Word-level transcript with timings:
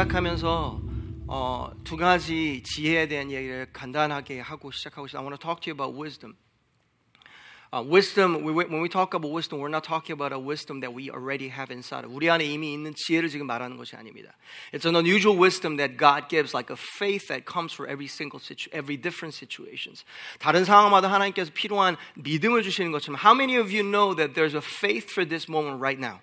시작하면서 0.00 0.80
어, 1.28 1.70
두 1.84 1.96
가지 1.96 2.62
지혜에 2.62 3.08
대한 3.08 3.30
얘기를 3.30 3.66
간단하게 3.72 4.40
하고 4.40 4.70
시작하고 4.70 5.06
싶어요. 5.06 5.20
I 5.20 5.24
want 5.26 5.40
to 5.40 5.44
talk 5.44 5.60
to 5.62 5.70
you 5.70 5.74
about 5.74 5.98
wisdom. 5.98 6.36
Uh, 7.72 7.82
wisdom, 7.82 8.44
we, 8.44 8.52
when 8.52 8.80
we 8.80 8.88
talk 8.88 9.12
about 9.12 9.32
wisdom, 9.32 9.58
we're 9.58 9.68
not 9.68 9.82
talking 9.82 10.14
about 10.14 10.32
a 10.32 10.38
wisdom 10.38 10.80
that 10.80 10.94
we 10.94 11.10
already 11.10 11.48
have 11.48 11.72
inside. 11.72 12.06
우리 12.06 12.30
안에 12.30 12.44
이미 12.44 12.72
있는 12.72 12.94
지혜를 12.94 13.28
지금 13.28 13.46
말하는 13.48 13.76
것이 13.76 13.96
아닙니다. 13.96 14.36
It's 14.72 14.86
an 14.86 14.94
unusual 14.94 15.36
wisdom 15.36 15.76
that 15.78 15.98
God 15.98 16.28
gives, 16.28 16.54
like 16.54 16.70
a 16.70 16.78
faith 16.78 17.26
that 17.26 17.44
comes 17.44 17.74
for 17.74 17.90
every 17.90 18.06
single 18.06 18.38
situ, 18.38 18.70
every 18.72 18.96
different 18.96 19.34
situations. 19.34 20.04
다른 20.38 20.64
상황마다 20.64 21.10
하나님께서 21.10 21.50
필요한 21.52 21.96
믿음을 22.14 22.62
주시는 22.62 22.92
것처럼, 22.92 23.18
how 23.18 23.34
many 23.34 23.58
of 23.58 23.74
you 23.74 23.82
know 23.82 24.14
that 24.14 24.32
there's 24.32 24.54
a 24.54 24.62
faith 24.62 25.10
for 25.10 25.26
this 25.26 25.50
moment 25.50 25.82
right 25.82 25.98
now? 25.98 26.20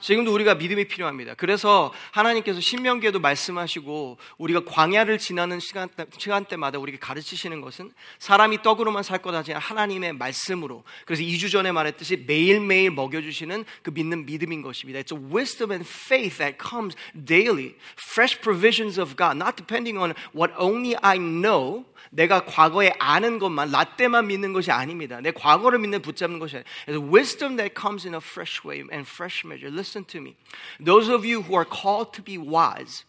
지금도 0.00 0.32
우리가 0.32 0.54
믿음이 0.54 0.86
필요합니다. 0.86 1.34
그래서 1.34 1.92
하나님께서 2.12 2.60
신명기에도 2.60 3.20
말씀하시고 3.20 4.18
우리가 4.38 4.64
광야를 4.64 5.18
지나는 5.18 5.60
시간, 5.60 5.88
시간대마다 6.16 6.78
우리에게 6.78 6.98
가르치시는 6.98 7.60
것은 7.60 7.92
사람이 8.18 8.62
떡으로만 8.62 9.02
살 9.02 9.18
거다 9.18 9.38
아니라 9.38 9.58
하나님의 9.58 10.14
말씀으로 10.14 10.84
그래서 11.04 11.22
2주 11.22 11.50
전에 11.50 11.72
말했듯이 11.72 12.24
매일매일 12.26 12.90
먹여주시는 12.90 13.64
그 13.82 13.90
믿는 13.90 14.26
믿음인 14.26 14.62
것입니다. 14.62 15.00
It's 15.00 15.16
a 15.16 15.18
wisdom 15.18 15.72
and 15.72 15.88
faith 15.88 16.38
that 16.38 16.58
comes 16.58 16.96
daily. 17.14 17.74
Fresh 17.96 18.40
provisions 18.40 19.00
of 19.00 19.16
God, 19.16 19.36
not 19.36 19.56
depending 19.56 19.98
on 19.98 20.14
what 20.34 20.52
only 20.58 20.96
I 21.02 21.18
know 21.18 21.84
내가 22.11 22.45
과거에 22.45 22.93
아는 22.99 23.39
것만 23.39 23.71
라떼만 23.71 24.27
믿는 24.27 24.53
것이 24.53 24.71
아닙니다. 24.71 25.19
내 25.21 25.31
과거를 25.31 25.79
믿는 25.79 26.01
붙잡는 26.01 26.39
것이 26.39 26.57
아니라 26.57 26.69
It's 26.87 27.13
wisdom 27.13 27.57
that 27.57 27.73
comes 27.79 28.05
in 28.05 28.13
a 28.13 28.21
fresh 28.21 28.63
way 28.63 28.83
and 28.91 29.07
fresh 29.07 29.45
measure. 29.45 29.69
Listen 29.73 30.05
to 30.05 30.19
me. 30.19 30.35
Those 30.79 31.09
of 31.09 31.25
you 31.25 31.43
who 31.43 31.55
are 31.55 31.65
called 31.65 32.13
to 32.13 32.21
be 32.21 32.37
wise, 32.37 33.05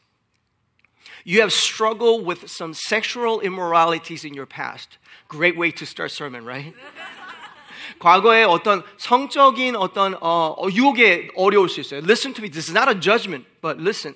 you 1.24 1.40
have 1.40 1.52
struggled 1.52 2.24
with 2.26 2.48
some 2.48 2.74
sexual 2.74 3.40
immoralities 3.40 4.24
in 4.24 4.34
your 4.34 4.46
past. 4.46 4.98
Great 5.28 5.56
way 5.56 5.70
to 5.72 5.84
start 5.84 6.10
sermon, 6.10 6.44
right? 6.44 6.74
과거에 7.98 8.44
어떤 8.44 8.82
성적인 8.96 9.76
어떤 9.76 10.16
어, 10.20 10.56
유혹에 10.72 11.28
어려울 11.36 11.68
수 11.68 11.80
있어요. 11.80 12.00
Listen 12.00 12.34
to 12.34 12.42
me. 12.42 12.48
This 12.48 12.68
is 12.68 12.72
not 12.72 12.88
a 12.88 12.94
judgment, 12.94 13.46
but 13.60 13.78
listen. 13.78 14.14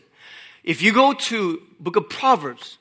If 0.65 0.83
you 0.83 0.93
go 0.93 1.13
to 1.15 1.63
book 1.81 1.97
of 1.97 2.09
Proverbs, 2.09 2.79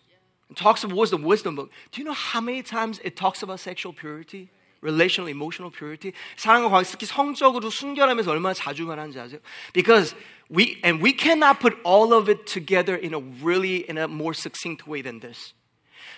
it 0.51 0.57
talks 0.57 0.83
about 0.83 0.97
wisdom, 0.97 1.23
wisdom 1.23 1.55
book. 1.55 1.71
Do 1.91 2.01
you 2.01 2.05
know 2.05 2.13
how 2.13 2.41
many 2.41 2.63
times 2.63 2.99
it 3.03 3.15
talks 3.15 3.43
about 3.43 3.59
sexual 3.59 3.93
purity? 3.93 4.49
relational, 4.81 5.27
emotional 5.29 5.71
purity. 5.71 6.13
사랑과 6.37 6.69
관계, 6.69 6.89
특히 6.89 7.05
성적으로 7.05 7.69
순결하면서 7.69 8.31
얼마나 8.31 8.53
자주 8.53 8.85
말하는지 8.85 9.19
아세요? 9.19 9.39
Because 9.73 10.15
we, 10.49 10.79
and 10.83 11.01
we 11.01 11.13
cannot 11.13 11.59
put 11.59 11.77
all 11.83 12.13
of 12.13 12.29
it 12.29 12.45
together 12.45 12.95
in 12.95 13.13
a 13.13 13.19
really, 13.19 13.89
in 13.89 13.97
a 13.97 14.07
more 14.07 14.33
succinct 14.33 14.87
way 14.87 15.01
than 15.01 15.19
this. 15.19 15.53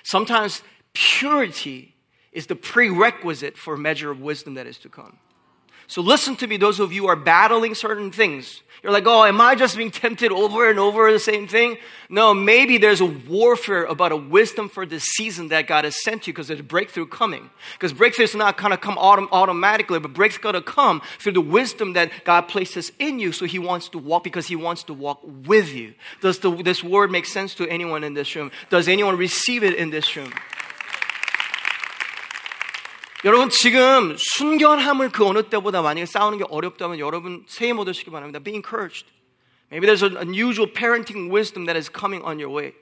Sometimes 0.03 0.61
purity 0.93 1.95
is 2.31 2.47
the 2.47 2.55
prerequisite 2.55 3.57
for 3.57 3.75
a 3.75 3.77
measure 3.77 4.11
of 4.11 4.21
wisdom 4.21 4.53
that 4.55 4.67
is 4.67 4.77
to 4.79 4.89
come. 4.89 5.17
So 5.86 6.00
listen 6.02 6.36
to 6.36 6.46
me, 6.46 6.56
those 6.56 6.80
of 6.80 6.92
you 6.92 7.02
who 7.02 7.08
are 7.08 7.16
battling 7.16 7.74
certain 7.74 8.10
things. 8.10 8.62
You're 8.84 8.92
like, 8.92 9.06
oh, 9.06 9.24
am 9.24 9.40
I 9.40 9.54
just 9.54 9.78
being 9.78 9.90
tempted 9.90 10.30
over 10.30 10.68
and 10.68 10.78
over 10.78 11.10
the 11.10 11.18
same 11.18 11.48
thing? 11.48 11.78
No, 12.10 12.34
maybe 12.34 12.76
there's 12.76 13.00
a 13.00 13.06
warfare 13.06 13.84
about 13.84 14.12
a 14.12 14.16
wisdom 14.16 14.68
for 14.68 14.84
this 14.84 15.04
season 15.04 15.48
that 15.48 15.66
God 15.66 15.84
has 15.84 16.02
sent 16.02 16.26
you 16.26 16.34
because 16.34 16.48
there's 16.48 16.60
a 16.60 16.62
breakthrough 16.62 17.06
coming. 17.06 17.48
Because 17.72 17.94
breakthrough 17.94 18.26
is 18.26 18.34
not 18.34 18.58
going 18.58 18.72
to 18.72 18.76
come 18.76 18.96
autom- 18.96 19.28
automatically, 19.32 19.98
but 20.00 20.12
breakthrough 20.12 20.52
going 20.52 20.54
to 20.54 20.60
come 20.60 21.00
through 21.18 21.32
the 21.32 21.40
wisdom 21.40 21.94
that 21.94 22.12
God 22.24 22.42
places 22.42 22.92
in 22.98 23.18
you. 23.18 23.32
So 23.32 23.46
He 23.46 23.58
wants 23.58 23.88
to 23.88 23.98
walk 23.98 24.22
because 24.22 24.48
He 24.48 24.56
wants 24.56 24.82
to 24.82 24.92
walk 24.92 25.20
with 25.24 25.72
you. 25.72 25.94
Does 26.20 26.40
the, 26.40 26.50
this 26.50 26.84
word 26.84 27.10
make 27.10 27.24
sense 27.24 27.54
to 27.54 27.66
anyone 27.68 28.04
in 28.04 28.12
this 28.12 28.36
room? 28.36 28.50
Does 28.68 28.86
anyone 28.86 29.16
receive 29.16 29.64
it 29.64 29.76
in 29.76 29.88
this 29.88 30.14
room? 30.14 30.34
여러분 33.24 33.48
지금 33.48 34.14
순결함을 34.18 35.08
그 35.08 35.26
어느 35.26 35.44
때보다 35.44 35.80
만약에 35.80 36.04
싸우는 36.04 36.36
게 36.36 36.44
어렵다면 36.46 36.98
여러분 36.98 37.42
새해 37.48 37.72
못 37.72 37.88
오시기 37.88 38.10
바랍니다. 38.10 38.38
Be 38.38 38.52
encouraged. 38.52 39.06
Maybe 39.72 39.86
there's 39.88 40.04
an 40.04 40.18
unusual 40.18 40.70
parenting 40.70 41.32
wisdom 41.32 41.64
that 41.64 41.74
is 41.74 41.90
coming 41.90 42.22
on 42.22 42.38
your 42.38 42.52
way. 42.54 42.74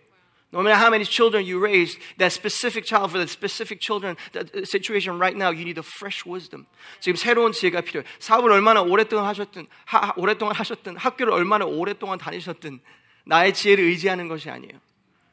No 0.53 0.61
matter 0.61 0.75
how 0.75 0.91
many 0.91 1.05
children 1.05 1.47
you 1.47 1.63
raise, 1.63 1.97
that 2.19 2.33
specific 2.35 2.85
child 2.85 3.13
for 3.13 3.19
that 3.23 3.31
specific 3.31 3.81
children 3.81 4.19
that 4.33 4.51
situation 4.67 5.17
right 5.17 5.35
now, 5.35 5.51
you 5.55 5.65
need 5.65 5.79
a 5.79 5.87
fresh 5.87 6.27
wisdom. 6.27 6.67
지금 6.99 7.15
새로운 7.15 7.53
지혜가 7.53 7.81
필요해요. 7.83 8.05
사업을 8.19 8.51
얼마나 8.51 8.83
오랫동안 8.83 9.27
하셨든, 9.27 9.67
하, 9.87 10.13
오랫동안 10.17 10.57
하셨든, 10.57 10.97
학교를 10.97 11.33
얼마나 11.33 11.65
오랫동안 11.65 12.19
다니셨든, 12.19 12.81
나의 13.25 13.55
지혜를 13.55 13.85
의지하는 13.85 14.27
것이 14.27 14.51
아니에요. 14.51 14.79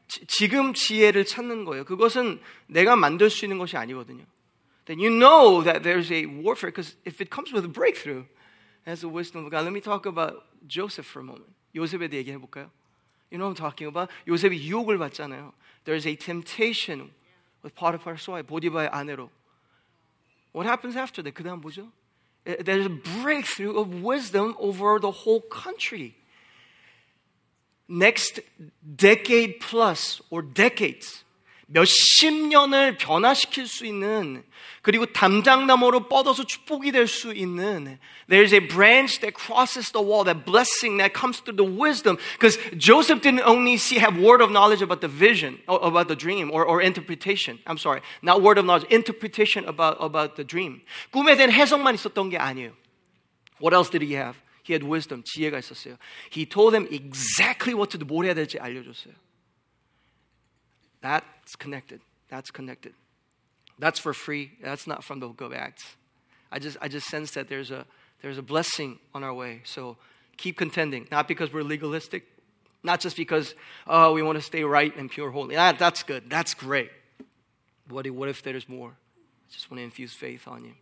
지, 0.07 0.25
지금 0.27 0.73
지혜를 0.73 1.25
찾는 1.25 1.65
거예요. 1.65 1.83
그것은 1.83 2.39
내가 2.67 2.95
만들 2.95 3.29
수 3.31 3.43
있는 3.43 3.57
것이 3.57 3.75
아니거든요. 3.75 4.23
then 4.89 4.97
you 4.97 5.11
know 5.11 5.61
that 5.61 5.83
there's 5.83 6.11
a 6.11 6.25
warfare 6.25 6.71
because 6.71 6.95
if 7.05 7.21
it 7.21 7.29
comes 7.29 7.53
with 7.53 7.63
a 7.63 7.67
breakthrough, 7.67 8.25
that's 8.87 9.01
the 9.01 9.07
wisdom 9.07 9.45
of 9.45 9.51
God. 9.51 9.63
Let 9.63 9.71
me 9.71 9.81
talk 9.81 10.07
about 10.07 10.45
Joseph 10.67 11.05
for 11.05 11.19
a 11.19 11.23
moment. 11.23 11.53
요셉에 11.75 12.09
대해 12.09 12.23
얘기해 12.23 12.39
You 13.29 13.37
know 13.37 13.45
what 13.45 13.51
I'm 13.51 13.55
talking 13.55 13.87
about? 13.87 14.09
요셉이 14.27 14.67
유혹을 14.67 14.97
받잖아요. 14.97 15.53
There's 15.85 16.07
a 16.07 16.15
temptation 16.15 17.11
with 17.61 17.75
Potiphar's 17.75 18.27
wife, 18.27 18.47
보디발의 18.47 18.89
아내로. 18.89 19.29
What 20.53 20.65
happens 20.65 20.97
after 20.97 21.21
that? 21.21 21.35
그 21.35 21.43
다음 21.43 21.61
뭐죠? 21.61 21.91
There's 22.43 22.87
a 22.87 23.21
breakthrough 23.21 23.77
of 23.77 24.01
wisdom 24.01 24.55
over 24.57 24.97
the 24.99 25.11
whole 25.11 25.41
country. 25.51 26.15
Next 27.87 28.39
decade 28.95 29.59
plus 29.59 30.19
or 30.31 30.41
decades, 30.41 31.23
몇십 31.68 32.48
년을 32.48 32.98
변화시킬 32.98 33.66
수 33.66 33.86
있는 33.86 34.44
그리고 34.82 35.06
담장나무로 35.06 36.08
뻗어서 36.08 36.44
축복이 36.44 36.92
될 36.92 37.06
수 37.06 37.32
있는 37.32 37.98
there's 38.28 38.52
a 38.52 38.60
branch 38.60 39.20
that 39.20 39.34
crosses 39.34 39.90
the 39.92 40.04
wall 40.04 40.24
that 40.24 40.44
blessing 40.44 40.98
that 40.98 41.14
comes 41.14 41.40
through 41.40 41.56
the 41.56 41.64
wisdom 41.64 42.18
because 42.36 42.58
Joseph 42.76 43.22
didn't 43.22 43.44
only 43.48 43.76
see 43.76 43.96
have 43.98 44.20
word 44.20 44.42
of 44.42 44.50
knowledge 44.52 44.82
about 44.82 45.00
the 45.00 45.08
vision 45.08 45.58
about 45.66 46.08
the 46.08 46.16
dream 46.16 46.50
or, 46.52 46.64
or 46.64 46.82
interpretation 46.82 47.58
I'm 47.66 47.78
sorry 47.78 48.02
not 48.20 48.42
word 48.42 48.58
of 48.58 48.66
knowledge 48.66 48.84
interpretation 48.92 49.64
about, 49.64 49.96
about 50.00 50.36
the 50.36 50.44
dream 50.44 50.82
꿈에 51.12 51.34
대한 51.36 51.50
해석만 51.50 51.94
있었던 51.94 52.28
게 52.28 52.36
아니에요 52.36 52.72
What 53.60 53.72
else 53.72 53.88
did 53.88 54.04
he 54.04 54.14
have? 54.16 54.36
He 54.64 54.74
had 54.74 54.84
wisdom 54.84 55.22
지혜가 55.24 55.58
있었어요 55.58 55.96
He 56.28 56.44
told 56.44 56.76
them 56.76 56.86
exactly 56.92 57.72
what 57.72 57.90
to 57.90 57.98
do 57.98 58.04
뭘 58.04 58.26
해야 58.26 58.34
될지 58.34 58.58
알려줬어요 58.58 59.14
That's 61.01 61.55
connected. 61.55 62.01
That's 62.29 62.51
connected. 62.51 62.93
That's 63.77 63.99
for 63.99 64.13
free. 64.13 64.51
That's 64.61 64.87
not 64.87 65.03
from 65.03 65.19
the 65.19 65.27
book 65.27 65.41
of 65.41 65.53
Acts. 65.53 65.95
I 66.51 66.59
just, 66.59 66.77
I 66.81 66.87
just 66.87 67.07
sense 67.07 67.31
that 67.31 67.47
there's 67.47 67.71
a, 67.71 67.85
there's 68.21 68.37
a 68.37 68.41
blessing 68.41 68.99
on 69.13 69.23
our 69.23 69.33
way. 69.33 69.61
So 69.63 69.97
keep 70.37 70.57
contending, 70.57 71.07
not 71.11 71.27
because 71.27 71.53
we're 71.53 71.63
legalistic, 71.63 72.25
not 72.83 72.99
just 72.99 73.15
because, 73.15 73.55
oh, 73.87 74.13
we 74.13 74.21
want 74.21 74.37
to 74.37 74.41
stay 74.41 74.63
right 74.63 74.95
and 74.95 75.09
pure 75.09 75.31
holy. 75.31 75.55
That, 75.55 75.79
that's 75.79 76.03
good. 76.03 76.29
That's 76.29 76.53
great. 76.53 76.91
What 77.87 78.05
if, 78.05 78.13
what 78.13 78.29
if 78.29 78.41
there's 78.41 78.67
more? 78.67 78.91
I 78.91 79.53
just 79.53 79.71
want 79.71 79.79
to 79.79 79.83
infuse 79.83 80.13
faith 80.13 80.47
on 80.47 80.65
you. 80.65 80.73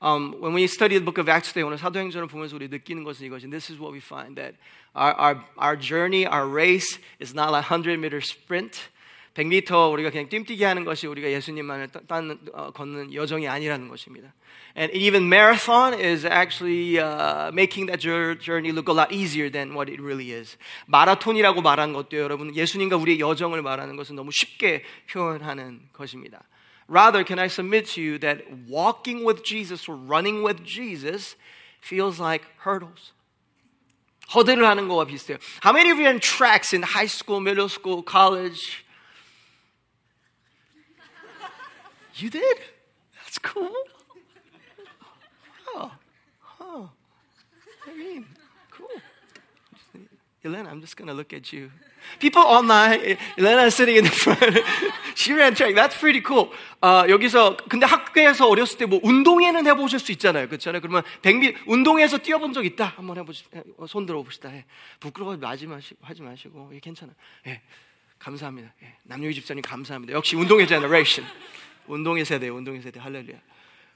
Um, 0.00 0.34
when 0.40 0.52
we 0.52 0.64
study 0.66 0.96
the 0.96 1.04
book 1.04 1.18
of 1.18 1.30
Acts 1.30 1.48
today, 1.48 1.66
오늘 1.66 1.78
사도행전을 1.78 2.28
보면서 2.28 2.56
우리 2.56 2.68
느끼는 2.68 3.04
것은 3.04 3.26
이것이 3.26 3.48
this 3.48 3.72
is 3.72 3.80
what 3.80 3.92
we 3.92 4.00
find 4.00 4.36
that 4.36 4.54
our, 4.94 5.14
our, 5.18 5.40
our 5.56 5.76
journey, 5.76 6.26
our 6.26 6.46
race 6.46 6.98
is 7.20 7.34
not 7.34 7.54
a 7.54 7.62
100 7.62 7.98
meter 7.98 8.20
sprint. 8.20 8.90
100m 9.34 9.92
우리가 9.92 10.10
그냥 10.10 10.28
뜀뛰기 10.28 10.62
하는 10.62 10.84
것이 10.84 11.06
우리가 11.08 11.28
예수님만을 11.30 11.88
따는, 12.06 12.38
어, 12.52 12.70
걷는 12.70 13.12
여정이 13.14 13.48
아니라는 13.48 13.88
것입니다. 13.88 14.32
And 14.76 14.96
even 14.96 15.26
marathon 15.26 15.94
is 15.94 16.26
actually 16.26 16.98
uh, 16.98 17.50
making 17.52 17.86
that 17.86 18.00
journey 18.00 18.70
look 18.70 18.88
a 18.88 18.94
lot 18.94 19.12
easier 19.12 19.50
than 19.50 19.72
what 19.74 19.90
it 19.90 20.00
really 20.00 20.32
is. 20.32 20.56
마라톤이라고 20.86 21.62
말하는 21.62 21.94
것도 21.94 22.16
여러분 22.16 22.54
예수님과 22.54 22.96
우리의 22.96 23.20
여정을 23.20 23.62
말하는 23.62 23.96
것은 23.96 24.14
너무 24.14 24.30
쉽게 24.32 24.84
표현하는 25.10 25.88
것입니다. 25.92 26.42
Rather, 26.88 27.24
can 27.24 27.38
I 27.38 27.48
submit 27.48 27.86
to 27.90 28.02
you 28.02 28.18
that 28.18 28.42
walking 28.68 29.24
with 29.24 29.42
Jesus 29.42 29.88
or 29.88 29.96
running 29.96 30.42
with 30.42 30.62
Jesus 30.64 31.36
feels 31.80 32.20
like 32.20 32.44
hurdles? 32.58 33.12
허들을 34.30 34.64
하는 34.64 34.88
거와 34.88 35.06
비슷해요. 35.06 35.38
How 35.62 35.72
many 35.72 35.90
of 35.90 35.98
you 35.98 36.06
are 36.06 36.10
in 36.10 36.20
tracks 36.20 36.72
in 36.72 36.82
high 36.82 37.06
school, 37.06 37.40
middle 37.40 37.68
school, 37.68 38.02
college? 38.02 38.84
You 42.16 42.30
did? 42.30 42.58
That's 43.24 43.38
cool. 43.38 43.74
Oh, 45.74 45.90
oh. 46.60 46.90
I 47.86 47.94
mean, 47.96 48.26
cool. 48.70 48.86
Elena, 50.44 50.70
I'm 50.70 50.80
just 50.80 50.96
going 50.96 51.08
to 51.08 51.14
look 51.14 51.32
at 51.32 51.52
you. 51.52 51.70
People 52.19 52.43
online, 52.43 53.17
Elena 53.37 53.67
sitting 53.67 53.97
in 53.97 54.03
the 54.03 54.11
front. 54.11 54.39
she 55.15 55.33
ran 55.33 55.53
track. 55.55 55.75
That's 55.75 55.97
pretty 55.97 56.21
cool. 56.25 56.49
어, 56.81 57.05
여기서 57.09 57.57
근데 57.69 57.85
학교에서 57.85 58.47
어렸을 58.47 58.77
때 58.77 58.85
뭐 58.85 58.99
운동회는 59.03 59.67
해보실 59.67 59.99
수 59.99 60.11
있잖아요, 60.13 60.47
그렇잖아요. 60.47 60.81
그러면 60.81 61.03
백미 61.21 61.53
운동회에서 61.67 62.17
뛰어본 62.19 62.53
적 62.53 62.65
있다. 62.65 62.93
한번 62.95 63.17
해보시, 63.17 63.43
손 63.87 64.05
들어봅시다. 64.05 64.53
예. 64.55 64.65
부끄러워 64.99 65.37
하지 65.41 65.67
마시고 65.67 65.97
하지 66.01 66.21
마시고 66.21 66.71
예, 66.73 66.79
괜찮아. 66.79 67.11
예, 67.47 67.61
감사합니다. 68.17 68.73
예, 68.83 68.93
남녀희 69.03 69.33
집사님 69.35 69.61
감사합니다. 69.61 70.13
역시 70.13 70.35
운동회 70.35 70.65
제너레이션, 70.65 71.25
운동회 71.87 72.23
세대, 72.23 72.47
운동회 72.49 72.81
세대 72.81 72.99
할렐루야. 72.99 73.37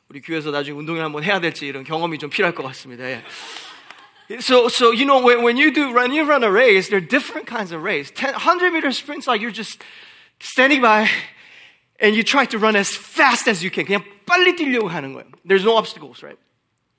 우리 0.10 0.22
교회에서 0.22 0.52
나중에 0.52 0.78
운동회 0.78 1.02
한번 1.02 1.24
해야 1.24 1.40
될지 1.40 1.66
이런 1.66 1.84
경험이 1.84 2.18
좀 2.20 2.30
필요할 2.30 2.54
것 2.54 2.62
같습니다. 2.64 3.06
예. 3.06 3.24
So, 4.41 4.69
so 4.69 4.91
you 4.91 5.07
know, 5.07 5.23
when, 5.23 5.43
when 5.43 5.57
you 5.57 5.73
do 5.73 5.93
run, 5.93 6.13
you 6.13 6.25
run 6.25 6.45
a 6.45 6.51
race, 6.51 6.89
there 6.91 6.99
are 6.99 7.01
different 7.01 7.47
kinds 7.47 7.73
of 7.73 7.83
race. 7.83 8.11
10, 8.15 8.33
100 8.33 8.73
meter 8.73 8.93
sprints, 8.93 9.27
like 9.27 9.41
you're 9.41 9.51
just 9.51 9.83
standing 10.39 10.83
by 10.83 11.09
and 11.99 12.15
you 12.15 12.23
try 12.23 12.45
to 12.45 12.59
run 12.59 12.77
as 12.77 12.95
fast 12.95 13.49
as 13.49 13.65
you 13.65 13.71
can. 13.71 13.87
그냥 13.87 14.05
빨리 14.27 14.55
뛰려고 14.55 14.89
하는 14.89 15.15
거예요. 15.15 15.25
There's 15.47 15.65
no 15.65 15.77
obstacles, 15.77 16.23
right? 16.23 16.39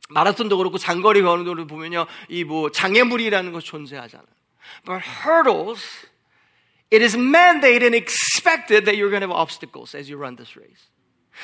마라톤도 0.09 0.57
그렇고 0.57 0.79
장거리 0.79 1.21
거는 1.21 1.45
거를 1.45 1.67
보면요, 1.67 2.07
이 2.29 2.43
뭐 2.43 2.71
장애물이라는 2.71 3.51
거 3.51 3.61
존재하잖아. 3.61 4.25
But 4.83 5.01
hurdles, 5.23 5.85
it 6.89 7.03
is 7.03 7.15
mandated 7.15 7.83
and 7.83 7.95
expected 7.95 8.85
that 8.85 8.97
you're 8.97 9.11
going 9.11 9.21
to 9.21 9.27
have 9.27 9.37
obstacles 9.37 9.93
as 9.93 10.09
you 10.09 10.17
run 10.17 10.35
this 10.35 10.57
race. 10.57 10.89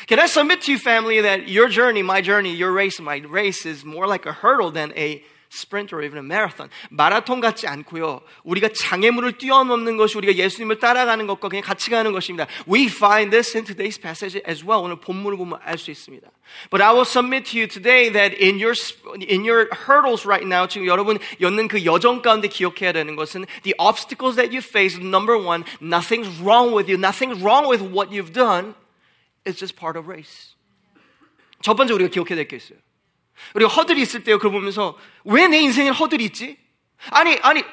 Can 0.08 0.20
I 0.20 0.26
submit 0.26 0.64
to 0.64 0.72
you, 0.72 0.80
family, 0.80 1.22
that 1.22 1.48
your 1.48 1.70
journey, 1.70 2.02
my 2.02 2.22
journey, 2.22 2.54
your 2.56 2.72
race, 2.72 3.00
my 3.00 3.18
race 3.18 3.66
is 3.66 3.86
more 3.86 4.08
like 4.08 4.26
a 4.26 4.34
hurdle 4.34 4.72
than 4.72 4.92
a 4.98 5.24
sprint 5.52 5.94
or 5.96 6.04
even 6.04 6.18
a 6.18 6.24
marathon. 6.24 6.70
마라톤 6.90 7.40
같지 7.40 7.68
않고요. 7.68 8.22
우리가 8.44 8.70
장애물을 8.70 9.38
뛰어넘는 9.38 9.98
것이 9.98 10.18
우리가 10.18 10.36
예수님을 10.36 10.80
따라가는 10.80 11.28
것과 11.28 11.50
그냥 11.50 11.64
같이 11.64 11.90
가는 11.90 12.12
것입니다. 12.12 12.48
We 12.68 12.86
find 12.88 13.32
this 13.32 13.56
in 13.56 13.66
today's 13.66 14.02
passage 14.02 14.42
as 14.48 14.64
well. 14.64 14.84
오늘 14.84 14.98
본문을 14.98 15.38
보면 15.38 15.60
알 15.64 15.78
수 15.78 15.92
있습니다. 15.92 16.30
But 16.70 16.84
I 16.84 16.92
will 16.92 17.06
submit 17.08 17.52
to 17.52 17.60
you 17.60 17.68
today 17.68 18.12
that 18.12 18.36
in 18.42 18.60
your 18.60 18.76
in 19.30 19.48
your 19.48 19.70
hurdles 19.88 20.28
right 20.28 20.46
now 20.46 20.68
지금 20.68 20.88
여러분 20.88 21.18
였는 21.42 21.68
그 21.68 21.86
여정 21.86 22.22
가운데 22.22 22.48
기억해야 22.48 22.92
되는 22.92 23.16
것은 23.16 23.46
the 23.64 23.74
obstacles 23.80 24.36
that 24.36 24.54
you 24.54 24.60
face 24.60 25.00
number 25.00 25.38
one 25.38 25.64
nothing's 25.82 26.30
wrong 26.42 26.76
with 26.76 26.92
you 26.92 27.00
nothing's 27.00 27.42
wrong 27.42 27.70
with 27.70 27.82
what 27.82 28.12
you've 28.12 28.34
done 28.34 28.76
it's 29.46 29.58
just 29.60 29.76
part 29.76 29.98
of 29.98 30.10
race. 30.10 30.56
첫 31.62 31.76
번째 31.76 31.94
우리가 31.94 32.10
기억해야 32.10 32.36
될 32.36 32.48
게 32.48 32.58
있어요. 32.58 32.78
우리가 33.54 33.70
허들이 33.72 34.02
있을 34.02 34.24
때요, 34.24 34.38
그걸 34.38 34.52
보면서 34.52 34.98
왜 35.24 35.48
내 35.48 35.60
인생에 35.60 35.90
허들이 35.90 36.24
있지? 36.26 36.58
아니, 37.12 37.38
아니, 37.42 37.64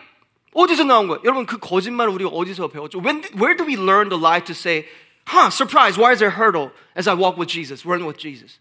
어디서 0.55 0.85
나온 0.85 1.09
거야? 1.09 1.21
여러분, 1.25 1.47
그 1.47 1.59
거짓말을 1.59 2.13
우리가 2.13 2.31
어디서 2.31 2.69
배웠죠? 2.69 3.01
When, 3.01 3.23
where 3.35 3.57
do 3.57 3.65
we 3.65 3.77
learn 3.77 4.09
the 4.09 4.21
lie 4.21 4.45
to 4.45 4.53
say, 4.55 4.87
huh, 5.27 5.51
surprise, 5.51 5.97
why 5.99 6.13
is 6.13 6.19
there 6.19 6.29
a 6.29 6.37
hurdle 6.37 6.73
as 6.95 7.09
I 7.09 7.15
walk 7.15 7.39
with 7.39 7.49
Jesus, 7.49 7.87
run 7.87 8.05
with 8.05 8.19
Jesus? 8.19 8.59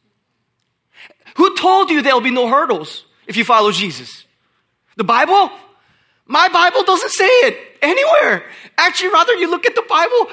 Who 1.37 1.55
told 1.55 1.89
you 1.89 2.01
there'll 2.01 2.21
be 2.21 2.31
no 2.31 2.47
hurdles 2.47 3.05
if 3.27 3.35
you 3.35 3.43
follow 3.43 3.71
Jesus? 3.71 4.25
The 4.95 5.03
Bible? 5.03 5.49
My 6.25 6.47
Bible 6.47 6.83
doesn't 6.83 7.11
say 7.11 7.27
it 7.47 7.57
anywhere. 7.81 8.43
Actually, 8.77 9.11
rather, 9.11 9.33
you 9.35 9.49
look 9.49 9.65
at 9.65 9.75
the 9.75 9.83
Bible, 9.87 10.27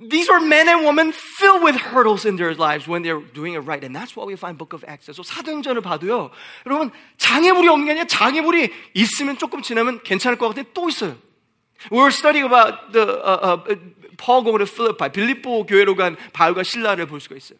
these 0.00 0.28
were 0.28 0.40
men 0.40 0.68
and 0.68 0.84
women 0.84 1.12
filled 1.12 1.62
with 1.62 1.76
hurdles 1.76 2.24
in 2.24 2.36
their 2.36 2.52
lives 2.54 2.88
when 2.88 3.02
they're 3.02 3.20
doing 3.20 3.54
it 3.54 3.60
right. 3.60 3.82
And 3.82 3.94
that's 3.94 4.16
what 4.16 4.26
we 4.26 4.34
find 4.34 4.58
book 4.58 4.72
of 4.72 4.84
Acts. 4.86 5.06
So 5.14 5.22
사도행전을 5.22 5.82
봐도요. 5.82 6.30
여러분, 6.66 6.90
장애물이 7.18 7.68
없는 7.68 7.86
게 7.86 7.90
아니라 7.92 8.06
장애물이 8.06 8.72
있으면 8.94 9.38
조금 9.38 9.62
지나면 9.62 10.02
괜찮을 10.02 10.36
것 10.36 10.48
같은데 10.48 10.68
또 10.74 10.88
있어요. 10.88 11.16
We 11.92 11.98
were 11.98 12.10
studying 12.10 12.46
about 12.46 12.92
the, 12.92 13.02
uh, 13.22 13.60
uh, 13.68 13.76
Paul 14.16 14.42
going 14.42 14.58
to 14.58 14.66
Philippi. 14.66 15.10
빌립보 15.10 15.66
교회로 15.66 15.94
간 15.96 16.16
바울과 16.32 16.64
신라를 16.64 17.06
볼 17.06 17.20
수가 17.20 17.36
있어요. 17.36 17.58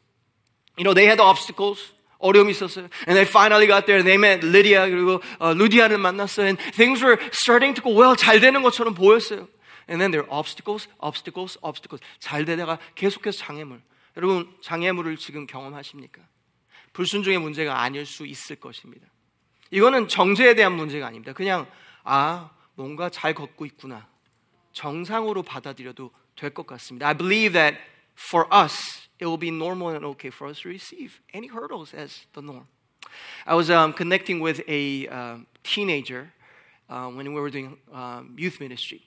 You 0.76 0.82
know, 0.82 0.94
they 0.94 1.06
had 1.06 1.20
obstacles. 1.20 1.92
어려움이 2.19 2.52
있었어요. 2.52 2.88
And 3.06 3.14
they 3.14 3.28
finally 3.28 3.66
got 3.66 3.86
there. 3.86 4.02
They 4.02 4.16
met 4.16 4.44
Lydia 4.46 4.88
그리고 4.88 5.20
어, 5.38 5.52
루디아를 5.52 5.98
만났어요. 5.98 6.46
And 6.46 6.62
things 6.72 7.04
were 7.04 7.19
starting 7.32 7.75
to 7.75 7.82
go 7.82 7.92
well. 7.92 8.16
잘 8.16 8.40
되는 8.40 8.62
것처럼 8.62 8.94
보였어요. 8.94 9.46
And 9.88 10.00
then 10.00 10.10
there 10.10 10.22
are 10.25 10.31
obstacles, 10.31 10.88
obstacles, 10.98 11.58
obstacles. 11.62 12.02
잘 12.19 12.44
되다가 12.44 12.78
계속해서 12.94 13.38
장애물. 13.38 13.82
여러분, 14.16 14.54
장애물을 14.62 15.16
지금 15.16 15.46
경험하십니까? 15.46 16.22
불순종의 16.92 17.38
문제가 17.40 17.81
아닐 17.81 18.06
수 18.06 18.26
있을 18.26 18.56
것입니다. 18.56 19.06
이거는 19.70 20.08
정죄에 20.08 20.54
대한 20.54 20.72
문제가 20.76 21.08
아닙니다. 21.08 21.32
그냥, 21.32 21.66
아, 22.04 22.50
뭔가 22.75 23.10
잘 23.10 23.34
걷고 23.34 23.66
있구나. 23.66 24.06
정상으로 24.72 25.42
받아들여도 25.42 26.12
될 26.36 26.50
것 26.50 26.66
같습니다. 26.66 27.08
I 27.08 27.14
believe 27.16 27.52
that 27.52 27.78
for 28.16 28.46
us, 28.52 29.08
it 29.20 29.26
will 29.26 29.38
be 29.38 29.48
normal 29.50 29.94
and 29.94 30.04
okay 30.06 30.31
for 30.32 30.50
us 30.50 30.62
to 30.62 30.69
receive 30.69 31.20
any 31.32 31.48
hurdles 31.48 31.94
as 31.94 32.26
the 32.32 32.42
norm. 32.42 32.66
I 33.46 33.54
was 33.54 33.70
um, 33.70 33.92
connecting 33.92 34.40
with 34.40 34.62
a 34.66 35.06
uh, 35.08 35.38
teenager 35.62 36.32
uh, 36.88 37.08
when 37.10 37.32
we 37.32 37.40
were 37.40 37.50
doing 37.50 37.76
um, 37.92 38.34
youth 38.36 38.60
ministry. 38.60 39.02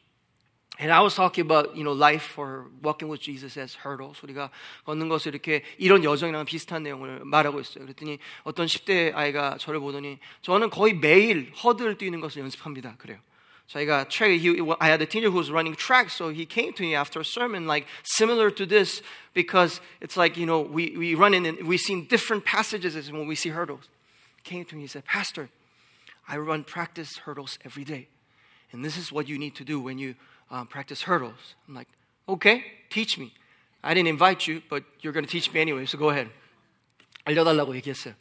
And 0.79 0.91
I 0.91 1.01
was 1.01 1.15
talking 1.15 1.45
about, 1.45 1.77
you 1.77 1.85
know, 1.85 1.93
life 1.93 2.39
or 2.39 2.67
walking 2.83 3.09
with 3.09 3.21
Jesus 3.21 3.59
as 3.59 3.77
hurdles. 3.77 4.21
우리가 4.23 4.51
걷는 4.87 5.09
것을 5.09 5.33
이렇게 5.33 5.63
이런 5.79 6.03
여정이랑 6.03 6.45
비슷한 6.47 6.83
내용을 6.83 7.21
말하고 7.25 7.61
있어요. 7.61 7.85
그랬더니 7.85 8.19
어떤 8.43 8.67
10대 8.67 9.15
아이가 9.15 9.59
저를 9.59 9.81
보더니 9.81 10.19
저는 10.41 10.71
거의 10.71 10.95
매일 10.95 11.53
허드를 11.63 11.99
뛰는 11.99 12.21
것을 12.21 12.43
연습합니다. 12.43 12.97
그래요. 12.97 13.19
저희가 13.69 14.09
track, 14.09 14.39
he, 14.39 14.61
I 14.81 14.89
had 14.89 15.01
a 15.03 15.07
teenager 15.07 15.31
who 15.31 15.39
was 15.39 15.51
running 15.51 15.77
track, 15.77 16.11
so 16.11 16.31
he 16.31 16.45
came 16.45 16.73
to 16.75 16.83
me 16.83 16.95
after 16.95 17.21
a 17.21 17.25
sermon, 17.25 17.67
like 17.67 17.87
similar 18.03 18.51
to 18.51 18.67
this, 18.67 19.03
because 19.35 19.81
it's 20.01 20.17
like, 20.17 20.37
you 20.37 20.47
know, 20.47 20.61
we, 20.61 20.95
we 20.97 21.15
run 21.15 21.33
in 21.33 21.47
and 21.47 21.67
we 21.67 21.77
see 21.77 22.03
different 22.03 22.45
passages 22.45 23.11
when 23.11 23.27
we 23.27 23.35
see 23.35 23.51
hurdles. 23.51 23.89
He 24.37 24.43
came 24.43 24.65
to 24.67 24.75
me, 24.75 24.83
he 24.83 24.89
said, 24.89 25.05
Pastor, 25.05 25.49
I 26.29 26.37
run 26.37 26.65
practice 26.65 27.19
hurdles 27.25 27.59
every 27.65 27.85
day. 27.85 28.09
And 28.73 28.85
this 28.85 28.97
is 28.97 29.13
what 29.13 29.29
you 29.29 29.39
need 29.39 29.55
to 29.57 29.65
do 29.65 29.81
when 29.81 29.99
you 29.99 30.17
uh, 30.52 30.64
practice 30.66 31.04
hurdles. 31.04 31.56
I'm 31.68 31.76
like, 31.76 31.88
okay, 32.28 32.64
teach 32.90 33.18
me. 33.18 33.34
I 33.84 33.94
didn't 33.94 34.10
invite 34.10 34.48
you, 34.48 34.62
but 34.70 34.84
you're 35.02 35.14
going 35.14 35.26
to 35.26 35.32
teach 35.32 35.54
me 35.54 35.62
anyway, 35.62 35.86
so 35.86 35.98
go 35.98 36.10
ahead. 36.10 36.30
알려달라고 37.26 37.76
얘기했어요. 37.76 38.14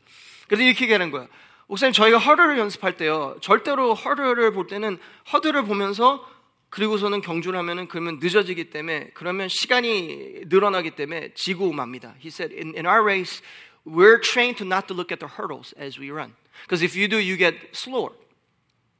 그래서 0.49 0.63
이렇게 0.63 0.85
얘기하는 0.85 1.11
거야. 1.11 1.29
목사님, 1.69 1.93
저희가 1.93 2.19
허들을 2.19 2.59
연습할 2.59 2.97
때요, 2.97 3.37
절대로 3.41 3.95
허들을 3.95 4.53
볼 4.53 4.67
때는 4.67 4.99
허들을 5.33 5.65
보면서 5.65 6.25
그리고서는 6.71 7.21
경주를 7.21 7.59
하면은 7.61 7.89
그러면 7.89 8.19
늦어지기 8.21 8.71
때문에 8.71 9.11
그러면 9.15 9.49
시간이 9.49 10.43
늘어나기 10.47 10.93
때문에 10.93 11.31
지고 11.35 11.73
맙니다. 11.73 12.15
He 12.21 12.29
said, 12.29 12.55
in, 12.55 12.75
in 12.77 12.87
our 12.87 13.03
race, 13.03 13.43
we're 13.85 14.21
trained 14.21 14.59
to 14.59 14.67
not 14.67 14.87
to 14.89 14.95
look 14.95 15.11
at 15.11 15.21
the 15.21 15.29
hurdles 15.29 15.75
as 15.79 15.99
we 15.99 16.11
run. 16.11 16.35
Because 16.63 16.83
if 16.83 16.97
you 16.97 17.09
do, 17.09 17.19
you 17.19 17.37
get 17.37 17.55
slower. 17.73 18.13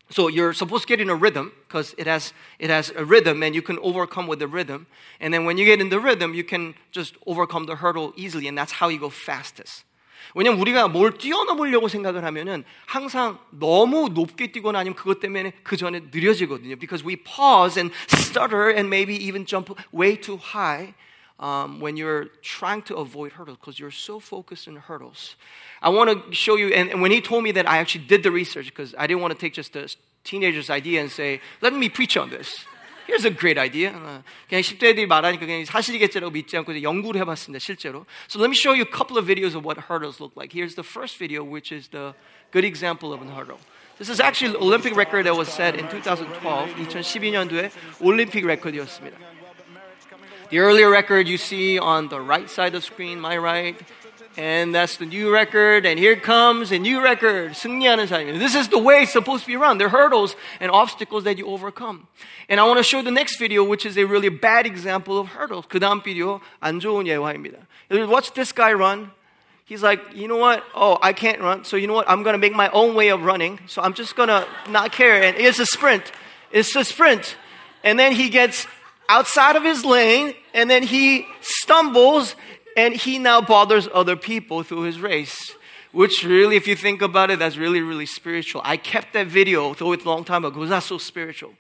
So 0.10 0.28
you're 0.28 0.52
supposed 0.52 0.84
to 0.84 0.88
get 0.88 1.00
in 1.00 1.10
a 1.10 1.16
rhythm 1.16 1.54
because 1.68 1.96
it 1.98 2.06
has, 2.06 2.34
it 2.60 2.70
has 2.70 2.92
a 2.98 3.06
rhythm 3.06 3.42
and 3.44 3.56
you 3.56 3.62
can 3.62 3.80
overcome 3.80 4.28
with 4.28 4.40
the 4.40 4.48
rhythm. 4.48 4.88
And 5.22 5.34
then 5.34 5.46
when 5.46 5.58
you 5.58 5.64
get 5.64 5.80
in 5.80 5.88
the 5.88 6.00
rhythm, 6.02 6.34
you 6.34 6.44
can 6.44 6.76
just 6.92 7.16
overcome 7.26 7.66
the 7.66 7.76
hurdle 7.78 8.12
easily 8.18 8.48
and 8.50 8.58
that's 8.58 8.74
how 8.74 8.90
you 8.90 9.00
go 9.00 9.10
fastest. 9.10 9.86
왜냐면 10.36 10.60
우리가 10.62 10.88
뭘 10.88 11.18
뛰어넘으려고 11.18 11.88
생각을 11.88 12.24
하면은 12.24 12.64
항상 12.86 13.40
너무 13.52 14.10
높게 14.10 14.52
뛰거나 14.52 14.80
아니면 14.80 14.96
그것 14.96 15.20
때문에 15.20 15.52
그 15.64 15.76
전에 15.76 16.02
느려지거든요. 16.12 16.78
Because 16.78 17.06
we 17.06 17.16
pause 17.16 17.78
and 17.80 17.94
stutter 18.08 18.70
and 18.70 18.90
maybe 18.90 19.16
even 19.16 19.46
jump 19.46 19.74
way 19.94 20.16
too 20.16 20.38
high 20.38 20.94
um, 21.42 21.80
when 21.80 21.98
you're 21.98 22.26
trying 22.42 22.84
to 22.84 22.98
avoid 22.98 23.34
hurdles 23.34 23.58
because 23.60 23.80
you're 23.80 23.92
so 23.92 24.20
focused 24.20 24.68
on 24.68 24.76
hurdles. 24.76 25.36
I 25.82 25.90
want 25.90 26.10
to 26.10 26.34
show 26.34 26.56
you, 26.56 26.68
and, 26.70 26.92
and 26.92 27.02
when 27.02 27.12
he 27.12 27.20
told 27.20 27.44
me 27.44 27.52
that, 27.54 27.68
I 27.68 27.80
actually 27.80 28.06
did 28.06 28.24
the 28.24 28.32
research 28.32 28.68
because 28.68 28.94
I 28.98 29.08
didn't 29.08 29.22
want 29.22 29.34
to 29.34 29.40
take 29.40 29.54
just 29.54 29.76
a 29.76 29.90
teenager's 30.24 30.70
idea 30.70 31.02
and 31.02 31.12
say, 31.12 31.42
let 31.62 31.74
me 31.74 31.90
preach 31.90 32.16
on 32.16 32.30
this. 32.30 32.66
Here's 33.08 33.26
a 33.26 33.32
great 33.32 33.58
idea. 33.58 33.92
그냥 34.48 34.62
10대들이 34.62 35.08
말하니까 35.08 35.46
그냥 35.46 35.66
사실이겠지라고 35.66 36.32
믿지 36.32 36.56
않고 36.58 36.82
연구를 36.82 37.20
해봤습니다, 37.22 37.60
실제로. 37.60 38.06
So 38.30 38.40
let 38.40 38.48
me 38.48 38.56
show 38.56 38.74
you 38.74 38.84
a 38.84 38.86
couple 38.86 39.18
of 39.18 39.26
videos 39.26 39.56
of 39.56 39.66
what 39.66 39.78
hurdles 39.90 40.22
look 40.22 40.38
like. 40.38 40.54
Here's 40.54 40.76
the 40.76 40.84
first 40.84 41.18
video, 41.18 41.44
which 41.44 41.74
is 41.74 41.90
the 41.90 42.14
good 42.52 42.64
example 42.64 43.12
of 43.12 43.22
a 43.22 43.26
hurdle. 43.26 43.60
This 43.98 44.10
is 44.10 44.22
actually 44.22 44.56
an 44.56 44.62
Olympic 44.62 44.96
record 44.96 45.26
that 45.26 45.36
was 45.36 45.50
set 45.50 45.76
in 45.76 45.90
2012, 45.90 46.70
2012년도에 46.76 47.72
올림픽 48.00 48.46
레코드였습니다. 48.46 49.18
The 50.50 50.60
earlier 50.60 50.90
record 50.90 51.28
you 51.28 51.38
see 51.38 51.80
on 51.80 52.10
the 52.10 52.20
right 52.20 52.50
side 52.50 52.76
of 52.76 52.82
the 52.82 52.82
screen, 52.82 53.20
my 53.20 53.38
right, 53.38 53.80
and 54.38 54.74
that's 54.74 54.98
the 54.98 55.06
new 55.06 55.32
record, 55.32 55.86
and 55.86 56.00
here 56.00 56.16
comes 56.16 56.72
a 56.72 56.80
new 56.80 57.02
record. 57.02 57.52
승리하는 57.52 58.08
삶. 58.08 58.40
This 58.40 58.56
is 58.56 58.70
the 58.70 58.80
way 58.80 59.04
it's 59.04 59.12
supposed 59.12 59.44
to 59.44 59.48
be 59.48 59.56
run. 59.56 59.78
There 59.78 59.88
are 59.88 59.90
hurdles 59.90 60.36
and 60.60 60.72
obstacles 60.72 61.24
that 61.26 61.38
you 61.38 61.48
overcome. 61.48 62.08
And 62.50 62.60
I 62.60 62.66
want 62.66 62.78
to 62.78 62.84
show 62.84 63.02
the 63.02 63.12
next 63.12 63.38
video, 63.38 63.64
which 63.64 63.86
is 63.86 63.98
a 63.98 64.06
really 64.06 64.30
bad 64.30 64.66
example 64.66 65.18
of 65.20 65.30
hurdles. 65.30 65.66
그 65.68 65.80
다음 65.80 66.02
비디오 66.02 66.42
안 66.62 66.80
좋은 66.80 67.08
예화입니다. 67.08 67.58
Watch 68.08 68.34
this 68.34 68.52
guy 68.52 68.74
run. 68.74 69.12
He's 69.66 69.84
like, 69.84 70.02
you 70.14 70.28
know 70.28 70.38
what? 70.38 70.64
Oh, 70.76 70.98
I 71.02 71.14
can't 71.14 71.40
run. 71.40 71.64
So 71.64 71.78
you 71.78 71.88
know 71.88 71.94
what? 71.94 72.10
I'm 72.10 72.24
going 72.24 72.34
to 72.34 72.40
make 72.40 72.54
my 72.54 72.70
own 72.72 72.94
way 72.94 73.10
of 73.10 73.24
running. 73.24 73.60
So 73.68 73.82
I'm 73.82 73.94
just 73.94 74.16
going 74.16 74.28
to 74.28 74.46
not 74.70 74.92
care. 74.92 75.24
And 75.24 75.38
it's 75.38 75.60
a 75.60 75.66
sprint. 75.66 76.12
It's 76.52 76.76
a 76.76 76.84
sprint. 76.84 77.38
and 77.84 78.00
then 78.00 78.14
he 78.14 78.30
gets 78.30 78.68
outside 79.10 79.56
of 79.56 79.64
his 79.64 79.84
lane, 79.84 80.34
and 80.54 80.70
then 80.70 80.84
he 80.84 81.26
stumbles, 81.42 82.36
and 82.78 82.96
he 82.96 83.20
now 83.20 83.42
bothers 83.42 83.88
other 83.94 84.16
people 84.16 84.64
through 84.64 84.84
his 84.84 85.00
race. 85.00 85.54
Which 85.92 86.24
really, 86.24 86.56
if 86.56 86.68
you 86.68 86.76
think 86.78 87.02
about 87.02 87.32
it, 87.32 87.40
that's 87.40 87.58
really, 87.58 87.82
really 87.82 88.06
spiritual. 88.06 88.62
I 88.64 88.78
kept 88.78 89.12
that 89.14 89.28
video, 89.28 89.74
though 89.74 89.92
it's 89.92 90.06
a 90.06 90.08
long 90.08 90.24
time 90.24 90.46
ago, 90.46 90.56
because 90.56 90.70
that's 90.70 90.86
so 90.86 90.98
spiritual. 90.98 91.54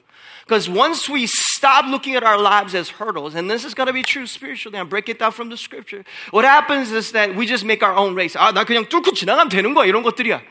Because 0.45 0.69
once 0.69 1.09
we 1.09 1.27
stop 1.27 1.85
looking 1.85 2.15
at 2.15 2.23
our 2.23 2.37
lives 2.37 2.73
as 2.73 2.89
hurdles, 2.89 3.35
and 3.35 3.51
this 3.51 3.65
is 3.65 3.73
going 3.73 3.87
to 3.87 3.93
be 3.93 4.03
true 4.03 4.25
spiritually, 4.25 4.77
and 4.79 4.89
break 4.89 5.09
it 5.09 5.19
down 5.19 5.33
from 5.33 5.49
the 5.49 5.57
scripture, 5.57 6.05
what 6.31 6.45
happens 6.45 6.91
is 6.91 7.11
that 7.11 7.35
we 7.35 7.45
just 7.45 7.65
make 7.65 7.83
our 7.83 7.93
own 7.93 8.15
race. 8.15 8.35
아, 8.35 8.53
나 8.53 8.63
그냥 8.63 8.85
뚫고 8.85 9.13
지나가면 9.13 9.49
되는 9.49 9.73
거야. 9.73 9.85
이런 9.85 10.01
것들이야. 10.01 10.41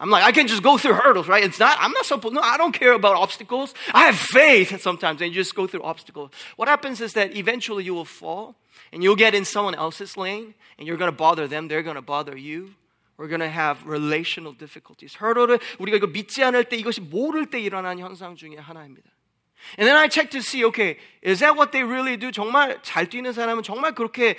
I'm 0.00 0.10
like, 0.10 0.24
I 0.24 0.32
can 0.32 0.46
just 0.46 0.62
go 0.62 0.76
through 0.76 0.92
hurdles, 0.94 1.26
right? 1.26 1.42
It's 1.42 1.58
not, 1.58 1.78
I'm 1.80 1.92
not 1.92 2.04
supposed, 2.04 2.34
no, 2.34 2.42
I 2.42 2.58
don't 2.58 2.72
care 2.72 2.92
about 2.92 3.16
obstacles. 3.16 3.72
I 3.94 4.06
have 4.06 4.16
faith 4.16 4.80
sometimes, 4.82 5.22
and 5.22 5.30
you 5.30 5.34
just 5.34 5.54
go 5.54 5.66
through 5.66 5.82
obstacles. 5.82 6.30
What 6.56 6.68
happens 6.68 7.00
is 7.00 7.14
that 7.14 7.34
eventually 7.34 7.84
you 7.84 7.94
will 7.94 8.04
fall, 8.04 8.56
and 8.92 9.02
you'll 9.02 9.16
get 9.16 9.34
in 9.34 9.46
someone 9.46 9.74
else's 9.74 10.16
lane, 10.18 10.54
and 10.78 10.86
you're 10.86 10.98
going 10.98 11.10
to 11.10 11.16
bother 11.16 11.48
them, 11.48 11.68
they're 11.68 11.82
going 11.82 11.96
to 11.96 12.02
bother 12.02 12.36
you. 12.36 12.74
We're 13.16 13.28
going 13.28 13.40
to 13.40 13.48
have 13.48 13.86
relational 13.86 14.52
difficulties. 14.52 15.16
hurdle를 15.16 15.58
우리가 15.78 15.96
이거 15.96 16.06
믿지 16.06 16.44
않을 16.44 16.64
때 16.64 16.76
이것이 16.76 17.00
모를 17.00 17.46
때 17.46 17.58
일어나는 17.58 17.98
현상 17.98 18.36
중에 18.36 18.56
하나입니다. 18.58 19.08
And 19.78 19.88
then 19.88 19.96
I 19.96 20.08
check 20.08 20.30
to 20.32 20.40
see, 20.40 20.64
okay, 20.66 20.98
is 21.22 21.40
that 21.40 21.56
what 21.56 21.72
they 21.72 21.82
really 21.82 22.18
do? 22.18 22.30
정말 22.30 22.78
잘 22.82 23.08
뛰는 23.08 23.32
사람은 23.32 23.62
정말 23.62 23.92
그렇게 23.92 24.36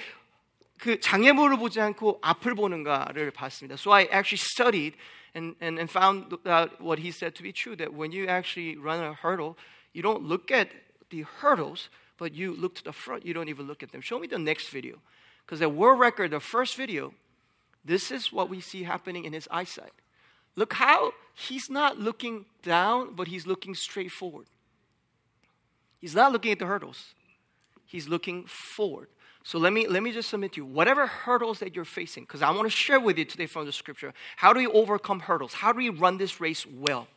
그 0.78 1.00
장애물을 1.00 1.58
보지 1.58 1.82
않고 1.82 2.20
앞을 2.22 2.54
보는가를 2.54 3.32
봤습니다. 3.32 3.74
So 3.80 3.92
I 3.92 4.04
actually 4.04 4.38
studied 4.38 4.96
and, 5.35 5.55
and, 5.61 5.79
and 5.79 5.91
found 5.91 6.35
out 6.47 6.81
what 6.81 6.99
he 6.99 7.11
said 7.11 7.35
to 7.37 7.43
be 7.43 7.53
true 7.53 7.77
that 7.77 7.95
when 7.95 8.13
you 8.13 8.27
actually 8.27 8.77
run 8.77 9.03
a 9.03 9.15
hurdle, 9.15 9.57
you 9.93 10.03
don't 10.03 10.23
look 10.23 10.51
at 10.51 10.69
the 11.11 11.23
hurdles, 11.23 11.89
but 12.19 12.35
you 12.35 12.55
look 12.55 12.75
to 12.77 12.85
the 12.85 12.93
front. 12.93 13.25
You 13.25 13.35
don't 13.35 13.49
even 13.49 13.67
look 13.67 13.83
at 13.83 13.93
them. 13.93 14.01
Show 14.01 14.19
me 14.19 14.27
the 14.27 14.39
next 14.39 14.69
video. 14.69 14.99
Because 15.45 15.61
the 15.61 15.69
world 15.69 15.99
record, 15.99 16.31
the 16.31 16.41
first 16.41 16.77
video, 16.77 17.15
this 17.85 18.11
is 18.11 18.33
what 18.33 18.49
we 18.49 18.61
see 18.61 18.85
happening 18.85 19.25
in 19.25 19.33
his 19.33 19.49
eyesight. 19.51 19.93
Look 20.55 20.75
how 20.75 21.13
he's 21.35 21.71
not 21.71 21.99
looking 21.99 22.45
down, 22.63 23.15
but 23.15 23.29
he's 23.29 23.47
looking 23.47 23.75
straight 23.75 24.13
forward. 24.13 24.47
He's 26.01 26.15
not 26.15 26.33
looking 26.33 26.53
at 26.53 26.59
the 26.59 26.67
hurdles. 26.67 27.15
He's 27.87 28.09
looking 28.09 28.45
forward. 28.47 29.09
So 29.44 29.58
let 29.58 29.72
me 29.72 29.88
let 29.88 30.04
me 30.04 30.12
just 30.12 30.30
submit 30.30 30.54
to 30.54 30.62
you 30.62 30.66
whatever 30.66 31.08
hurdles 31.08 31.60
that 31.60 31.76
you're 31.76 31.86
facing, 31.86 32.24
because 32.24 32.42
I 32.42 32.52
want 32.52 32.64
to 32.64 32.70
share 32.70 33.00
with 33.00 33.18
you 33.18 33.26
today 33.26 33.46
from 33.46 33.66
the 33.66 33.72
scripture. 33.72 34.14
How 34.36 34.52
do 34.52 34.60
we 34.60 34.68
overcome 34.68 35.22
hurdles? 35.22 35.54
How 35.54 35.72
do 35.72 35.78
we 35.78 35.90
run 35.90 36.18
this 36.18 36.42
race 36.42 36.66
well? 36.66 37.08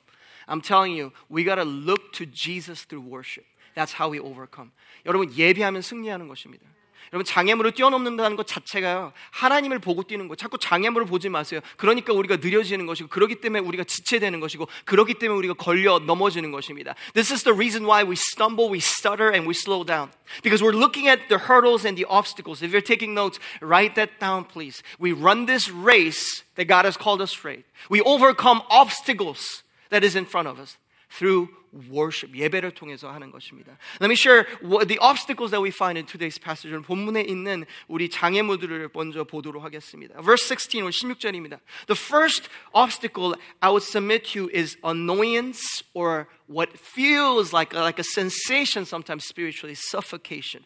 I'm 0.46 0.60
telling 0.60 0.92
you, 0.94 1.12
we 1.28 1.44
got 1.44 1.56
to 1.56 1.64
look 1.64 2.12
to 2.14 2.26
Jesus 2.26 2.82
through 2.82 3.02
worship. 3.02 3.44
That's 3.74 3.92
how 3.92 4.08
we 4.08 4.18
overcome. 4.18 4.72
여러분 5.06 5.32
예배하면 5.36 5.82
승리하는 5.82 6.28
것입니다. 6.28 6.66
여러분 7.15 7.23
장애물을 7.23 7.71
뛰어넘는다는 7.71 8.35
것 8.35 8.45
자체가 8.45 9.13
하나님을 9.31 9.79
보고 9.79 10.03
뛰는 10.03 10.27
거. 10.27 10.35
자꾸 10.35 10.57
장애물을 10.57 11.07
보지 11.07 11.29
마세요. 11.29 11.61
그러니까 11.77 12.11
우리가 12.11 12.35
느려지는 12.35 12.85
것이고 12.85 13.07
그렇기 13.07 13.35
때문에 13.35 13.61
우리가 13.65 13.85
지체되는 13.85 14.41
것이고 14.41 14.67
그렇기 14.83 15.13
때문에 15.13 15.37
우리가 15.37 15.53
걸려 15.53 15.99
넘어지는 15.99 16.51
것입니다. 16.51 16.93
This 17.13 17.31
is 17.31 17.43
the 17.43 17.55
reason 17.55 17.85
why 17.85 18.03
we 18.03 18.15
stumble, 18.17 18.69
we 18.69 18.79
stutter 18.79 19.31
and 19.31 19.47
we 19.47 19.53
slow 19.53 19.85
down. 19.85 20.11
Because 20.43 20.61
we're 20.61 20.75
looking 20.75 21.07
at 21.07 21.29
the 21.29 21.37
hurdles 21.37 21.87
and 21.87 21.95
the 21.95 22.05
obstacles. 22.09 22.61
If 22.61 22.73
you're 22.73 22.83
taking 22.83 23.13
notes, 23.15 23.39
write 23.61 23.95
that 23.95 24.19
down 24.19 24.43
please. 24.43 24.83
We 24.99 25.13
run 25.13 25.45
this 25.45 25.71
race 25.71 26.43
that 26.55 26.67
God 26.67 26.83
has 26.83 26.97
called 26.97 27.21
us 27.21 27.31
straight. 27.31 27.63
We 27.89 28.01
overcome 28.01 28.61
obstacles 28.69 29.63
that 29.89 30.03
is 30.03 30.17
in 30.17 30.25
front 30.25 30.49
of 30.49 30.59
us 30.59 30.75
through 31.17 31.49
worship, 31.91 32.37
예배를 32.37 32.71
통해서 32.71 33.11
하는 33.11 33.31
것입니다. 33.31 33.77
Let 34.01 34.09
me 34.09 34.15
share 34.15 34.45
the 34.87 34.97
obstacles 34.99 35.51
that 35.51 35.61
we 35.61 35.69
find 35.69 35.97
in 35.97 36.05
today's 36.05 36.41
passage. 36.41 36.75
본문에 36.81 37.21
있는 37.21 37.65
우리 37.87 38.09
장애물들을 38.09 38.89
먼저 38.93 39.23
보도록 39.23 39.63
하겠습니다. 39.63 40.15
Verse 40.21 40.47
16, 40.47 40.89
16절입니다. 40.89 41.59
The 41.87 41.97
first 41.97 42.49
obstacle 42.73 43.35
I 43.59 43.69
would 43.69 43.83
submit 43.83 44.31
to 44.33 44.49
is 44.53 44.77
annoyance 44.83 45.83
or 45.93 46.27
what 46.49 46.71
feels 46.77 47.53
like, 47.53 47.75
like 47.75 47.99
a 47.99 48.05
sensation 48.05 48.85
sometimes 48.85 49.25
spiritually, 49.25 49.75
suffocation. 49.75 50.65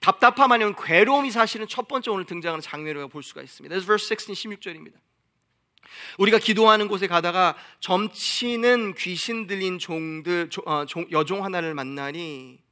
답답함 0.00 0.52
아니면 0.52 0.74
괴로움이 0.74 1.30
사실은 1.30 1.66
첫 1.68 1.88
번째 1.88 2.10
오늘 2.10 2.24
등장하는 2.24 2.62
장면이라고 2.62 3.08
볼 3.08 3.22
수가 3.22 3.42
있습니다. 3.42 3.74
This 3.74 3.82
is 3.82 3.86
verse 3.86 4.06
16, 4.06 4.34
16절입니다. 4.34 4.94
우리가 6.17 6.39
기도하는 6.39 6.87
곳에 6.87 7.07
가다가 7.07 7.55
점치는 7.79 8.95
귀신 8.95 9.47
들린 9.47 9.79
종들 9.79 10.49
어, 10.65 10.85
종, 10.85 11.05
여종 11.11 11.43
하나를 11.43 11.73
만나니 11.73 12.65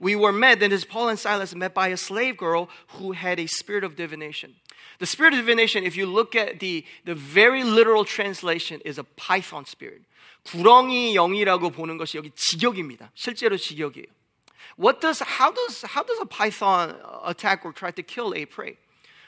we 0.00 0.14
were 0.14 0.32
met 0.32 0.62
and 0.62 0.72
as 0.72 0.84
Paul 0.84 1.08
and 1.08 1.18
Silas 1.18 1.54
met 1.54 1.74
by 1.74 1.88
a 1.88 1.96
slave 1.96 2.36
girl 2.36 2.68
who 2.98 3.12
had 3.12 3.40
a 3.40 3.46
spirit 3.46 3.84
of 3.84 3.96
divination. 3.96 4.56
The 4.98 5.06
spirit 5.06 5.32
of 5.32 5.40
divination, 5.40 5.84
if 5.84 5.96
you 5.96 6.06
look 6.06 6.34
at 6.34 6.60
the, 6.60 6.84
the 7.04 7.14
very 7.14 7.64
literal 7.64 8.04
translation, 8.04 8.80
is 8.84 8.98
a 8.98 9.04
python 9.04 9.64
spirit. 9.64 10.02
구렁이 10.44 11.14
영이라고 11.14 11.70
보는 11.70 11.98
것이 11.98 12.16
여기 12.16 12.30
직역입니다. 12.34 13.10
실제로 13.14 13.56
직역이에요. 13.56 14.06
What 14.76 15.00
does, 15.00 15.20
how 15.22 15.52
does, 15.52 15.82
how 15.82 16.04
does 16.04 16.20
a 16.20 16.26
python 16.26 16.94
attack 17.26 17.64
or 17.64 17.72
try 17.72 17.90
to 17.90 18.02
kill 18.02 18.34
a 18.34 18.46
prey? 18.46 18.76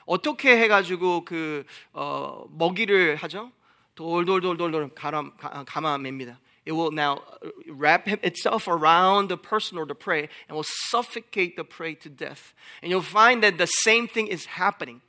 어떻게 0.06 0.56
해가지고 0.58 1.24
그 1.24 1.64
어, 1.92 2.44
먹이를 2.50 3.16
하죠? 3.16 3.52
돌돌돌돌돌 3.94 4.94
가람, 4.94 5.32
감아맵니다. 5.36 6.38
It 6.66 6.72
will 6.72 6.92
now 6.92 7.22
wrap 7.66 8.06
itself 8.06 8.68
around 8.68 9.28
the 9.28 9.36
person 9.36 9.78
or 9.78 9.86
the 9.86 9.94
prey 9.94 10.28
and 10.48 10.54
will 10.54 10.66
suffocate 10.90 11.56
the 11.56 11.64
prey 11.64 11.94
to 11.94 12.08
death. 12.08 12.52
And 12.82 12.90
you'll 12.90 13.02
find 13.02 13.42
that 13.42 13.56
the 13.56 13.66
same 13.66 14.06
thing 14.06 14.28
is 14.28 14.46
happening. 14.56 15.00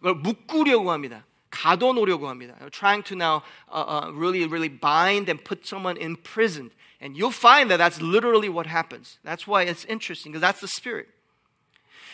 이걸 0.00 0.14
묶으려고 0.14 0.90
합니다. 0.90 1.24
가둬놓으려고 1.50 2.28
합니다. 2.28 2.54
Trying 2.70 3.02
to 3.04 3.16
now 3.16 3.42
uh, 3.70 4.06
uh, 4.06 4.12
really, 4.12 4.46
really 4.46 4.68
bind 4.68 5.28
and 5.28 5.42
put 5.42 5.66
someone 5.66 5.96
in 5.96 6.16
prison. 6.16 6.70
And 7.00 7.16
you'll 7.16 7.30
find 7.30 7.70
that 7.70 7.78
that's 7.78 8.02
literally 8.02 8.48
what 8.48 8.66
happens. 8.66 9.18
That's 9.24 9.46
why 9.46 9.62
it's 9.62 9.84
interesting, 9.84 10.32
because 10.32 10.42
that's 10.42 10.60
the 10.60 10.68
spirit. 10.68 11.08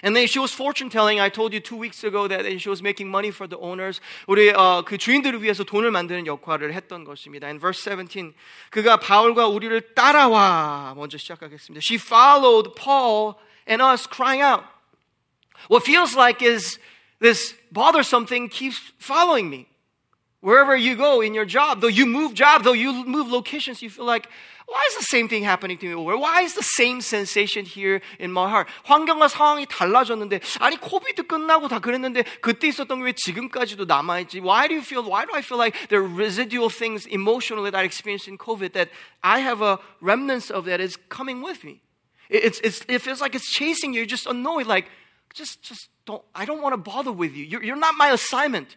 And 0.02 0.14
then 0.14 0.26
she 0.26 0.38
was 0.38 0.52
fortune 0.52 0.90
telling. 0.90 1.20
I 1.20 1.30
told 1.30 1.52
you 1.52 1.60
two 1.60 1.76
weeks 1.76 2.04
ago 2.04 2.28
that 2.28 2.44
she 2.60 2.68
was 2.68 2.82
making 2.82 3.08
money 3.08 3.30
for 3.30 3.48
the 3.48 3.58
owners. 3.58 4.00
우리 4.26 4.52
어, 4.52 4.84
그 4.84 4.98
주인들을 4.98 5.42
위해서 5.42 5.64
돈을 5.64 5.90
만드는 5.90 6.26
역할을 6.26 6.74
했던 6.74 7.04
것입니다. 7.04 7.46
In 7.46 7.58
verse 7.58 7.80
17, 7.82 8.34
그가 8.70 8.98
바울과 8.98 9.48
우리를 9.48 9.94
따라와 9.94 10.94
먼저 10.96 11.16
시작하겠습니다. 11.16 11.80
She 11.82 11.98
followed 11.98 12.74
Paul 12.74 13.34
and 13.68 13.82
us, 13.82 14.06
crying 14.06 14.42
out. 14.42 14.64
What 15.70 15.84
feels 15.84 16.16
like 16.16 16.42
is 16.42 16.78
this 17.20 17.54
bothersome 17.72 18.26
thing 18.26 18.50
keeps 18.50 18.92
following 18.98 19.48
me. 19.48 19.66
Wherever 20.40 20.76
you 20.76 20.94
go 20.94 21.22
in 21.22 21.32
your 21.32 21.46
job, 21.46 21.80
though 21.80 21.88
you 21.88 22.04
move 22.04 22.34
job, 22.34 22.64
though 22.64 22.76
you 22.76 22.92
move 23.06 23.30
locations, 23.30 23.80
you 23.80 23.88
feel 23.88 24.04
like 24.04 24.28
why 24.68 24.82
is 24.88 24.96
the 24.96 25.04
same 25.04 25.28
thing 25.28 25.44
happening 25.44 25.78
to 25.78 25.86
me 25.86 25.94
over? 25.94 26.16
Why 26.16 26.42
is 26.42 26.54
the 26.54 26.62
same 26.62 27.00
sensation 27.00 27.64
here 27.64 28.00
in 28.18 28.32
my 28.32 28.48
heart? 28.48 28.68
환경과 28.84 29.28
상황이 29.28 29.66
달라졌는데 29.66 30.40
아니 30.60 30.76
코비드 30.78 31.26
끝나고 31.26 31.68
다 31.68 31.78
그랬는데 31.78 32.24
그때 32.40 32.68
있었던 32.68 32.98
게 32.98 33.04
왜 33.04 33.12
지금까지도 33.12 33.84
남아 33.84 34.20
있지? 34.20 34.40
Why 34.40 34.66
do 34.68 34.74
you 34.74 34.82
feel? 34.82 35.04
Why 35.04 35.26
do 35.26 35.34
I 35.34 35.42
feel 35.42 35.58
like 35.58 35.88
there 35.88 36.00
are 36.00 36.08
residual 36.08 36.70
things 36.70 37.06
emotionally 37.06 37.70
that 37.70 37.78
I 37.78 37.84
experienced 37.84 38.28
in 38.28 38.38
COVID 38.38 38.72
that 38.72 38.88
I 39.22 39.40
have 39.40 39.60
a 39.60 39.78
remnants 40.00 40.50
of 40.50 40.64
that 40.64 40.80
is 40.80 40.96
coming 41.08 41.42
with 41.42 41.62
me? 41.62 41.80
It's, 42.30 42.58
it's, 42.64 42.80
it 42.88 43.02
feels 43.02 43.20
like 43.20 43.34
it's 43.34 43.52
chasing 43.52 43.92
you. 43.92 44.00
You're 44.00 44.06
just 44.06 44.26
annoyed. 44.26 44.66
Like 44.66 44.88
just 45.34 45.62
just 45.62 45.88
don't. 46.06 46.22
I 46.34 46.46
don't 46.46 46.62
want 46.62 46.72
to 46.72 46.78
bother 46.80 47.12
with 47.12 47.36
you. 47.36 47.44
You're, 47.44 47.62
you're 47.62 47.76
not 47.76 47.94
my 47.96 48.10
assignment. 48.10 48.76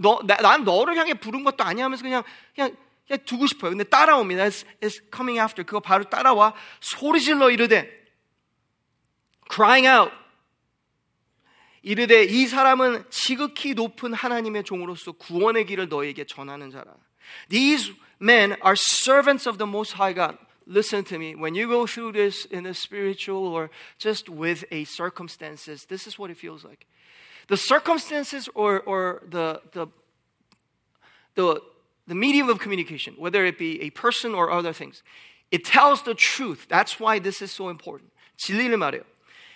너, 0.00 0.20
나, 0.24 0.36
난 0.36 0.64
너를 0.64 0.96
향해 0.96 1.14
부른 1.14 1.44
것도 1.44 1.64
아니야 1.64 1.84
하면서 1.84 2.02
그냥 2.02 2.22
그냥 2.54 2.76
그냥 3.06 3.24
두고 3.24 3.46
싶어요. 3.46 3.70
근데 3.70 3.84
따라옵니다. 3.84 4.44
It's, 4.44 4.64
it's 4.80 5.00
coming 5.14 5.40
after. 5.40 5.64
그거 5.64 5.80
바로 5.80 6.04
따라와 6.04 6.54
소리질러 6.80 7.50
이르되 7.50 8.02
crying 9.52 9.86
out 9.86 10.12
이르되 11.82 12.24
이 12.24 12.46
사람은 12.46 13.04
지극히 13.10 13.74
높은 13.74 14.14
하나님의 14.14 14.64
종으로서 14.64 15.12
구원의 15.12 15.66
길을 15.66 15.88
너에게 15.88 16.24
전하는 16.24 16.70
자라. 16.70 16.94
These 17.48 17.94
men 18.20 18.52
are 18.64 18.76
servants 18.76 19.48
of 19.48 19.58
the 19.58 19.68
Most 19.68 19.94
High 19.96 20.14
God. 20.14 20.38
Listen 20.66 21.04
to 21.04 21.18
me. 21.18 21.34
When 21.34 21.56
you 21.56 21.66
go 21.66 21.86
through 21.86 22.12
this 22.12 22.46
in 22.46 22.66
a 22.66 22.74
spiritual 22.74 23.48
or 23.48 23.68
just 23.98 24.28
with 24.28 24.64
a 24.70 24.84
circumstances, 24.84 25.86
this 25.86 26.06
is 26.06 26.18
what 26.18 26.30
it 26.30 26.38
feels 26.38 26.64
like. 26.64 26.86
The 27.48 27.56
circumstances 27.56 28.48
or, 28.54 28.80
or 28.80 29.22
the, 29.28 29.60
the, 29.72 29.88
the 31.34 31.60
the 32.06 32.14
medium 32.14 32.48
of 32.48 32.58
communication, 32.58 33.14
whether 33.16 33.44
it 33.44 33.58
be 33.58 33.80
a 33.82 33.90
person 33.90 34.34
or 34.34 34.50
other 34.50 34.72
things, 34.72 35.02
it 35.50 35.64
tells 35.64 36.02
the 36.02 36.14
truth. 36.14 36.66
That's 36.68 36.98
why 36.98 37.18
this 37.18 37.42
is 37.42 37.52
so 37.52 37.68
important. 37.68 38.10
진리를 38.38 38.76
말해요. 38.76 39.04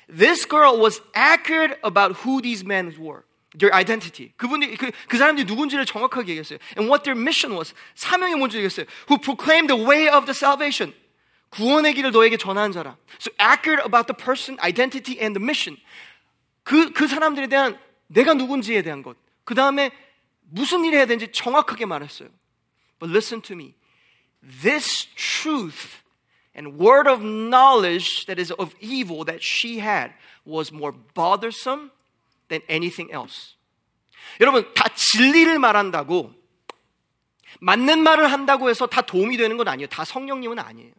This 0.08 0.44
girl 0.44 0.78
was 0.78 1.00
accurate 1.14 1.78
about 1.82 2.22
who 2.22 2.40
these 2.40 2.64
men 2.64 2.94
were. 2.98 3.24
Their 3.58 3.74
identity. 3.74 4.32
그분이 4.36 4.76
그, 4.76 4.92
그 5.08 5.16
사람들이 5.16 5.46
누군지를 5.46 5.86
정확하게 5.86 6.32
얘기했어요. 6.32 6.58
And 6.76 6.90
what 6.90 7.04
their 7.04 7.18
mission 7.18 7.56
was. 7.56 7.74
사명이 7.94 8.34
뭔지 8.36 8.58
얘기했어요. 8.58 8.86
Who 9.08 9.18
proclaimed 9.18 9.72
the 9.72 9.82
way 9.82 10.08
of 10.08 10.26
the 10.26 10.34
salvation. 10.36 10.94
구원의 11.50 11.94
길을 11.94 12.12
너에게 12.12 12.36
전하는 12.36 12.72
자라. 12.72 12.96
So 13.18 13.32
accurate 13.40 13.84
about 13.86 14.06
the 14.06 14.16
person, 14.16 14.58
identity 14.60 15.18
and 15.18 15.38
the 15.38 15.42
mission. 15.42 15.80
그, 16.62 16.92
그 16.92 17.08
사람들에 17.08 17.46
대한 17.46 17.78
내가 18.08 18.34
누군지에 18.34 18.82
대한 18.82 19.02
것. 19.02 19.16
그 19.44 19.54
다음에 19.54 19.90
무슨 20.50 20.84
일을 20.84 20.98
해야 20.98 21.06
되는지 21.06 21.32
정확하게 21.32 21.86
말했어요. 21.86 22.28
But 23.00 23.10
listen 23.10 23.40
to 23.42 23.56
me. 23.56 23.74
This 24.42 25.06
truth 25.16 26.02
and 26.54 26.78
word 26.78 27.06
of 27.06 27.22
knowledge 27.22 28.26
that 28.26 28.38
is 28.38 28.50
of 28.52 28.74
evil 28.80 29.24
that 29.24 29.42
she 29.42 29.80
had 29.80 30.12
was 30.44 30.72
more 30.72 30.92
bothersome 30.92 31.90
than 32.48 32.62
anything 32.68 33.12
else. 33.12 33.56
여러분, 34.40 34.64
다 34.74 34.88
진리를 34.94 35.58
말한다고 35.58 36.32
맞는 37.60 38.02
말을 38.02 38.30
한다고 38.32 38.68
해서 38.68 38.86
다 38.86 39.02
도움이 39.02 39.36
되는 39.36 39.56
건 39.56 39.68
아니에요. 39.68 39.88
다 39.88 40.04
성령님은 40.04 40.58
아니에요. 40.58 40.92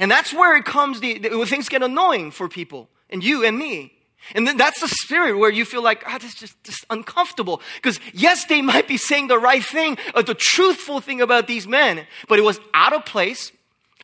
And 0.00 0.10
that's 0.10 0.34
where 0.34 0.54
it 0.56 0.64
comes, 0.66 1.00
the, 1.00 1.18
the, 1.18 1.46
things 1.46 1.68
get 1.68 1.82
annoying 1.82 2.30
for 2.30 2.48
people, 2.48 2.88
and 3.10 3.24
you 3.24 3.44
and 3.44 3.56
me. 3.56 3.92
And 4.34 4.46
then 4.46 4.56
that's 4.56 4.80
the 4.80 4.88
spirit 4.88 5.38
where 5.38 5.50
you 5.50 5.64
feel 5.64 5.82
like, 5.82 6.04
ah, 6.06 6.18
this 6.18 6.34
is 6.34 6.34
just, 6.34 6.64
just 6.64 6.84
uncomfortable. 6.90 7.62
Because 7.76 7.98
yes, 8.12 8.44
they 8.44 8.60
might 8.60 8.86
be 8.86 8.96
saying 8.96 9.28
the 9.28 9.38
right 9.38 9.64
thing, 9.64 9.96
or 10.14 10.22
the 10.22 10.34
truthful 10.34 11.00
thing 11.00 11.20
about 11.20 11.46
these 11.46 11.66
men, 11.66 12.06
but 12.28 12.38
it 12.38 12.42
was 12.42 12.60
out 12.74 12.92
of 12.92 13.06
place, 13.06 13.52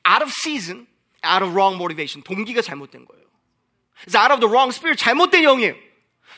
out 0.04 0.22
of 0.22 0.30
season, 0.30 0.86
out 1.22 1.42
of 1.42 1.54
wrong 1.54 1.76
motivation. 1.76 2.22
동기가 2.22 2.62
잘못된 2.62 3.06
거예요. 3.06 3.24
It's 4.06 4.14
out 4.14 4.30
of 4.30 4.40
the 4.40 4.48
wrong 4.48 4.72
spirit, 4.72 4.98
잘못된 4.98 5.42
영이에요. 5.42 5.76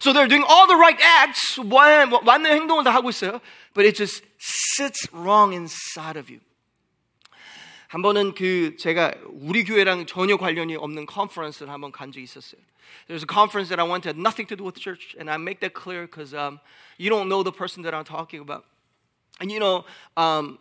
So 0.00 0.12
they're 0.12 0.28
doing 0.28 0.44
all 0.46 0.66
the 0.66 0.76
right 0.76 1.00
acts, 1.00 1.58
맞는 1.58 2.46
행동을 2.46 2.84
다 2.84 2.92
하고 2.92 3.10
있어요. 3.10 3.40
But 3.72 3.86
it 3.86 3.94
just 3.94 4.22
sits 4.38 5.08
wrong 5.12 5.52
inside 5.52 6.16
of 6.18 6.28
you. 6.28 6.40
한 7.90 8.02
번은 8.02 8.34
그 8.34 8.76
제가 8.76 9.14
우리 9.26 9.64
교회랑 9.64 10.06
전혀 10.06 10.36
관련이 10.36 10.76
없는 10.76 11.06
컨퍼런스를 11.06 11.72
한번 11.72 11.92
간 11.92 12.12
적이 12.12 12.25
있었어요. 12.25 12.60
There's 13.08 13.22
a 13.22 13.26
conference 13.26 13.68
that 13.68 13.80
I 13.80 13.88
went 13.88 14.02
to 14.04 14.10
had 14.10 14.18
nothing 14.18 14.46
to 14.48 14.56
do 14.56 14.64
with 14.64 14.78
church, 14.78 15.16
and 15.18 15.30
I 15.30 15.36
make 15.36 15.60
that 15.60 15.75
clear 15.75 16.06
because 16.06 16.34
um, 16.34 16.60
you 16.98 17.10
don't 17.10 17.28
know 17.28 17.42
the 17.42 17.52
person 17.52 17.82
that 17.82 17.94
I'm 17.94 18.04
talking 18.04 18.40
about. 18.40 18.64
And 19.40 19.50
you 19.50 19.60
know, 19.60 19.84
um, 20.16 20.58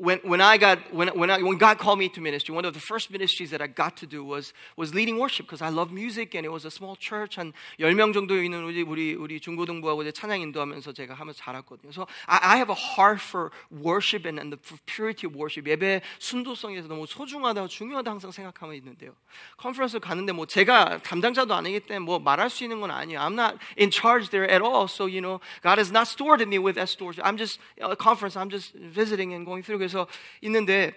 when, 0.00 0.18
when 0.24 0.42
I 0.42 0.58
got 0.58 0.92
when, 0.92 1.08
when, 1.08 1.30
I, 1.30 1.40
when 1.42 1.56
God 1.56 1.78
called 1.78 1.98
me 1.98 2.10
to 2.10 2.20
ministry, 2.20 2.54
one 2.54 2.66
of 2.66 2.74
the 2.74 2.80
first 2.80 3.10
ministries 3.10 3.50
that 3.50 3.62
I 3.62 3.66
got 3.66 3.96
to 3.98 4.06
do 4.06 4.22
was 4.22 4.52
was 4.76 4.94
leading 4.94 5.18
worship 5.18 5.46
because 5.46 5.62
I 5.62 5.70
love 5.70 5.90
music 5.90 6.34
and 6.34 6.44
it 6.44 6.50
was 6.50 6.66
a 6.66 6.70
small 6.70 6.96
church 6.96 7.36
한 7.36 7.54
10명 7.80 8.12
정도 8.12 8.36
있는 8.36 8.62
우리 8.62 8.82
우리 8.82 9.14
우리 9.14 9.40
중고등부하고 9.40 10.02
이제 10.02 10.12
찬양 10.12 10.40
인도하면서 10.42 10.92
제가 10.92 11.14
하면서 11.14 11.38
자랐거든요. 11.38 11.92
So 11.92 12.06
I, 12.26 12.40
I 12.42 12.56
have 12.58 12.68
a 12.68 12.76
heart 12.76 13.22
for 13.22 13.50
worship 13.70 14.26
and, 14.26 14.38
and 14.38 14.52
the 14.52 14.78
purity 14.84 15.26
of 15.26 15.34
worship. 15.34 15.66
예배 15.66 16.02
순도성에서 16.18 16.88
너무 16.88 17.06
소중하다고 17.06 17.68
중요하다 17.68 18.10
항상 18.10 18.30
생각하고 18.30 18.74
있는데요. 18.74 19.12
컨퍼런스 19.56 19.98
가는데 20.00 20.32
뭐 20.32 20.44
제가 20.44 20.98
담당자도 20.98 21.54
아니기 21.54 21.80
때문에 21.80 22.04
뭐 22.04 22.18
말할 22.18 22.50
수 22.50 22.64
있는 22.64 22.82
건 22.82 22.90
아니에요. 22.90 23.18
I'm 23.20 23.32
not 23.32 23.56
in 23.80 23.90
charge 23.90 24.28
there 24.28 24.44
at 24.44 24.62
all. 24.62 24.88
So 24.88 25.06
you 25.06 25.22
know, 25.22 25.40
God 25.62 25.78
has 25.78 25.90
not 25.90 26.06
stored 26.06 26.46
me 26.46 26.58
with 26.58 26.76
that 26.76 26.90
storage. 26.90 27.18
I'm 27.24 27.38
just 27.38 27.60
a 27.80 27.96
conference. 27.96 28.36
I'm 28.36 28.50
just 28.50 28.74
visiting 28.74 29.32
and 29.32 29.46
going 29.46 29.62
through. 29.62 29.86
그래서 29.91 30.07
있는데 30.41 30.93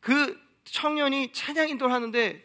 그 0.00 0.40
청년이 0.64 1.32
찬양 1.32 1.68
인도를 1.68 1.92
하는데 1.92 2.44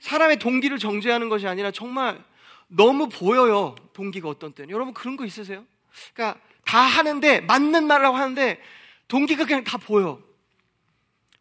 사람의 0.00 0.38
동기를 0.38 0.78
정죄하는 0.78 1.28
것이 1.28 1.46
아니라 1.46 1.70
정말 1.70 2.22
너무 2.68 3.08
보여요. 3.08 3.74
동기가 3.94 4.28
어떤 4.28 4.52
때는. 4.52 4.70
여러분 4.70 4.92
그런 4.92 5.16
거 5.16 5.24
있으세요? 5.24 5.64
그러니까 6.12 6.40
다 6.64 6.80
하는데 6.80 7.40
맞는 7.40 7.86
말이라고 7.86 8.16
하는데 8.16 8.60
동기가 9.08 9.46
그냥 9.46 9.64
다 9.64 9.78
보여. 9.78 10.20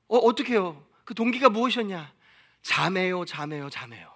어, 0.08 0.18
어떻게 0.18 0.54
해요? 0.54 0.82
그 1.04 1.13
동기가 1.13 1.50
무엇이었냐? 1.50 2.13
자매요, 2.62 3.25
자매요, 3.25 3.70
자매요. 3.70 4.10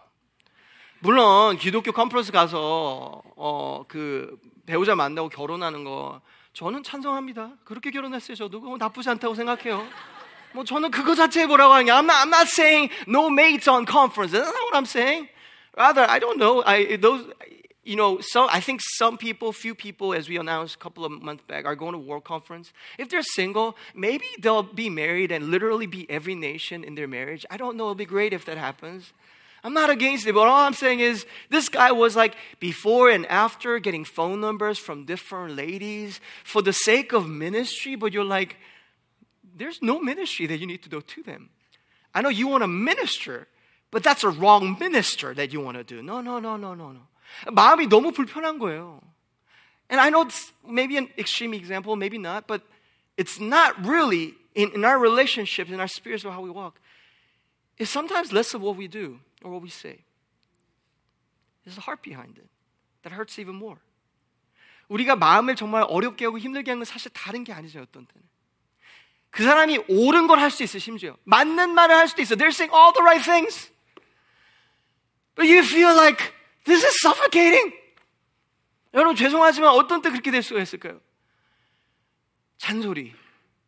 물론 1.00 1.58
기독교 1.58 1.92
컨퍼런스 1.92 2.32
가서 2.32 3.22
어, 3.36 3.84
그 3.88 4.38
배우자 4.66 4.96
만나고 4.96 5.30
결혼하는 5.30 5.84
거 5.84 6.22
저는 6.53 6.83
찬성합니다. 6.83 7.53
그렇게 7.65 7.91
결혼했어요. 7.91 8.37
저도 8.37 8.61
그거 8.61 8.77
나쁘지 8.77 9.11
않다고 9.11 9.35
생각해요. 9.35 9.87
뭐 10.53 10.65
저는 10.65 10.91
그거 10.91 11.15
자체 11.15 11.47
뭐라고 11.47 11.75
하냐. 11.75 11.97
I'm 11.97 12.07
not, 12.07 12.17
I'm 12.23 12.31
not 12.31 12.49
saying 12.49 12.91
no 13.09 13.29
mates 13.29 13.69
on 13.69 13.85
conference. 13.85 14.33
That's 14.33 14.47
not 14.47 14.63
what 14.63 14.77
I'm 14.77 14.87
saying. 14.87 15.29
Rather, 15.77 16.09
I 16.09 16.21
don't 16.21 16.39
know. 16.39 16.63
I 16.65 16.97
those 16.97 17.27
you 17.85 17.97
know, 17.97 18.19
so 18.21 18.49
I 18.49 18.61
think 18.61 18.81
some 18.83 19.19
people, 19.19 19.53
few 19.53 19.75
people, 19.75 20.15
as 20.15 20.29
we 20.29 20.39
announced 20.39 20.77
a 20.77 20.79
couple 20.79 21.05
of 21.05 21.13
months 21.13 21.45
back, 21.47 21.67
are 21.67 21.77
going 21.77 21.93
to 21.93 21.99
World 21.99 22.25
Conference. 22.25 22.73
If 22.99 23.11
they're 23.11 23.23
single, 23.23 23.77
maybe 23.95 24.25
they'll 24.41 24.63
be 24.63 24.89
married 24.89 25.31
and 25.31 25.51
literally 25.51 25.87
be 25.87 26.09
every 26.11 26.35
nation 26.35 26.83
in 26.83 26.95
their 26.95 27.09
marriage. 27.09 27.45
I 27.51 27.57
don't 27.57 27.77
know. 27.77 27.85
It'll 27.85 27.95
be 27.95 28.07
great 28.07 28.33
if 28.33 28.45
that 28.47 28.57
happens. 28.57 29.13
I'm 29.65 29.73
not 29.73 29.89
against 29.89 30.27
it, 30.27 30.35
but 30.35 30.47
all 30.47 30.61
I'm 30.61 30.75
saying 30.75 31.01
is 31.01 31.25
this 31.49 31.71
guy 31.71 31.91
was 31.91 32.15
like 32.15 32.37
before 32.61 33.09
and 33.09 33.25
after 33.27 33.79
getting 33.79 34.05
phone 34.05 34.41
numbers 34.41 34.79
from 34.79 35.07
different 35.07 35.57
ladies 35.57 36.21
for 36.45 36.61
the 36.61 36.73
sake 36.73 37.15
of 37.15 37.27
ministry, 37.27 37.95
but 37.95 38.13
you're 38.13 38.25
like, 38.25 38.57
there's 39.57 39.81
no 39.81 40.01
ministry 40.01 40.47
that 40.47 40.59
you 40.59 40.67
need 40.67 40.83
to 40.83 40.91
do 40.91 41.01
to 41.01 41.23
them. 41.23 41.49
I 42.15 42.21
know 42.21 42.29
you 42.29 42.47
want 42.47 42.63
to 42.63 42.69
minister, 42.69 43.49
but 43.91 44.03
that's 44.03 44.23
a 44.23 44.29
wrong 44.29 44.77
minister 44.79 45.33
that 45.33 45.53
you 45.53 45.61
want 45.61 45.79
to 45.79 45.85
do. 45.85 46.03
No, 46.03 46.21
no, 46.21 46.39
no, 46.39 46.57
no, 46.57 46.75
no, 46.75 46.93
no. 46.93 47.01
마음이 47.51 47.89
너무 47.89 48.13
불편한 48.13 48.59
거예요. 48.59 49.01
And 49.89 50.01
I 50.01 50.11
know 50.11 50.23
it's 50.23 50.53
maybe 50.67 50.97
an 50.97 51.09
extreme 51.19 51.55
example, 51.55 51.97
maybe 51.97 52.19
not, 52.19 52.47
but 52.47 52.63
it's 53.17 53.41
not 53.41 53.75
really 53.85 54.35
in, 54.55 54.73
in 54.73 54.85
our 54.85 54.99
relationships, 54.99 55.71
in 55.71 55.81
our 55.81 55.89
spirits, 55.89 56.25
or 56.25 56.33
how 56.33 56.41
we 56.41 56.51
walk. 56.51 56.81
It's 57.80 57.90
sometimes 57.90 58.32
less 58.34 58.54
of 58.54 58.62
what 58.62 58.78
we 58.78 58.88
do 58.88 59.20
or 59.42 59.52
what 59.52 59.64
we 59.64 59.70
say. 59.70 60.04
There's 61.64 61.78
a 61.78 61.82
heart 61.82 62.02
behind 62.04 62.38
it 62.38 62.50
that 63.04 63.16
hurts 63.16 63.40
even 63.40 63.56
more. 63.56 63.80
우리가 64.90 65.16
마음을 65.16 65.56
정말 65.56 65.86
어렵게 65.88 66.26
하고 66.26 66.38
힘들게 66.40 66.72
하는 66.72 66.80
건 66.80 66.86
사실 66.86 67.12
다른 67.14 67.44
게 67.44 67.54
아니죠, 67.54 67.80
어떤 67.82 68.06
때는. 68.06 68.28
그 69.30 69.44
사람이 69.44 69.86
옳은 69.88 70.28
걸 70.28 70.40
할 70.40 70.50
수 70.52 70.64
있어, 70.64 70.80
심지어. 70.80 71.16
맞는 71.24 71.74
말을 71.76 71.96
할 71.96 72.08
수도 72.08 72.22
있어. 72.22 72.36
They're 72.36 72.50
saying 72.52 72.74
all 72.76 72.92
the 72.92 73.04
right 73.04 73.24
things. 73.24 73.72
But 75.36 75.48
you 75.48 75.64
feel 75.64 75.94
like 75.96 76.34
this 76.66 76.84
is 76.84 77.00
suffocating. 77.00 77.72
여러분, 78.96 79.16
죄송하지만 79.16 79.70
어떤 79.70 80.02
때 80.02 80.10
그렇게 80.10 80.32
될 80.32 80.42
수가 80.42 80.62
있을까요? 80.62 81.00
잔소리, 82.58 83.14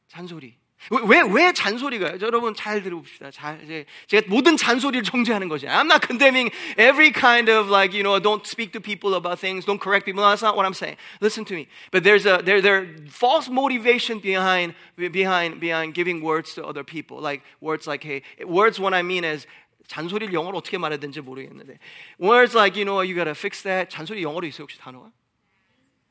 잔소리. 0.07 0.57
왜, 0.90 1.20
왜 1.22 1.52
잔소리가? 1.52 2.20
여러분 2.20 2.54
잘 2.54 2.82
들어봅시다. 2.82 3.30
잘, 3.32 3.60
이제 3.64 3.86
제가 4.06 4.26
모든 4.28 4.56
잔소리를 4.56 5.02
정죄하는 5.02 5.48
것이 5.48 5.66
I'm 5.66 5.86
not 5.86 6.06
condemning 6.06 6.52
every 6.78 7.10
kind 7.10 7.50
of 7.50 7.68
like, 7.68 7.92
you 7.92 8.04
know, 8.04 8.20
don't 8.20 8.46
speak 8.46 8.72
to 8.72 8.80
people 8.80 9.14
about 9.16 9.40
things, 9.40 9.64
don't 9.64 9.80
correct 9.80 10.04
people. 10.04 10.22
That's 10.22 10.42
not 10.42 10.54
what 10.54 10.64
I'm 10.64 10.74
saying. 10.74 10.96
Listen 11.20 11.44
to 11.46 11.54
me. 11.54 11.66
But 11.90 12.04
there's 12.04 12.24
a, 12.24 12.40
there, 12.44 12.62
there 12.62 12.86
false 13.08 13.48
motivation 13.48 14.20
behind, 14.20 14.74
behind, 14.96 15.58
behind 15.58 15.94
giving 15.94 16.22
words 16.22 16.54
to 16.54 16.64
other 16.64 16.84
people. 16.84 17.20
Like 17.20 17.42
words 17.60 17.88
like, 17.88 18.04
hey, 18.04 18.22
words 18.46 18.78
what 18.78 18.94
I 18.94 19.02
mean 19.02 19.24
is, 19.24 19.46
잔소리를 19.88 20.32
영어로 20.32 20.58
어떻게 20.58 20.78
말해야 20.78 20.98
되는지 20.98 21.20
모르겠는데. 21.20 21.78
Words 22.18 22.54
like, 22.54 22.76
you 22.76 22.84
know, 22.84 23.00
you 23.02 23.14
gotta 23.14 23.34
fix 23.34 23.62
that. 23.62 23.90
잔소리 23.90 24.22
영어로 24.22 24.46
있어요, 24.46 24.66
혹시 24.66 24.78
단어가? 24.78 25.10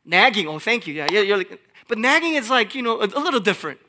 Nagging. 0.05 0.47
Oh, 0.47 0.59
thank 0.59 0.87
you. 0.87 0.93
Yeah, 0.95 1.07
yeah, 1.11 1.21
you're 1.21 1.37
like, 1.37 1.59
but 1.87 1.97
nagging 1.97 2.35
is 2.35 2.49
like, 2.49 2.75
you 2.75 2.83
know, 2.83 3.01
a, 3.01 3.07
a 3.07 3.21
little 3.21 3.39
different. 3.39 3.79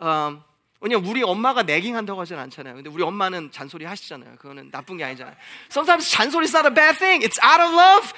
음, 0.00 0.42
왜냐면 0.80 1.08
우리 1.08 1.22
엄마가 1.22 1.62
내깅 1.62 1.94
한다고 1.94 2.20
하진 2.20 2.38
않잖아요. 2.38 2.74
근데 2.74 2.90
우리 2.90 3.02
엄마는 3.02 3.52
잔소리 3.52 3.84
하시잖아요. 3.84 4.36
그거는 4.36 4.70
나쁜 4.72 4.96
게 4.96 5.04
아니잖아요. 5.04 5.34
Sometimes 5.70 6.10
잔소리 6.10 6.44
is 6.44 6.54
not 6.54 6.66
a 6.66 6.74
bad 6.74 6.98
thing. 6.98 7.22
It's 7.22 7.38
out 7.42 7.60
of 7.60 7.72
love. 7.72 8.12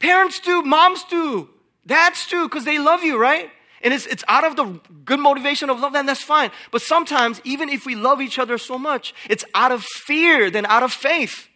Parents 0.00 0.40
do, 0.40 0.62
moms 0.62 1.04
do, 1.04 1.48
dads 1.86 2.26
do, 2.26 2.48
because 2.48 2.64
they 2.64 2.78
love 2.78 3.04
you, 3.04 3.18
right? 3.18 3.50
And 3.82 3.94
it's, 3.94 4.06
it's 4.06 4.24
out 4.28 4.44
of 4.44 4.56
the 4.56 4.80
good 5.04 5.20
motivation 5.20 5.70
of 5.70 5.78
love, 5.78 5.92
then 5.92 6.06
that's 6.06 6.22
fine. 6.22 6.50
But 6.72 6.82
sometimes, 6.82 7.40
even 7.44 7.68
if 7.68 7.86
we 7.86 7.94
love 7.94 8.20
each 8.20 8.38
other 8.38 8.58
so 8.58 8.78
much, 8.78 9.14
it's 9.30 9.44
out 9.54 9.70
of 9.70 9.84
fear 9.84 10.50
than 10.50 10.66
out 10.66 10.82
of 10.82 10.92
faith. 10.92 11.48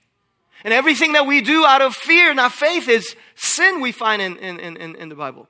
And 0.65 0.73
everything 0.73 1.12
that 1.15 1.27
we 1.27 1.41
do 1.41 1.65
out 1.67 1.83
of 1.83 1.95
fear, 1.95 2.33
not 2.35 2.53
faith, 2.53 2.88
is 2.88 3.17
sin 3.35 3.81
we 3.81 3.91
find 3.91 4.23
in, 4.23 4.37
in, 4.38 4.61
in, 4.61 4.95
in 4.95 5.09
the 5.09 5.17
Bible. 5.17 5.49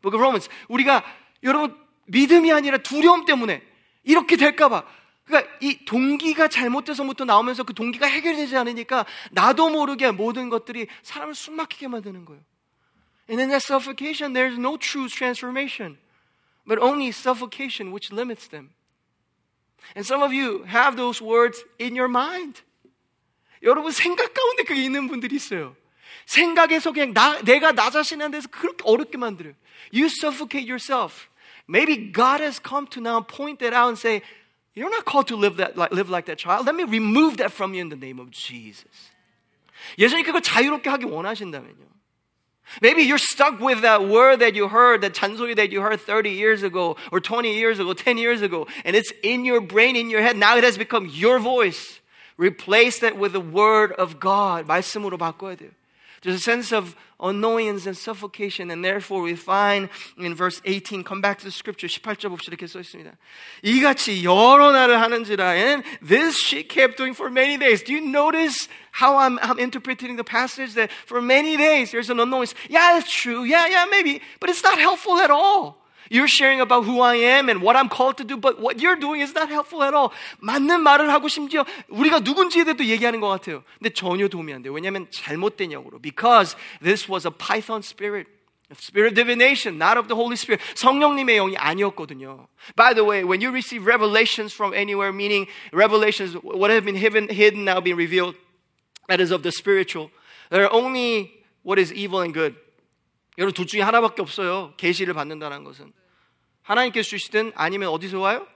Book 0.00 0.14
of 0.14 0.20
Romans. 0.20 0.48
우리가, 0.70 1.04
여러분, 1.42 1.74
믿음이 2.11 2.51
아니라 2.51 2.77
두려움 2.77 3.25
때문에 3.25 3.63
이렇게 4.03 4.35
될까봐. 4.35 4.83
그러니까 5.23 5.51
이 5.61 5.85
동기가 5.85 6.47
잘못돼서부터 6.47 7.25
나오면서 7.25 7.63
그 7.63 7.73
동기가 7.73 8.05
해결되지 8.05 8.57
않으니까 8.57 9.05
나도 9.31 9.69
모르게 9.69 10.11
모든 10.11 10.49
것들이 10.49 10.87
사람을 11.03 11.35
숨막히게 11.35 11.87
만드는 11.87 12.25
거예요. 12.25 12.41
And 13.29 13.41
in 13.41 13.49
that 13.49 13.63
suffocation, 13.63 14.33
there's 14.33 14.59
no 14.59 14.77
true 14.77 15.07
transformation, 15.07 15.97
but 16.67 16.83
only 16.83 17.09
suffocation 17.09 17.93
which 17.93 18.11
limits 18.11 18.49
them. 18.49 18.71
And 19.95 20.05
some 20.05 20.21
of 20.21 20.33
you 20.33 20.65
have 20.67 20.97
those 20.97 21.23
words 21.23 21.63
in 21.79 21.95
your 21.95 22.09
mind. 22.09 22.61
여러분 23.63 23.91
생각 23.91 24.33
가운데 24.33 24.63
그게 24.63 24.83
있는 24.83 25.07
분들이 25.07 25.35
있어요. 25.35 25.75
생각에서 26.25 26.91
그냥 26.91 27.13
나, 27.13 27.39
내가 27.41 27.71
나 27.71 27.89
자신에 27.89 28.29
대해서 28.29 28.49
그렇게 28.49 28.83
어렵게 28.83 29.17
만들어요. 29.17 29.53
You 29.93 30.07
suffocate 30.07 30.69
yourself. 30.69 31.30
Maybe 31.70 31.96
God 31.96 32.40
has 32.40 32.58
come 32.58 32.86
to 32.88 33.00
now 33.00 33.20
point 33.20 33.58
that 33.60 33.72
out 33.72 33.88
and 33.88 33.98
say, 33.98 34.22
You're 34.74 34.90
not 34.90 35.06
called 35.06 35.28
to 35.28 35.36
live, 35.36 35.56
that, 35.56 35.76
live 35.76 36.10
like 36.10 36.26
that 36.26 36.38
child. 36.38 36.66
Let 36.66 36.74
me 36.74 36.84
remove 36.84 37.38
that 37.38 37.50
from 37.50 37.72
you 37.72 37.80
in 37.80 37.88
the 37.88 37.96
name 37.96 38.18
of 38.18 38.30
Jesus. 38.30 39.10
예수님 39.98 40.24
그걸 40.24 40.42
자유롭게 40.42 40.90
하기 40.90 41.04
원하신다면요. 41.04 41.86
Maybe 42.82 43.02
you're 43.02 43.18
stuck 43.18 43.60
with 43.60 43.82
that 43.82 44.04
word 44.08 44.40
that 44.40 44.54
you 44.54 44.68
heard, 44.68 45.00
that 45.00 45.14
잔소리 45.14 45.54
that 45.56 45.70
you 45.70 45.80
heard 45.80 46.00
30 46.00 46.30
years 46.30 46.62
ago, 46.62 46.96
or 47.12 47.20
20 47.20 47.54
years 47.54 47.78
ago, 47.78 47.94
10 47.94 48.18
years 48.18 48.42
ago, 48.42 48.66
and 48.84 48.96
it's 48.96 49.12
in 49.22 49.44
your 49.44 49.60
brain, 49.60 49.96
in 49.96 50.10
your 50.10 50.20
head. 50.20 50.36
Now 50.36 50.56
it 50.56 50.64
has 50.64 50.76
become 50.76 51.06
your 51.06 51.38
voice. 51.38 52.00
Replace 52.36 52.98
that 52.98 53.16
with 53.16 53.32
the 53.32 53.40
word 53.40 53.92
of 53.92 54.20
God. 54.20 54.66
말씀으로 54.66 55.16
바꿔야 55.16 55.56
돼요. 55.56 55.70
There's 56.22 56.36
a 56.36 56.42
sense 56.42 56.72
of 56.72 56.96
annoyance 57.20 57.86
and 57.86 57.96
suffocation. 57.96 58.70
And 58.70 58.84
therefore 58.84 59.22
we 59.22 59.36
find 59.36 59.88
in 60.18 60.34
verse 60.34 60.60
18, 60.64 61.04
come 61.04 61.20
back 61.20 61.38
to 61.38 61.44
the 61.44 61.50
scripture, 61.50 61.86
18절 61.86 62.30
봅시다. 62.30 62.52
이렇게 62.52 62.66
써 62.66 62.80
있습니다. 62.80 63.12
이같이 63.62 64.24
여러 64.24 64.72
날을 64.72 65.00
하는지라. 65.00 65.54
And 65.54 65.84
this 66.02 66.36
she 66.38 66.62
kept 66.62 66.96
doing 66.96 67.14
for 67.14 67.30
many 67.30 67.56
days. 67.56 67.82
Do 67.82 67.92
you 67.92 68.00
notice 68.00 68.68
how 68.92 69.16
I'm, 69.16 69.38
I'm 69.40 69.58
interpreting 69.58 70.16
the 70.16 70.24
passage 70.24 70.74
that 70.74 70.90
for 71.06 71.20
many 71.20 71.56
days 71.56 71.92
there's 71.92 72.10
an 72.10 72.18
annoyance? 72.18 72.54
Yeah, 72.68 72.98
it's 72.98 73.12
true. 73.12 73.44
Yeah, 73.44 73.66
yeah, 73.68 73.86
maybe. 73.90 74.20
But 74.40 74.50
it's 74.50 74.62
not 74.62 74.78
helpful 74.78 75.18
at 75.20 75.30
all. 75.30 75.79
You're 76.10 76.28
sharing 76.28 76.60
about 76.60 76.84
who 76.84 77.00
I 77.00 77.16
am 77.16 77.48
and 77.48 77.60
what 77.62 77.74
I'm 77.74 77.88
called 77.88 78.16
to 78.18 78.24
do, 78.24 78.36
but 78.36 78.60
what 78.60 78.80
you're 78.80 78.96
doing 78.96 79.20
is 79.20 79.34
not 79.34 79.48
helpful 79.48 79.82
at 79.82 79.92
all. 79.92 80.10
맞는 80.38 80.82
말을 80.82 81.10
하고 81.10 81.28
심지어 81.28 81.64
우리가 81.88 82.20
누군지에 82.20 82.64
대해도 82.64 82.84
얘기하는 82.84 83.20
것 83.20 83.28
같아요. 83.28 83.64
근데 83.78 83.90
전혀 83.90 84.28
도움이 84.28 84.52
안 84.52 84.62
돼요. 84.62 84.72
왜냐하면 84.72 85.08
잘못된 85.10 85.70
영으로. 85.70 86.00
Because 86.00 86.56
this 86.80 87.10
was 87.10 87.26
a 87.26 87.32
python 87.32 87.82
spirit. 87.82 88.28
Spirit 88.74 89.10
of 89.10 89.14
divination, 89.14 89.78
not 89.78 89.96
of 89.96 90.08
the 90.08 90.16
Holy 90.16 90.34
Spirit. 90.34 90.60
성령님의 90.74 91.36
영이 91.36 91.56
아니었거든요. 91.56 92.48
By 92.74 92.94
the 92.94 93.04
way, 93.04 93.22
when 93.22 93.40
you 93.40 93.50
receive 93.50 93.86
revelations 93.86 94.52
from 94.52 94.74
anywhere, 94.74 95.12
meaning 95.12 95.46
revelations, 95.72 96.34
what 96.42 96.70
have 96.70 96.84
been 96.84 96.96
hidden, 96.96 97.28
hidden 97.28 97.64
now 97.64 97.80
being 97.80 97.96
revealed, 97.96 98.34
that 99.08 99.20
is 99.20 99.30
of 99.30 99.42
the 99.42 99.52
spiritual. 99.52 100.10
There 100.50 100.64
are 100.64 100.72
only 100.72 101.30
what 101.62 101.78
is 101.78 101.92
evil 101.92 102.20
and 102.22 102.34
good. 102.34 102.54
여러분 103.38 103.54
둘 103.54 103.66
중에 103.66 103.82
하나밖에 103.82 104.22
없어요. 104.22 104.74
계시를 104.76 105.14
받는다는 105.14 105.62
것은. 105.62 105.92
하나님께서 106.62 107.08
주시든 107.08 107.52
아니면 107.54 107.88
어디서 107.90 108.18
와요? 108.18 108.46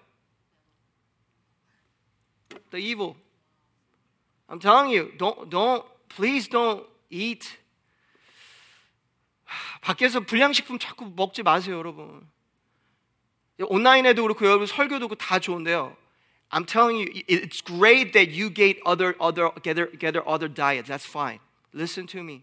The 2.71 2.85
evil. 2.85 3.15
I'm 4.49 4.59
telling 4.61 4.91
you, 4.91 5.17
don't, 5.17 5.49
don't, 5.49 5.85
please 6.09 6.49
don't 6.49 6.85
eat. 7.11 7.49
밖에서 9.81 10.21
불량식품 10.21 10.79
자꾸 10.79 11.13
먹지 11.15 11.43
마세요, 11.43 11.79
여러분. 11.79 12.29
온라인에도 13.61 14.23
그렇고 14.23 14.47
여러분 14.47 14.67
설교도 14.67 15.09
그렇고 15.09 15.15
다 15.15 15.39
좋은데요. 15.39 15.97
I'm 16.51 16.67
telling 16.67 16.99
you, 16.99 17.07
it's 17.29 17.61
great 17.63 18.13
that 18.13 18.33
you 18.33 18.51
get 18.51 18.81
other, 18.85 19.15
other, 19.21 19.51
gather, 19.63 19.87
gather 19.87 20.23
other 20.27 20.49
diets. 20.49 20.89
That's 20.89 21.07
fine. 21.07 21.39
Listen 21.73 22.07
to 22.09 22.23
me. 22.25 22.43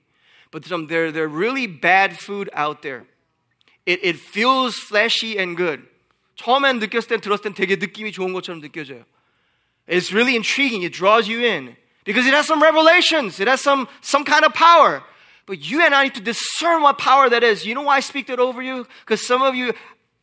But 0.51 0.63
some, 0.65 0.87
there, 0.87 1.11
there 1.11 1.25
are 1.25 1.27
really 1.27 1.67
bad 1.67 2.17
food 2.17 2.49
out 2.53 2.81
there. 2.81 3.05
It, 3.85 3.99
it 4.03 4.15
feels 4.17 4.77
fleshy 4.77 5.37
and 5.37 5.55
good. 5.55 5.83
처음엔 6.35 6.79
느꼈을 6.79 7.07
땐 7.07 7.21
들었을 7.21 7.43
땐 7.43 7.53
되게 7.53 7.77
느낌이 7.77 8.11
좋은 8.11 8.33
것처럼 8.33 8.61
느껴져요. 8.61 9.05
It's 9.87 10.11
really 10.11 10.35
intriguing. 10.35 10.83
It 10.83 10.91
draws 10.91 11.27
you 11.27 11.39
in 11.39 11.75
because 12.03 12.27
it 12.27 12.33
has 12.33 12.45
some 12.45 12.61
revelations. 12.61 13.39
It 13.39 13.47
has 13.47 13.61
some, 13.61 13.87
some 14.01 14.23
kind 14.23 14.45
of 14.45 14.53
power. 14.53 15.03
But 15.45 15.59
you 15.59 15.81
and 15.81 15.95
I 15.95 16.03
need 16.03 16.15
to 16.15 16.21
discern 16.21 16.81
what 16.81 16.97
power 16.97 17.29
that 17.29 17.41
is. 17.41 17.65
You 17.65 17.73
know 17.73 17.83
why 17.83 17.97
I 17.97 17.99
speak 18.01 18.27
that 18.27 18.39
over 18.39 18.61
you? 18.61 18.85
Because 19.05 19.25
some 19.25 19.41
of 19.41 19.55
you, 19.55 19.73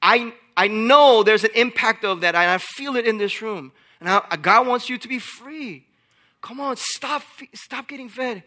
I, 0.03 0.35
I 0.55 0.69
know 0.69 1.23
there's 1.23 1.45
an 1.45 1.51
impact 1.55 2.05
of 2.05 2.21
that, 2.21 2.35
and 2.35 2.51
I 2.51 2.59
feel 2.59 2.95
it 2.97 3.07
in 3.07 3.17
this 3.17 3.41
room. 3.41 3.73
And 4.01 4.11
I, 4.11 4.37
God 4.37 4.67
wants 4.67 4.91
you 4.91 4.99
to 4.99 5.09
be 5.09 5.19
free. 5.19 5.87
Come 6.43 6.61
on, 6.61 6.77
stop, 6.77 7.23
stop 7.55 7.89
getting 7.89 8.11
fed. 8.11 8.43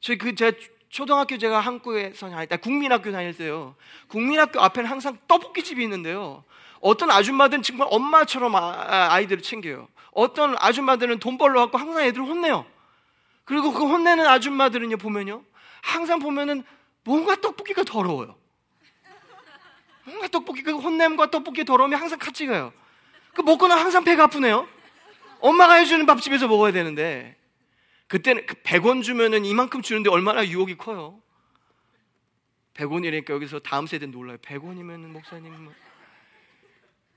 저희 0.00 0.16
그 0.16 0.32
제가 0.34 0.52
초등학교 0.93 1.39
제가 1.39 1.59
한국에서 1.59 2.29
다닐 2.29 2.47
때, 2.47 2.55
국민학교 2.55 3.11
다닐 3.11 3.35
때요. 3.35 3.73
국민학교 4.09 4.61
앞에는 4.61 4.87
항상 4.87 5.17
떡볶이집이 5.27 5.81
있는데요. 5.81 6.43
어떤 6.81 7.09
아줌마들은 7.09 7.63
정말 7.63 7.87
엄마처럼 7.89 8.55
아, 8.55 9.19
이들을 9.19 9.41
챙겨요. 9.41 9.87
어떤 10.11 10.55
아줌마들은 10.59 11.17
돈 11.17 11.39
벌러 11.39 11.61
갖고 11.61 11.79
항상 11.79 12.03
애들을 12.03 12.23
혼내요. 12.23 12.67
그리고 13.43 13.73
그 13.73 13.87
혼내는 13.87 14.27
아줌마들은요, 14.27 14.97
보면요. 14.97 15.43
항상 15.81 16.19
보면은 16.19 16.63
뭔가 17.03 17.37
떡볶이가 17.37 17.81
더러워요. 17.85 18.35
뭔가 20.05 20.27
떡볶이, 20.27 20.61
그 20.61 20.77
혼냄과 20.77 21.31
떡볶이 21.31 21.65
더러움이 21.65 21.95
항상 21.95 22.19
같이 22.19 22.45
가요. 22.45 22.71
그 23.33 23.41
먹고는 23.41 23.75
항상 23.75 24.03
배가 24.03 24.25
아프네요. 24.25 24.67
엄마가 25.39 25.73
해주는 25.73 26.05
밥집에서 26.05 26.47
먹어야 26.47 26.71
되는데. 26.71 27.35
그때는 28.12 28.46
100원 28.46 28.98
그 28.98 29.02
주면은 29.02 29.44
이만큼 29.44 29.82
주는데 29.82 30.10
얼마나 30.10 30.46
유혹이 30.46 30.76
커요. 30.76 31.22
100원이니까 32.74 33.30
여기서 33.30 33.58
다음 33.60 33.86
세대 33.86 34.06
놀라요. 34.06 34.38
100원이면 34.38 35.08
목사님 35.08 35.52
뭐. 35.62 35.72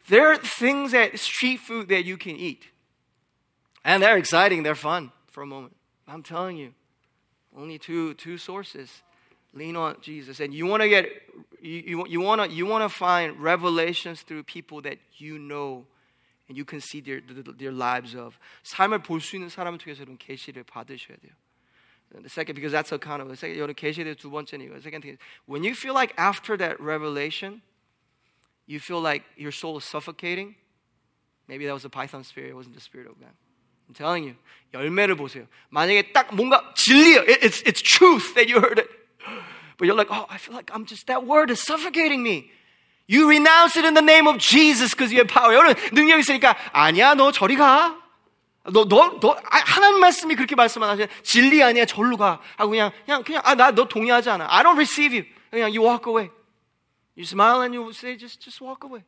There 0.08 0.28
are 0.28 0.38
things 0.38 0.96
at 0.96 1.14
street 1.16 1.60
food 1.62 1.88
that 1.90 2.06
you 2.06 2.18
can 2.18 2.36
eat. 2.36 2.70
And 3.86 4.04
they're 4.04 4.18
exciting, 4.18 4.64
they're 4.64 4.76
fun 4.76 5.12
for 5.28 5.44
a 5.44 5.48
moment. 5.48 5.76
I'm 6.08 6.24
telling 6.24 6.58
you, 6.58 6.74
only 7.56 7.78
two, 7.78 8.14
two 8.16 8.38
sources. 8.38 9.04
Lean 9.54 9.76
on 9.76 9.98
Jesus. 10.02 10.40
And 10.40 10.54
you 10.54 10.66
want 10.66 10.82
to 10.82 10.90
get, 10.90 11.10
you, 11.62 11.84
you, 11.86 12.06
you 12.08 12.22
want 12.22 12.42
to 12.42 12.50
you 12.50 12.66
wanna 12.66 12.90
find 12.90 13.40
revelations 13.40 14.22
through 14.22 14.44
people 14.44 14.82
that 14.82 14.98
you 15.18 15.38
know 15.38 15.86
and 16.48 16.58
you 16.58 16.66
can 16.66 16.82
see 16.82 17.02
their, 17.02 17.22
their 17.58 17.72
lives 17.72 18.16
of. 18.16 18.38
삶을 18.64 19.04
볼 19.04 19.22
수 19.22 19.36
있는 19.36 19.50
사람을 19.50 19.80
통해서 19.80 20.04
이런 20.04 20.18
계시를 20.18 20.64
받으셔야 20.64 21.18
돼요. 21.18 21.32
The 22.12 22.28
second, 22.28 22.56
because 22.56 22.74
that's 22.74 22.92
a 22.92 23.00
kind 23.00 23.22
of, 23.22 23.30
the 23.30 23.38
second, 23.38 23.58
여러분 23.58 23.74
계시의 23.74 24.16
두 24.16 24.30
번째는 24.30 24.66
이거. 24.66 24.76
Second 24.82 25.02
thing 25.02 25.16
is, 25.16 25.20
when 25.46 25.64
you 25.64 25.74
feel 25.74 25.94
like 25.94 26.14
after 26.18 26.58
that 26.58 26.76
revelation, 26.82 27.62
you 28.68 28.80
feel 28.80 29.00
like 29.00 29.24
your 29.38 29.52
soul 29.54 29.78
is 29.78 29.86
suffocating, 29.86 30.56
maybe 31.48 31.66
that 31.66 31.74
was 31.74 31.86
a 31.86 31.90
python 31.90 32.26
spirit, 32.26 32.50
it 32.50 32.56
wasn't 32.56 32.76
the 32.76 32.82
spirit 32.82 33.08
of 33.08 33.18
God. 33.18 33.32
I'm 33.88 33.96
telling 33.96 34.26
you, 34.26 34.36
열매를 34.74 35.16
보세요. 35.16 35.48
만약에 35.70 36.12
딱 36.12 36.36
뭔가 36.36 36.74
진리야, 36.76 37.24
it's, 37.28 37.62
it's 37.64 37.82
truth 37.82 38.36
that 38.36 38.50
you 38.50 38.60
heard 38.60 38.80
it. 38.80 38.90
But 39.78 39.88
you're 39.88 39.96
like, 39.96 40.12
oh, 40.12 40.26
I 40.30 40.38
feel 40.38 40.54
like 40.54 40.70
I'm 40.74 40.86
just, 40.86 41.08
that 41.08 41.26
word 41.26 41.50
is 41.50 41.62
suffocating 41.64 42.22
me. 42.22 42.52
You 43.08 43.28
renounce 43.28 43.76
it 43.76 43.86
in 43.86 43.94
the 43.94 44.02
name 44.02 44.28
of 44.28 44.38
Jesus 44.38 44.96
because 44.96 45.12
you 45.12 45.20
have 45.20 45.28
power. 45.28 45.54
여러분, 45.54 45.76
능력 45.92 46.20
있으니까, 46.20 46.56
아니야, 46.72 47.14
너 47.16 47.32
저리 47.32 47.56
가. 47.58 47.98
너, 48.64 48.86
너, 48.88 49.20
너, 49.20 49.36
하나님 49.50 50.00
말씀이 50.00 50.36
그렇게 50.36 50.56
말씀 50.56 50.82
안 50.84 50.90
하시냐. 50.92 51.08
진리 51.24 51.62
아니야, 51.64 51.86
절로 51.86 52.16
가. 52.16 52.40
하고 52.58 52.70
그냥, 52.72 52.92
그냥, 53.06 53.24
그냥, 53.24 53.42
아, 53.44 53.56
나 53.56 53.72
너 53.72 53.88
동의하지 53.88 54.30
않아. 54.30 54.48
I 54.50 54.64
don't 54.64 54.78
receive 54.78 55.14
you. 55.14 55.26
그냥 55.52 55.72
you 55.72 55.82
walk 55.82 56.08
away. 56.08 56.30
You 57.16 57.26
smile 57.26 57.62
and 57.62 57.74
you 57.74 57.92
say, 57.92 58.16
just, 58.16 58.40
just 58.40 58.62
walk 58.62 58.86
away. 58.86 59.04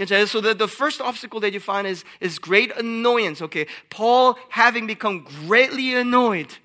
Okay, 0.00 0.26
so 0.26 0.40
the, 0.40 0.54
the 0.54 0.68
first 0.68 1.00
obstacle 1.00 1.40
that 1.40 1.52
you 1.52 1.60
find 1.60 1.86
is, 1.86 2.04
is 2.20 2.38
great 2.38 2.72
annoyance. 2.76 3.42
Okay, 3.42 3.66
Paul 3.90 4.38
having 4.48 4.86
become 4.86 5.26
greatly 5.46 5.94
annoyed, 5.94 6.56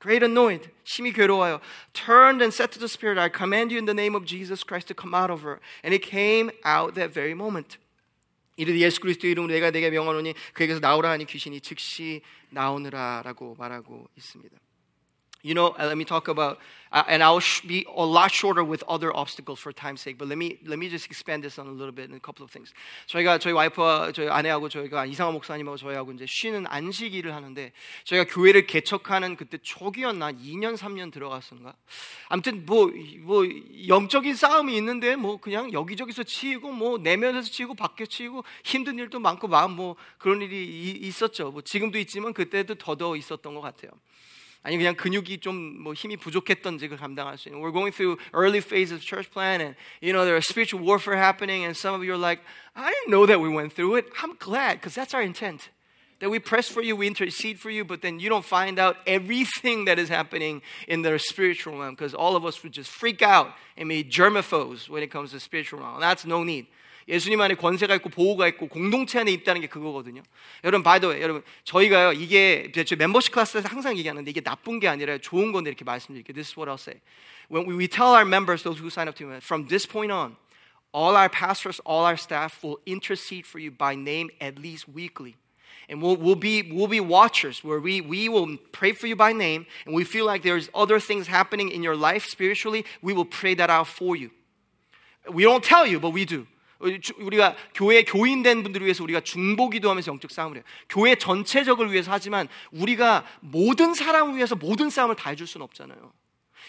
Great 0.00 0.24
annoyed, 0.24 0.70
심히 0.84 1.12
괴로워요. 1.12 1.60
Turned 1.92 2.42
and 2.42 2.52
said 2.52 2.72
to 2.72 2.78
the 2.78 2.88
spirit, 2.88 3.18
I 3.18 3.28
command 3.28 3.72
you 3.72 3.78
in 3.78 3.86
the 3.86 3.94
name 3.94 4.14
of 4.14 4.24
Jesus 4.24 4.62
Christ 4.62 4.88
to 4.88 4.94
come 4.94 5.14
out 5.14 5.30
of 5.30 5.42
her. 5.42 5.60
And 5.82 5.94
it 5.94 6.02
came 6.02 6.50
out 6.64 6.94
that 6.94 7.12
very 7.12 7.32
moment. 7.32 7.78
이르되 8.56 8.78
예수 8.80 9.00
그리스도 9.00 9.28
이름으로 9.28 9.52
내가 9.52 9.70
내게 9.70 9.88
명하노니 9.88 10.34
그에게서 10.52 10.80
나오라 10.80 11.10
하니 11.10 11.26
귀신이 11.26 11.60
즉시 11.60 12.22
나오느라라고 12.50 13.54
말하고 13.56 14.08
있습니다. 14.16 14.56
You 15.42 15.54
know, 15.54 15.72
let 15.78 15.96
me 15.96 16.04
talk 16.04 16.26
about, 16.26 16.58
uh, 16.90 17.04
and 17.06 17.22
I'll 17.22 17.38
sh- 17.38 17.60
be 17.60 17.86
a 17.94 18.04
lot 18.04 18.32
shorter 18.32 18.64
with 18.64 18.82
other 18.88 19.14
obstacles 19.14 19.60
for 19.60 19.72
time's 19.72 20.00
sake. 20.00 20.18
But 20.18 20.26
let 20.26 20.36
me 20.36 20.58
let 20.66 20.80
me 20.80 20.88
just 20.88 21.06
expand 21.06 21.44
this 21.44 21.60
on 21.60 21.68
a 21.68 21.70
little 21.70 21.92
bit 21.92 22.10
in 22.10 22.16
a 22.16 22.18
couple 22.18 22.42
of 22.42 22.50
things. 22.50 22.74
저희가 23.06 23.38
저희 23.38 23.52
와이프와 23.52 24.10
저희 24.10 24.28
아내하고 24.28 24.68
저희가 24.68 25.06
이상한 25.06 25.34
목사님하고 25.34 25.76
저희하고 25.76 26.10
이제 26.10 26.26
쉬는 26.26 26.66
안식일을 26.66 27.32
하는데 27.32 27.72
저희가 28.02 28.24
교회를 28.34 28.66
개척하는 28.66 29.36
그때 29.36 29.58
초기였나 29.62 30.32
2년 30.32 30.76
3년 30.76 31.12
들어갔었는가. 31.12 31.76
아무튼 32.28 32.66
뭐뭐 32.66 32.90
뭐 33.20 33.44
영적인 33.86 34.34
싸움이 34.34 34.76
있는데 34.78 35.14
뭐 35.14 35.36
그냥 35.36 35.72
여기저기서 35.72 36.24
치이고 36.24 36.72
뭐 36.72 36.98
내면에서 36.98 37.48
치이고 37.48 37.74
밖에 37.74 38.06
치이고 38.06 38.42
힘든 38.64 38.98
일도 38.98 39.20
많고 39.20 39.46
마음 39.46 39.76
뭐 39.76 39.94
그런 40.18 40.42
일이 40.42 40.90
있었죠. 40.90 41.52
뭐 41.52 41.62
지금도 41.62 41.96
있지만 42.00 42.32
그때도 42.32 42.74
더더 42.74 43.14
있었던 43.14 43.54
것 43.54 43.60
같아요. 43.60 43.92
아니 44.62 44.76
그냥 44.76 44.94
근육이 44.94 45.38
좀 45.38 45.84
힘이 45.94 46.16
부족했던지 46.16 46.88
감당할 46.88 47.38
수 47.38 47.48
있는. 47.48 47.60
We're 47.60 47.72
going 47.72 47.92
through 47.92 48.18
early 48.34 48.60
phases 48.60 48.92
of 48.92 49.00
church 49.02 49.30
plant, 49.30 49.62
and 49.62 49.76
you 50.00 50.12
know 50.12 50.24
there's 50.24 50.46
spiritual 50.46 50.84
warfare 50.84 51.16
happening, 51.16 51.64
and 51.64 51.76
some 51.76 51.94
of 51.94 52.04
you 52.04 52.12
are 52.12 52.18
like, 52.18 52.40
I 52.74 52.90
didn't 52.90 53.10
know 53.10 53.26
that 53.26 53.40
we 53.40 53.48
went 53.48 53.72
through 53.72 53.96
it. 53.96 54.06
I'm 54.22 54.34
glad 54.38 54.74
because 54.80 54.94
that's 54.94 55.14
our 55.14 55.22
intent. 55.22 55.70
That 56.20 56.30
we 56.30 56.40
press 56.40 56.68
for 56.68 56.82
you, 56.82 56.96
we 56.96 57.06
intercede 57.06 57.60
for 57.60 57.70
you, 57.70 57.84
but 57.84 58.02
then 58.02 58.18
you 58.18 58.28
don't 58.28 58.44
find 58.44 58.80
out 58.80 58.96
everything 59.06 59.84
that 59.84 60.00
is 60.00 60.08
happening 60.08 60.62
in 60.88 61.02
the 61.02 61.16
spiritual 61.16 61.78
realm 61.78 61.94
because 61.94 62.12
all 62.12 62.34
of 62.34 62.44
us 62.44 62.60
would 62.64 62.72
just 62.72 62.90
freak 62.90 63.22
out 63.22 63.54
and 63.76 63.88
be 63.88 64.02
germaphobes 64.02 64.88
when 64.88 65.04
it 65.04 65.12
comes 65.12 65.30
to 65.30 65.38
spiritual 65.38 65.78
realm. 65.78 66.00
That's 66.00 66.26
no 66.26 66.42
need. 66.42 66.66
예수님 67.07 67.41
안에 67.41 67.55
권세가 67.55 67.95
있고 67.95 68.09
보호가 68.09 68.47
있고 68.49 68.67
공동체 68.67 69.19
안에 69.19 69.31
있다는 69.31 69.61
게 69.61 69.67
그거거든요. 69.67 70.21
여러분 70.63 70.83
바이더 70.83 71.19
여러분 71.21 71.43
저희가요 71.63 72.13
이게 72.13 72.71
제 72.71 72.95
멤버십 72.95 73.33
클래스에서 73.33 73.67
항상 73.67 73.97
얘기하는데 73.97 74.29
이게 74.29 74.41
나쁜 74.41 74.79
게 74.79 74.87
아니라 74.87 75.17
좋은 75.17 75.51
건데 75.51 75.69
이렇게 75.69 75.83
말씀드릴게요. 75.83 76.33
This 76.33 76.51
is 76.51 76.57
what 76.57 76.69
I'll 76.69 76.79
say. 76.79 77.01
When 77.49 77.67
we 77.67 77.87
tell 77.87 78.15
our 78.15 78.25
members, 78.25 78.63
those 78.63 78.79
who 78.79 78.89
sign 78.89 79.07
up 79.07 79.17
to 79.17 79.27
me, 79.27 79.37
from 79.41 79.67
this 79.67 79.85
point 79.85 80.11
on, 80.11 80.37
all 80.93 81.15
our 81.15 81.29
pastors, 81.29 81.81
all 81.85 82.05
our 82.05 82.17
staff 82.17 82.63
will 82.63 82.79
intercede 82.85 83.45
for 83.45 83.59
you 83.59 83.69
by 83.69 83.95
name 83.95 84.29
at 84.39 84.57
least 84.57 84.87
weekly. 84.87 85.35
and 85.89 86.01
we'll, 86.01 86.15
we'll, 86.15 86.35
be, 86.35 86.71
we'll 86.71 86.87
be 86.87 86.99
watchers 86.99 87.63
where 87.63 87.79
we, 87.79 88.01
we 88.01 88.29
will 88.29 88.57
pray 88.71 88.93
for 88.93 89.07
you 89.07 89.15
by 89.15 89.33
name 89.33 89.65
and 89.85 89.93
we 89.93 90.03
feel 90.03 90.25
like 90.25 90.43
there's 90.43 90.69
other 90.73 90.99
things 90.99 91.27
happening 91.27 91.69
in 91.69 91.83
your 91.83 91.95
life 91.95 92.25
spiritually 92.25 92.85
we 93.01 93.13
will 93.13 93.25
pray 93.25 93.53
that 93.53 93.69
out 93.69 93.87
for 93.87 94.15
you 94.15 94.31
we 95.29 95.43
don't 95.43 95.63
tell 95.63 95.85
you 95.85 95.99
but 95.99 96.11
we 96.11 96.25
do 96.25 96.47
우리가 96.78 97.56
교회 97.74 98.04
교인된 98.04 98.62
분들을 98.62 98.84
위해서 98.86 99.02
우리가 99.02 99.20
중보기도 99.20 99.90
하면서 99.90 100.12
영적 100.12 100.30
싸움을 100.30 100.58
해요. 100.58 100.64
교회 100.88 101.16
전체적을 101.16 101.90
위해서 101.92 102.12
하지만 102.12 102.48
우리가 102.70 103.26
모든 103.40 103.94
사람을 103.94 104.36
위해서 104.36 104.54
모든 104.54 104.88
싸움을 104.90 105.16
다 105.16 105.30
해줄 105.30 105.46
수는 105.46 105.64
없잖아요. 105.64 106.12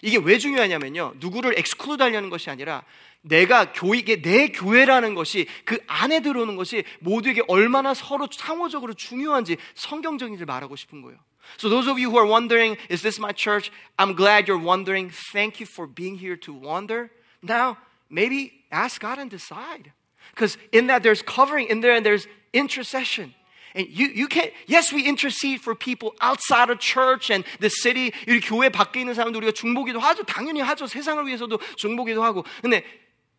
이게 0.02 0.18
왜 0.18 0.38
중요하냐면요. 0.38 1.16
누구를 1.18 1.58
엑스클루드 1.60 2.02
하려는 2.02 2.30
것이 2.30 2.50
아니라 2.50 2.84
내가 3.22 3.74
교회에 3.74 4.22
내 4.22 4.50
교회라는 4.50 5.14
것이 5.14 5.46
그 5.66 5.78
안에 5.88 6.22
들어오는 6.22 6.56
것이 6.56 6.86
모두에게 7.00 7.42
얼마나 7.48 7.94
서로 7.94 8.28
상호적으로 8.32 8.94
중요한지 8.94 9.58
성경적인지 9.76 10.46
말하고 10.46 10.76
싶은 10.76 11.02
거예요. 11.02 11.20
So 11.58 11.70
those 11.70 11.90
of 11.90 12.00
you 12.00 12.10
who 12.10 12.18
are 12.18 12.30
wondering, 12.30 12.78
is 12.90 13.02
this 13.02 13.20
my 13.20 13.34
church? 13.34 13.72
I'm 13.98 14.16
glad 14.16 14.50
you're 14.50 14.64
wondering. 14.64 15.12
Thank 15.34 15.60
you 15.60 15.66
for 15.66 15.88
being 15.88 16.18
here 16.18 16.38
to 16.42 16.54
wonder. 16.54 17.10
Now, 17.42 17.78
maybe 18.10 18.64
ask 18.72 19.02
God 19.02 19.20
and 19.20 19.30
decide. 19.30 19.92
Because 20.32 20.58
in 20.72 20.88
that 20.88 21.04
there's 21.04 21.22
covering 21.22 21.68
in 21.70 21.82
there 21.82 21.96
and 21.96 22.06
there's 22.06 22.28
intercession. 22.54 23.34
And 23.76 23.88
you, 23.88 24.08
you 24.08 24.28
can't, 24.28 24.52
yes, 24.68 24.92
we 24.92 25.06
intercede 25.08 25.62
for 25.62 25.76
people 25.76 26.16
outside 26.22 26.72
of 26.72 26.80
church 26.80 27.30
and 27.32 27.46
the 27.60 27.70
city. 27.70 28.12
이 28.28 28.40
교회 28.40 28.70
밖에 28.70 29.02
있는 29.02 29.14
사람들 29.14 29.38
우리가 29.42 29.52
중보기도 29.54 30.00
하죠. 30.00 30.24
당연히 30.24 30.62
하죠. 30.62 30.88
세상을 30.88 31.26
위해서도 31.28 31.60
중보기도 31.78 32.24
하고. 32.24 32.44
근데 32.62 32.84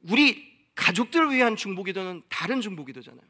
우리 0.09 0.49
가족들을 0.77 1.31
위한 1.33 1.57
중보기도는 1.57 2.23
다른 2.29 2.61
중보기도잖아요. 2.61 3.21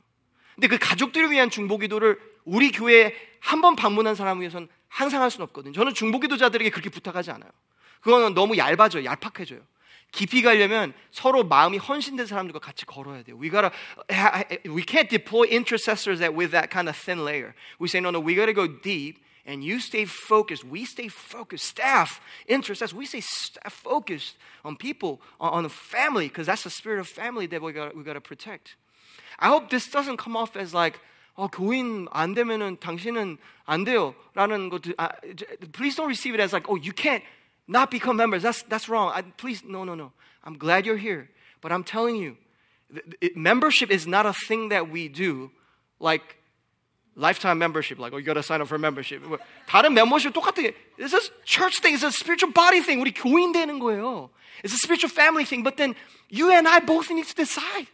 근데 0.55 0.69
그 0.69 0.79
가족들을 0.79 1.31
위한 1.31 1.49
중보기도를 1.49 2.19
우리 2.45 2.71
교회에 2.71 3.15
한 3.41 3.63
번 3.63 3.75
방문한 3.77 4.15
사람을 4.15 4.43
위해서는 4.43 4.69
항상 4.89 5.23
할 5.23 5.31
수는 5.31 5.45
없거든요. 5.45 5.73
저는 5.73 5.95
중보기도자들에게 5.95 6.69
그렇게 6.71 6.91
부탁하지 6.91 7.31
않아요. 7.31 7.51
그거는 8.03 8.35
너무 8.35 8.57
얇아져요. 8.59 9.05
얄팍해져요. 9.05 9.61
깊이 10.12 10.42
가려면 10.42 10.94
서로 11.12 11.44
마음이 11.44 11.78
헌신된 11.78 12.26
사람들과 12.26 12.60
같이 12.60 12.86
걸어야 12.86 13.24
돼요. 13.24 13.38
We 13.38 13.50
gotta, 13.50 13.72
we 14.66 14.84
can't 14.84 15.10
deploy 15.10 15.46
intercessors 15.50 16.20
that 16.20 16.34
with 16.34 16.52
that 16.52 16.70
kind 16.72 16.88
of 16.88 16.96
thin 16.96 17.26
layer. 17.26 17.54
We 17.80 17.90
say, 17.90 18.00
no, 18.00 18.12
no, 18.12 18.20
we 18.20 18.36
gotta 18.36 18.54
go 18.54 18.68
deep 18.68 19.20
and 19.46 19.64
you 19.64 19.80
stay 19.80 20.06
focused. 20.06 20.64
We 20.64 20.86
stay 20.86 21.08
focused. 21.08 21.66
Staff, 21.66 22.22
intercessors, 22.48 22.94
we 22.94 23.06
stay 23.06 23.22
staff 23.22 23.74
focused 23.74 24.38
on 24.64 24.76
people, 24.76 25.22
on, 25.40 25.54
on 25.54 25.64
the 25.64 25.70
family, 25.70 26.28
because 26.28 26.48
that's 26.48 26.64
the 26.64 26.70
spirit 26.70 27.00
of 27.00 27.08
family 27.08 27.46
that 27.48 27.62
we 27.62 27.74
got 27.74 27.96
we 27.96 28.04
got 28.04 28.14
to 28.14 28.22
protect. 28.22 28.76
I 29.38 29.50
hope 29.50 29.70
this 29.70 29.90
doesn't 29.90 30.18
come 30.18 30.36
off 30.36 30.56
as 30.56 30.74
like, 30.74 31.00
어, 31.38 31.52
교인 31.52 32.08
안 32.12 32.34
되면은 32.34 32.80
당신은 32.80 33.38
안 33.68 33.86
돼요라는 33.86 34.70
것. 34.70 34.82
Please 35.74 35.96
don't 35.96 36.08
receive 36.08 36.34
it 36.34 36.40
as 36.40 36.54
like, 36.54 36.70
oh, 36.70 36.76
you 36.76 36.94
can't 36.94 37.24
not 37.70 37.92
become 37.92 38.18
members. 38.18 38.44
That's 38.44 38.64
that's 38.64 38.88
wrong. 38.88 39.12
I, 39.14 39.22
please, 39.22 39.64
no, 39.64 39.84
no, 39.84 39.96
no. 39.96 40.12
I'm 40.44 40.58
glad 40.58 40.86
you're 40.86 40.98
here, 40.98 41.30
but 41.62 41.72
I'm 41.72 41.84
telling 41.84 42.16
you, 42.16 42.38
it, 43.22 43.36
membership 43.36 43.90
is 43.90 44.06
not 44.06 44.26
a 44.26 44.34
thing 44.34 44.70
that 44.70 44.90
we 44.90 45.08
do 45.08 45.52
like 46.00 46.38
lifetime 47.16 47.58
membership, 47.58 47.98
like, 47.98 48.14
oh, 48.14 48.18
you 48.18 48.24
gotta 48.24 48.44
sign 48.44 48.62
up 48.62 48.68
for 48.68 48.78
membership. 48.78 49.24
다른 49.68 49.94
멤버십 49.94 50.34
똑같아. 50.34 50.74
It's 50.98 51.14
a 51.14 51.22
church 51.46 51.80
thing, 51.80 51.96
it's 51.96 52.04
a 52.04 52.12
spiritual 52.12 52.52
body 52.52 52.82
thing. 52.82 53.00
우리 53.00 53.14
교인 53.14 53.54
되는 53.54 53.80
거예요. 53.80 54.30
It's 54.64 54.74
a 54.74 54.78
spiritual 54.78 55.10
family 55.10 55.46
thing, 55.46 55.64
but 55.64 55.78
then 55.78 55.96
you 56.30 56.52
and 56.52 56.68
I 56.68 56.80
both 56.80 57.10
need 57.10 57.26
to 57.26 57.36
decide. 57.36 57.88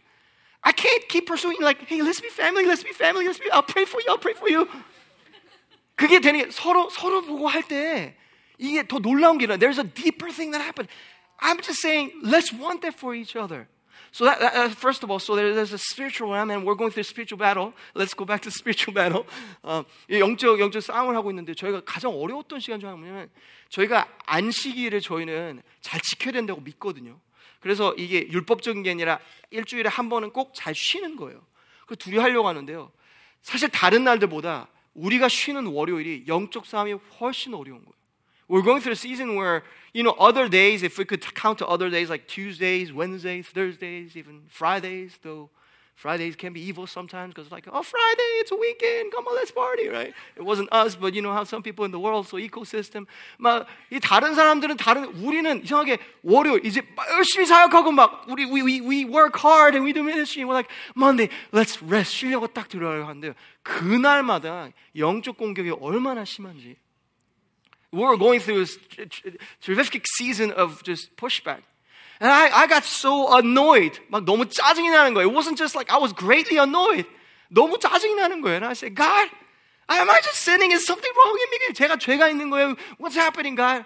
I 0.64 0.72
can't 0.72 1.08
keep 1.08 1.26
pursuing 1.26 1.56
like, 1.60 1.82
hey, 1.86 2.02
let's 2.02 2.20
be 2.20 2.28
family, 2.28 2.66
let's 2.66 2.84
be 2.84 2.92
family, 2.92 3.26
let's 3.26 3.38
be, 3.38 3.50
I'll 3.50 3.64
pray 3.64 3.84
for 3.84 4.00
you, 4.00 4.06
I'll 4.10 4.18
pray 4.18 4.34
for 4.34 4.48
you. 4.48 4.68
그게 5.96 6.20
되니 6.20 6.50
서로 6.50 6.88
서로 6.90 7.22
보고 7.22 7.48
할 7.48 7.62
때 7.62 8.14
이게 8.57 8.87
더 8.87 8.99
놀라운 8.99 9.37
게 9.37 9.47
there's 9.47 9.79
a 9.79 9.83
deeper 9.83 10.31
thing 10.31 10.51
that 10.51 10.61
happened. 10.61 10.89
I'm 11.39 11.61
just 11.61 11.81
saying, 11.81 12.11
let's 12.23 12.51
want 12.51 12.81
that 12.81 12.97
for 12.97 13.13
each 13.13 13.35
other. 13.35 13.67
So 14.11 14.25
that, 14.25 14.39
that, 14.39 14.55
uh, 14.55 14.69
first 14.69 15.03
of 15.03 15.11
all, 15.11 15.19
so 15.19 15.35
there, 15.35 15.53
there's 15.53 15.73
a 15.73 15.77
spiritual 15.77 16.31
realm, 16.31 16.49
and 16.49 16.65
we're 16.65 16.75
going 16.75 16.91
through 16.91 17.03
spiritual 17.03 17.37
battle. 17.37 17.73
Let's 17.93 18.15
go 18.15 18.25
back 18.25 18.41
to 18.43 18.49
spiritual 18.51 18.93
battle. 18.93 19.25
어, 19.61 19.83
영적 20.09 20.59
영적 20.59 20.81
싸움을 20.81 21.15
하고 21.15 21.29
있는데 21.31 21.53
저희가 21.53 21.81
가장 21.85 22.11
어려웠던 22.11 22.59
시간 22.59 22.79
중에 22.79 22.89
뭐냐면 22.89 23.29
저희가 23.69 24.07
안식일을 24.25 25.01
저희는 25.01 25.61
잘 25.81 25.99
지켜야 26.01 26.31
된다고 26.31 26.61
믿거든요. 26.61 27.19
그래서 27.59 27.93
이게 27.95 28.27
율법적인 28.29 28.81
게 28.83 28.91
아니라 28.91 29.19
일주일에 29.51 29.89
한 29.89 30.09
번은 30.09 30.31
꼭 30.31 30.53
잘 30.55 30.73
쉬는 30.73 31.15
거예요. 31.17 31.45
그 31.85 31.95
둘이 31.95 32.17
하려고 32.17 32.47
하는데요. 32.47 32.91
사실 33.41 33.69
다른 33.69 34.03
날들보다 34.03 34.67
우리가 34.93 35.27
쉬는 35.27 35.67
월요일이 35.67 36.25
영적 36.27 36.65
싸움이 36.65 36.93
훨씬 37.19 37.53
어려운 37.53 37.79
거예요. 37.83 37.93
We're 38.48 38.62
going 38.62 38.82
through 38.82 38.92
a 38.92 38.96
season 38.96 39.36
where, 39.36 39.62
you 39.94 40.02
know, 40.02 40.14
other 40.18 40.48
days, 40.48 40.82
if 40.82 40.98
we 40.98 41.06
could 41.06 41.22
count 41.34 41.58
to 41.60 41.66
other 41.66 41.88
days 41.88 42.10
like 42.10 42.26
Tuesdays, 42.28 42.92
Wednesdays, 42.92 43.46
Thursdays, 43.46 44.14
even 44.14 44.42
Fridays, 44.48 45.18
though 45.22 45.48
Fridays 45.94 46.36
can 46.36 46.52
be 46.52 46.60
evil 46.60 46.86
sometimes 46.86 47.32
because, 47.32 47.50
like, 47.50 47.66
oh, 47.72 47.82
Friday, 47.82 48.30
it's 48.40 48.50
a 48.50 48.56
weekend, 48.56 49.12
come 49.12 49.26
on, 49.26 49.36
let's 49.36 49.52
party, 49.52 49.88
right? 49.88 50.12
It 50.36 50.42
wasn't 50.42 50.70
us, 50.72 50.96
but 50.96 51.14
you 51.14 51.22
know 51.22 51.32
how 51.32 51.44
some 51.44 51.62
people 51.62 51.84
in 51.84 51.92
the 51.92 51.98
world, 51.98 52.26
so 52.26 52.36
ecosystem. 52.36 53.06
막, 53.38 53.66
이 53.90 54.00
다른 54.00 54.34
사람들은 54.34 54.76
다른, 54.76 55.04
우리는 55.04 55.62
이상하게 55.62 55.98
월요일, 56.22 56.66
이제 56.66 56.82
열심히 57.12 57.46
사역하고 57.46 57.92
막, 57.92 58.26
우리, 58.28 58.44
we, 58.44 58.62
we, 58.62 58.80
we 58.80 59.04
work 59.04 59.38
hard 59.38 59.76
and 59.76 59.84
we 59.84 59.92
do 59.92 60.02
ministry. 60.02 60.44
We're 60.44 60.54
like, 60.54 60.70
Monday, 60.96 61.30
let's 61.52 61.80
rest. 61.82 62.12
쉬려고 62.12 62.48
딱 62.48 62.68
들어가려 62.68 63.06
하는데, 63.06 63.34
그날마다 63.62 64.70
영적 64.96 65.36
공격이 65.38 65.70
얼마나 65.80 66.24
심한지. 66.24 66.76
We 67.92 68.00
were 68.00 68.16
going 68.16 68.40
through 68.40 68.62
a 68.62 69.06
terrific 69.60 70.06
season 70.06 70.50
of 70.52 70.82
just 70.82 71.14
pushback. 71.16 71.60
And 72.20 72.30
I, 72.30 72.62
I 72.62 72.66
got 72.66 72.84
so 72.84 73.36
annoyed. 73.36 73.98
막 74.08 74.24
너무 74.24 74.46
짜증이 74.46 74.88
나는 74.90 75.12
거예요. 75.12 75.26
It 75.26 75.34
wasn't 75.34 75.58
just 75.58 75.74
like 75.74 75.90
I 75.90 75.98
was 75.98 76.12
greatly 76.12 76.56
annoyed. 76.56 77.04
너무 77.52 77.78
짜증이 77.78 78.14
나는 78.14 78.40
거예요. 78.40 78.56
And 78.56 78.64
I 78.64 78.74
said, 78.74 78.94
God, 78.94 79.28
am 79.88 80.08
I 80.08 80.20
just 80.22 80.40
sinning? 80.40 80.70
Is 80.70 80.86
something 80.86 81.10
wrong 81.16 81.36
in 81.36 81.50
me? 81.50 81.74
제가 81.74 81.98
죄가 81.98 82.30
있는 82.30 82.48
거예요. 82.48 82.78
What's 82.98 83.16
happening, 83.16 83.56
God? 83.56 83.84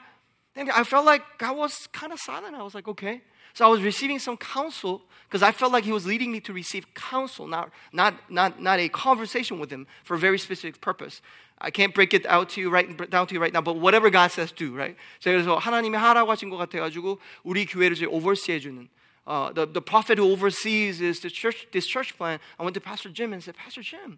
And 0.55 0.71
I 0.71 0.85
felt 0.85 1.05
like 1.05 1.23
God 1.39 1.57
was 1.57 1.89
kind 1.93 2.13
of 2.13 2.21
silent. 2.21 2.55
I 2.55 2.63
was 2.63 2.75
like, 2.75 2.87
okay. 2.89 3.23
So 3.55 3.65
I 3.65 3.69
was 3.69 3.81
receiving 3.81 4.19
some 4.19 4.37
counsel 4.37 5.03
because 5.29 5.43
I 5.43 5.51
felt 5.51 5.73
like 5.73 5.85
He 5.85 5.93
was 5.93 6.07
leading 6.07 6.31
me 6.31 6.41
to 6.41 6.53
receive 6.53 6.93
counsel, 6.95 7.47
not, 7.47 7.71
not, 7.91 8.15
not, 8.31 8.61
not 8.61 8.79
a 8.79 8.91
conversation 8.91 9.59
with 9.59 9.71
Him 9.71 9.87
for 10.05 10.15
a 10.15 10.19
very 10.19 10.39
specific 10.39 10.81
purpose. 10.83 11.23
I 11.64 11.70
can't 11.70 11.94
break 11.94 12.14
it 12.14 12.26
out 12.26 12.50
to 12.56 12.62
you 12.62 12.70
right 12.72 12.90
down 13.10 13.28
to 13.28 13.36
you 13.36 13.40
right 13.40 13.54
now, 13.54 13.62
but 13.62 13.78
whatever 13.78 14.10
God 14.10 14.32
says 14.32 14.52
do, 14.52 14.74
right? 14.76 14.98
자, 15.20 15.30
그래서 15.32 15.58
하나님이 15.58 15.96
하라고 15.96 16.32
하신 16.32 16.50
것 16.50 16.58
같아가지고 16.58 17.20
우리 17.44 17.66
교회를 17.66 17.96
이제 17.96 18.06
oversee 18.06 18.56
해주는 18.56 18.90
uh, 19.28 19.54
the, 19.54 19.68
the 19.68 19.82
prophet 19.82 20.18
who 20.18 20.26
oversees 20.26 21.00
is 21.02 21.20
the 21.22 21.30
church, 21.30 21.68
this 21.72 21.86
church 21.86 22.18
plant. 22.18 22.42
I 22.60 22.64
went 22.64 22.74
to 22.74 22.82
Pastor 22.82 23.10
Jim 23.10 23.32
and 23.32 23.44
said, 23.44 23.56
Pastor 23.56 23.82
Jim, 23.84 24.18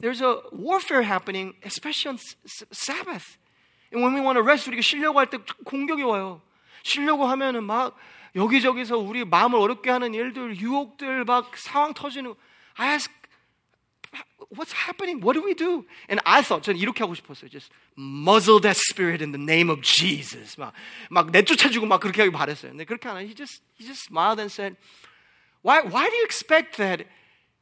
there's 0.00 0.22
a 0.22 0.40
warfare 0.50 1.02
happening, 1.02 1.52
especially 1.62 2.08
on 2.08 2.14
S- 2.16 2.36
S- 2.46 2.64
Sabbath. 2.72 3.36
And 3.92 4.02
when 4.02 4.14
we 4.14 4.20
want 4.22 4.36
to 4.36 4.42
rest, 4.42 4.66
우리가 4.66 4.80
쉬려고 4.80 5.18
할 5.18 5.26
때 5.26 5.38
공격이 5.64 6.02
와요. 6.02 6.40
쉬려고 6.82 7.26
하면은 7.26 7.64
막 7.64 7.94
여기저기서 8.34 8.96
우리 8.96 9.24
마음을 9.26 9.58
어렵게 9.58 9.90
하는 9.90 10.14
일들, 10.14 10.56
유혹들, 10.56 11.24
막 11.24 11.54
상황 11.58 11.92
터지는. 11.92 12.34
I 12.76 12.94
asked 12.94 13.19
what's 14.49 14.71
happening? 14.71 15.21
What 15.21 15.33
do 15.33 15.43
we 15.43 15.53
do? 15.53 15.85
And 16.09 16.21
I 16.25 16.41
thought, 16.41 16.63
저는 16.63 16.79
이렇게 16.79 17.03
하고 17.03 17.15
싶었어요. 17.15 17.49
Just 17.49 17.71
muzzle 17.97 18.59
that 18.61 18.77
spirit 18.77 19.21
in 19.21 19.31
the 19.31 19.41
name 19.41 19.69
of 19.69 19.81
Jesus. 19.81 20.57
막, 20.57 20.73
막 21.09 21.31
내쫓아주고 21.31 21.85
막 21.85 21.99
그렇게 21.99 22.21
하기 22.23 22.31
바랬어요. 22.31 22.71
근데 22.71 22.85
그렇게 22.85 23.09
안 23.09 23.17
해. 23.17 23.25
He 23.25 23.35
just, 23.35 23.61
he 23.77 23.85
just 23.85 24.05
smiled 24.05 24.39
and 24.39 24.51
said, 24.51 24.77
why, 25.61 25.81
why 25.81 26.09
do 26.09 26.15
you 26.15 26.23
expect 26.25 26.77
that 26.77 27.05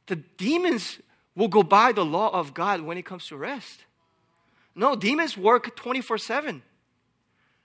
the 0.06 0.16
demons 0.36 1.00
will 1.34 1.48
go 1.48 1.62
by 1.62 1.92
the 1.92 2.04
law 2.04 2.30
of 2.30 2.54
God 2.54 2.82
when 2.82 2.98
it 2.98 3.04
comes 3.04 3.26
to 3.28 3.36
rest? 3.36 3.84
No, 4.74 4.96
demons 4.96 5.36
work 5.36 5.76
24 5.76 6.18
7. 6.18 6.62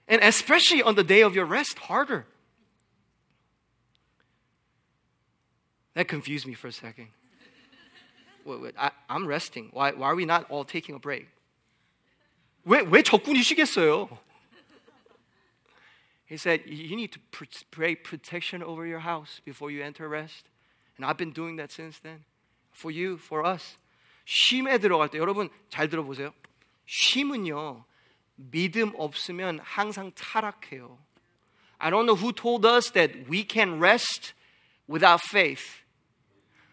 And 0.08 0.22
especially 0.22 0.82
on 0.82 0.96
the 0.96 1.04
day 1.04 1.22
of 1.22 1.34
your 1.34 1.44
rest, 1.44 1.78
harder. 1.78 2.26
That 5.94 6.08
confused 6.08 6.46
me 6.46 6.54
for 6.54 6.68
a 6.68 6.72
second. 6.72 7.08
wait, 8.44 8.60
wait, 8.60 8.74
I, 8.78 8.90
I'm 9.08 9.26
resting. 9.26 9.70
Why, 9.72 9.92
why 9.92 10.08
are 10.08 10.14
we 10.14 10.24
not 10.24 10.50
all 10.50 10.64
taking 10.64 10.94
a 10.94 10.98
break? 10.98 11.28
왜, 12.64 12.80
왜 12.80 13.02
적군이 13.02 13.42
쉬겠어요? 13.42 14.08
He 16.26 16.36
said, 16.36 16.62
You 16.66 16.94
need 16.94 17.12
to 17.12 17.20
pray 17.70 17.96
protection 17.96 18.62
over 18.62 18.86
your 18.86 19.00
house 19.00 19.40
before 19.44 19.70
you 19.70 19.82
enter 19.82 20.08
rest. 20.08 20.46
And 20.96 21.04
I've 21.04 21.16
been 21.16 21.32
doing 21.32 21.56
that 21.56 21.72
since 21.72 21.98
then. 21.98 22.24
For 22.72 22.90
you, 22.90 23.16
for 23.16 23.44
us. 23.44 23.76
쉼에 24.26 24.78
들어갈 24.78 25.08
때 25.08 25.18
여러분 25.18 25.50
잘 25.70 25.88
들어보세요. 25.88 26.32
쉼은요. 26.86 27.84
믿음 28.36 28.92
없으면 28.96 29.58
항상 29.60 30.12
타락해요. 30.12 30.98
I 31.80 31.90
don't 31.90 32.06
know 32.06 32.14
who 32.14 32.32
told 32.32 32.64
us 32.64 32.90
that 32.90 33.28
we 33.28 33.42
can 33.42 33.80
rest 33.80 34.32
without 34.86 35.20
faith. 35.22 35.82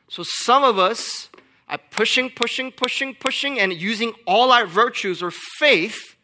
So 0.09 0.23
some 0.23 0.63
of 0.63 0.77
us 0.77 1.29
are 1.72 1.78
pushing, 1.90 2.28
pushing, 2.28 2.70
pushing, 2.70 3.14
pushing, 3.14 3.58
and 3.58 3.72
using 3.72 4.12
all 4.26 4.52
our 4.52 4.66
virtues 4.66 5.22
or 5.22 5.30
faith, 5.30 6.16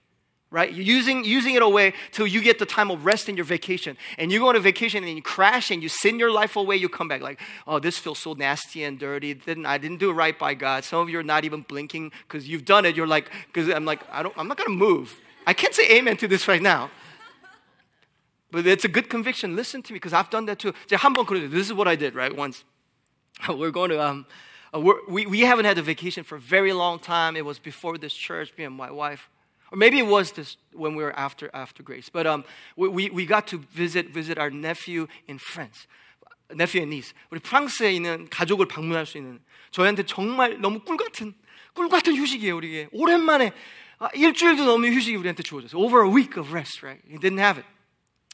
right? 0.51 0.71
Using, 0.71 1.25
using 1.25 1.55
it 1.55 1.63
away 1.63 1.95
till 2.13 2.27
you 2.27 2.43
get 2.43 2.59
the 2.59 2.67
time 2.67 2.91
of 2.91 3.07
rest 3.07 3.31
in 3.31 3.37
your 3.37 3.47
vacation. 3.47 3.97
And 4.19 4.31
you 4.31 4.41
go 4.41 4.51
on 4.51 4.57
a 4.57 4.61
vacation 4.61 5.03
and 5.05 5.17
you 5.17 5.23
crash 5.23 5.71
and 5.71 5.83
you 5.83 5.89
sin 5.89 6.19
your 6.19 6.31
life 6.31 6.57
away, 6.57 6.77
you 6.77 6.91
come 6.91 7.09
back 7.09 7.23
like, 7.23 7.41
oh, 7.67 7.79
this 7.79 7.97
feels 7.97 8.19
so 8.19 8.35
nasty 8.35 8.85
and 8.85 8.99
dirty. 8.99 9.33
Didn't, 9.33 9.65
I 9.65 9.79
didn't 9.79 9.97
do 9.97 10.11
it 10.11 10.13
right 10.13 10.39
by 10.39 10.53
God. 10.53 10.85
Some 10.85 11.01
of 11.01 11.09
you 11.09 11.19
are 11.19 11.23
not 11.23 11.47
even 11.47 11.63
blinking 11.63 12.13
because 12.27 12.47
you've 12.47 12.67
done 12.67 12.85
it. 12.85 12.95
You're 12.95 13.07
like, 13.07 13.31
because 13.47 13.71
I'm 13.71 13.87
like, 13.87 14.03
I 14.13 14.23
don't, 14.23 14.35
I'm 14.37 14.49
not 14.49 14.59
going 14.59 14.69
to 14.69 14.77
move. 14.77 15.19
I 15.47 15.55
can't 15.55 15.75
say 15.75 15.91
amen 15.97 16.19
to 16.19 16.29
this 16.29 16.47
right 16.47 16.61
now. 16.61 16.91
But 18.51 18.67
it's 18.67 18.85
a 18.85 18.89
good 18.89 19.09
conviction. 19.09 19.57
Listen 19.57 19.83
to 19.83 19.93
me 19.95 19.97
because 19.97 20.13
I've 20.13 20.29
done 20.29 20.45
that 20.47 20.59
too. 20.59 20.75
This 20.91 21.67
is 21.67 21.73
what 21.73 21.89
I 21.89 21.97
did, 21.97 22.15
right? 22.15 22.35
Once. 22.35 22.65
We're 23.49 23.71
going 23.71 23.91
to, 23.91 24.03
um, 24.03 24.27
uh, 24.74 24.80
we, 25.08 25.26
we 25.26 25.42
haven't 25.42 25.66
had 25.66 25.78
a 25.78 25.82
vacation 25.82 26.24
for 26.24 26.36
a 26.36 26.40
very 26.40 26.74
long 26.74 27.00
time. 27.00 27.36
It 27.36 27.46
was 27.46 27.60
before 27.60 27.98
this 27.98 28.14
church, 28.14 28.52
me 28.58 28.64
and 28.64 28.76
my 28.76 28.92
wife. 28.92 29.30
Or 29.72 29.78
maybe 29.78 30.00
it 30.00 30.08
was 30.08 30.32
this 30.34 30.58
when 30.74 30.96
we 30.96 31.04
were 31.04 31.18
after, 31.18 31.50
after 31.54 31.84
Grace. 31.84 32.10
But 32.10 32.28
um, 32.28 32.44
we, 32.76 32.88
we, 32.88 33.10
we 33.10 33.26
got 33.26 33.48
to 33.48 33.58
visit, 33.58 34.10
visit 34.10 34.38
our 34.38 34.50
nephew 34.50 35.08
in 35.28 35.38
France. 35.40 35.88
nephew 36.56 36.82
and 36.82 36.94
niece. 36.94 37.14
우리 37.32 37.40
프랑스에 37.40 37.92
있는 37.94 38.28
가족을 38.30 38.68
방문할 38.68 39.06
수 39.06 39.18
있는 39.18 39.40
저희한테 39.72 40.04
정말 40.04 40.60
너무 40.60 40.80
꿀 40.80 40.98
같은, 40.98 41.34
꿀 41.74 41.90
같은 41.90 42.16
휴식이에요, 42.16 42.56
우리에게. 42.56 42.90
오랜만에 42.92 43.52
아, 44.00 44.10
일주일도 44.14 44.66
넘는 44.66 44.94
휴식이 44.94 45.16
우리한테 45.16 45.44
주어졌어요. 45.44 45.82
Over 45.82 46.06
a 46.06 46.10
week 46.10 46.38
of 46.40 46.54
rest, 46.54 46.84
right? 46.84 47.02
He 47.08 47.18
didn't 47.18 47.40
have 47.40 47.60
it. 47.60 47.68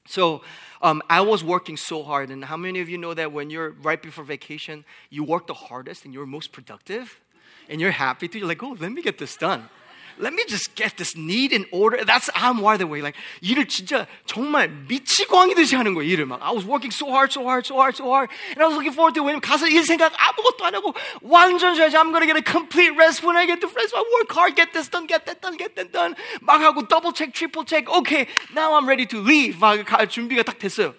So 0.07 0.43
um, 0.83 1.03
I 1.09 1.21
was 1.23 1.43
working 1.43 1.77
so 1.77 2.03
hard. 2.03 2.31
And 2.31 2.45
how 2.45 2.57
many 2.57 2.81
of 2.81 2.89
you 2.89 2.99
know 2.99 3.15
that 3.15 3.33
when 3.33 3.51
you're 3.51 3.71
right 3.71 4.03
before 4.03 4.25
vacation, 4.25 4.85
you 5.11 5.25
work 5.25 5.47
the 5.47 5.55
hardest 5.55 6.05
and 6.05 6.13
you're 6.13 6.27
most 6.27 6.53
productive? 6.53 7.21
And 7.69 7.81
you're 7.81 7.93
happy 7.93 8.29
to, 8.29 8.39
you're 8.39 8.49
like, 8.49 8.63
oh, 8.63 8.77
let 8.79 8.93
me 8.93 9.01
get 9.01 9.17
this 9.17 9.37
done 9.37 9.71
let 10.20 10.34
me 10.34 10.44
just 10.48 10.76
get 10.76 10.98
this 10.98 11.16
need 11.16 11.54
in 11.54 11.66
order. 11.72 12.04
That's 12.04 12.30
I'm 12.36 12.60
wired 12.60 12.82
that 12.82 12.88
way. 12.88 13.02
Like 13.02 13.16
일을 13.42 13.68
진짜 13.68 14.06
정말 14.26 14.68
미치광이듯이 14.68 15.76
하는 15.76 15.94
거예요. 15.94 16.12
일을 16.12 16.26
막. 16.26 16.42
I 16.44 16.52
was 16.52 16.66
working 16.66 16.92
so 16.92 17.08
hard, 17.08 17.32
so 17.32 17.44
hard, 17.48 17.66
so 17.66 17.76
hard, 17.80 17.96
so 17.96 18.06
hard, 18.12 18.30
and 18.52 18.62
I 18.62 18.68
was 18.68 18.76
looking 18.76 18.92
forward 18.92 19.16
to 19.16 19.24
when 19.24 19.40
가서 19.40 19.68
일 19.68 19.84
생각 19.86 20.12
아무것도 20.18 20.66
안 20.66 20.76
하고 20.76 20.94
완전 21.22 21.74
쉬어야지. 21.76 21.96
I'm 21.96 22.12
gonna 22.12 22.28
get 22.28 22.38
a 22.38 22.44
complete 22.44 22.92
rest 23.00 23.24
when 23.24 23.38
I 23.38 23.48
get 23.48 23.62
to 23.62 23.70
France. 23.70 23.96
I 23.96 24.04
work 24.20 24.32
hard, 24.32 24.56
get 24.56 24.74
this 24.74 24.90
done, 24.90 25.08
get 25.08 25.26
that 25.26 25.42
done, 25.42 25.56
get 25.58 25.76
that 25.76 25.92
done. 25.92 26.16
막 26.42 26.60
하고 26.60 26.88
double 26.88 27.14
check, 27.14 27.34
triple 27.34 27.64
check. 27.64 27.88
Okay, 27.88 28.28
now 28.54 28.76
I'm 28.76 28.88
ready 28.88 29.08
to 29.08 29.18
leave. 29.24 29.60
막 29.60 29.80
준비가 30.10 30.44
딱 30.44 30.60
됐어요. 30.60 30.94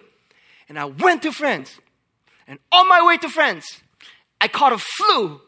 And 0.67 0.79
I 0.79 0.85
went 0.85 1.21
to 1.23 1.31
France, 1.31 1.79
and 2.47 2.59
on 2.71 2.87
my 2.87 3.05
way 3.05 3.17
to 3.17 3.29
France, 3.29 3.83
I 4.39 4.47
caught 4.47 4.73
a 4.73 4.79
flu, 4.79 5.41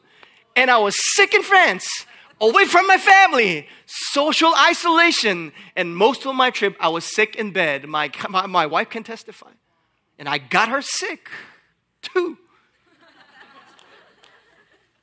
and 0.55 0.69
I 0.69 0.77
was 0.77 0.93
sick 1.15 1.33
in 1.33 1.41
France 1.41 2.05
away 2.39 2.65
from 2.65 2.87
my 2.87 2.97
family, 2.97 3.67
social 3.85 4.53
isolation. 4.55 5.51
And 5.75 5.95
most 5.95 6.25
of 6.25 6.35
my 6.35 6.49
trip, 6.49 6.75
I 6.79 6.89
was 6.89 7.05
sick 7.05 7.35
in 7.35 7.51
bed. 7.51 7.87
My, 7.87 8.11
my, 8.29 8.47
my 8.47 8.65
wife 8.65 8.89
can 8.89 9.03
testify. 9.03 9.51
And 10.19 10.27
I 10.27 10.37
got 10.37 10.69
her 10.69 10.81
sick 10.81 11.29
too. 12.01 12.37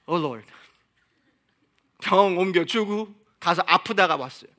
oh 0.06 0.16
Lord. 0.16 0.44
병 2.02 2.38
옮겨주고 2.38 3.14
가서 3.40 3.62
아프다가 3.66 4.16
왔어요. 4.16 4.50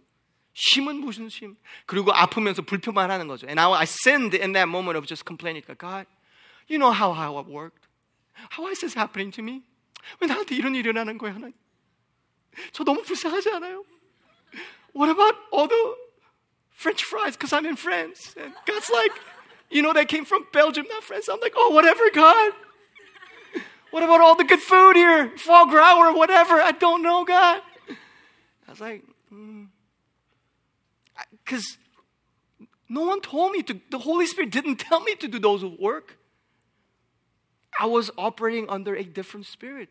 심은 0.54 0.98
무슨 0.98 1.30
심? 1.30 1.56
그리고 1.86 2.14
아프면서 2.14 2.62
불평만 2.62 3.10
하는 3.10 3.28
거죠. 3.28 3.48
And 3.48 3.60
I, 3.60 3.72
I 3.72 3.84
sinned 3.84 4.36
in 4.36 4.54
that 4.54 4.68
moment 4.68 4.98
of 4.98 5.08
just 5.08 5.26
complaining. 5.26 5.64
God, 5.78 6.06
you 6.68 6.78
know 6.78 6.92
how, 6.92 7.14
how 7.14 7.40
it 7.40 7.48
worked. 7.48 7.88
How 8.52 8.68
is 8.68 8.82
this 8.82 8.94
happening 8.94 9.32
to 9.32 9.44
me? 9.44 9.64
왜 10.20 10.28
나한테 10.28 10.56
이런 10.56 10.76
일이 10.76 10.90
일어나는 10.90 11.18
거야, 11.18 11.34
하나님? 11.34 11.54
저 12.72 12.84
너무 12.84 13.02
불쌍하지 13.04 13.50
않아요? 13.52 13.84
What 14.94 15.10
about 15.10 15.36
all 15.52 15.68
the 15.68 15.96
French 16.70 17.04
fries? 17.04 17.38
Because 17.38 17.54
I'm 17.54 17.66
in 17.66 17.76
France. 17.76 18.36
And 18.38 18.54
God's 18.66 18.90
like, 18.90 19.12
you 19.70 19.82
know, 19.82 19.94
they 19.94 20.06
came 20.06 20.26
from 20.26 20.46
Belgium, 20.52 20.86
not 20.90 21.04
France. 21.04 21.30
I'm 21.30 21.40
like, 21.40 21.54
oh, 21.56 21.72
whatever, 21.72 22.04
God. 22.14 22.52
What 23.92 24.04
about 24.04 24.22
all 24.22 24.36
the 24.36 24.44
good 24.44 24.60
food 24.60 24.96
here? 24.96 25.32
Foie 25.38 25.66
gras 25.66 25.98
or 25.98 26.14
whatever? 26.14 26.62
I 26.62 26.72
don't 26.72 27.02
know, 27.02 27.24
God. 27.26 27.62
I 28.68 28.72
was 28.72 28.80
like, 28.80 29.04
because 31.44 31.78
mm. 32.62 32.68
no 32.88 33.02
one 33.02 33.22
told 33.22 33.52
me 33.52 33.64
to, 33.64 33.80
the 33.90 34.00
Holy 34.00 34.26
Spirit 34.26 34.52
didn't 34.52 34.78
tell 34.78 35.02
me 35.02 35.16
to 35.16 35.28
do 35.28 35.40
those 35.40 35.64
work. 35.64 36.18
I 37.80 37.86
was 37.86 38.12
operating 38.18 38.70
under 38.70 38.96
a 38.96 39.04
different 39.04 39.46
spirit. 39.46 39.90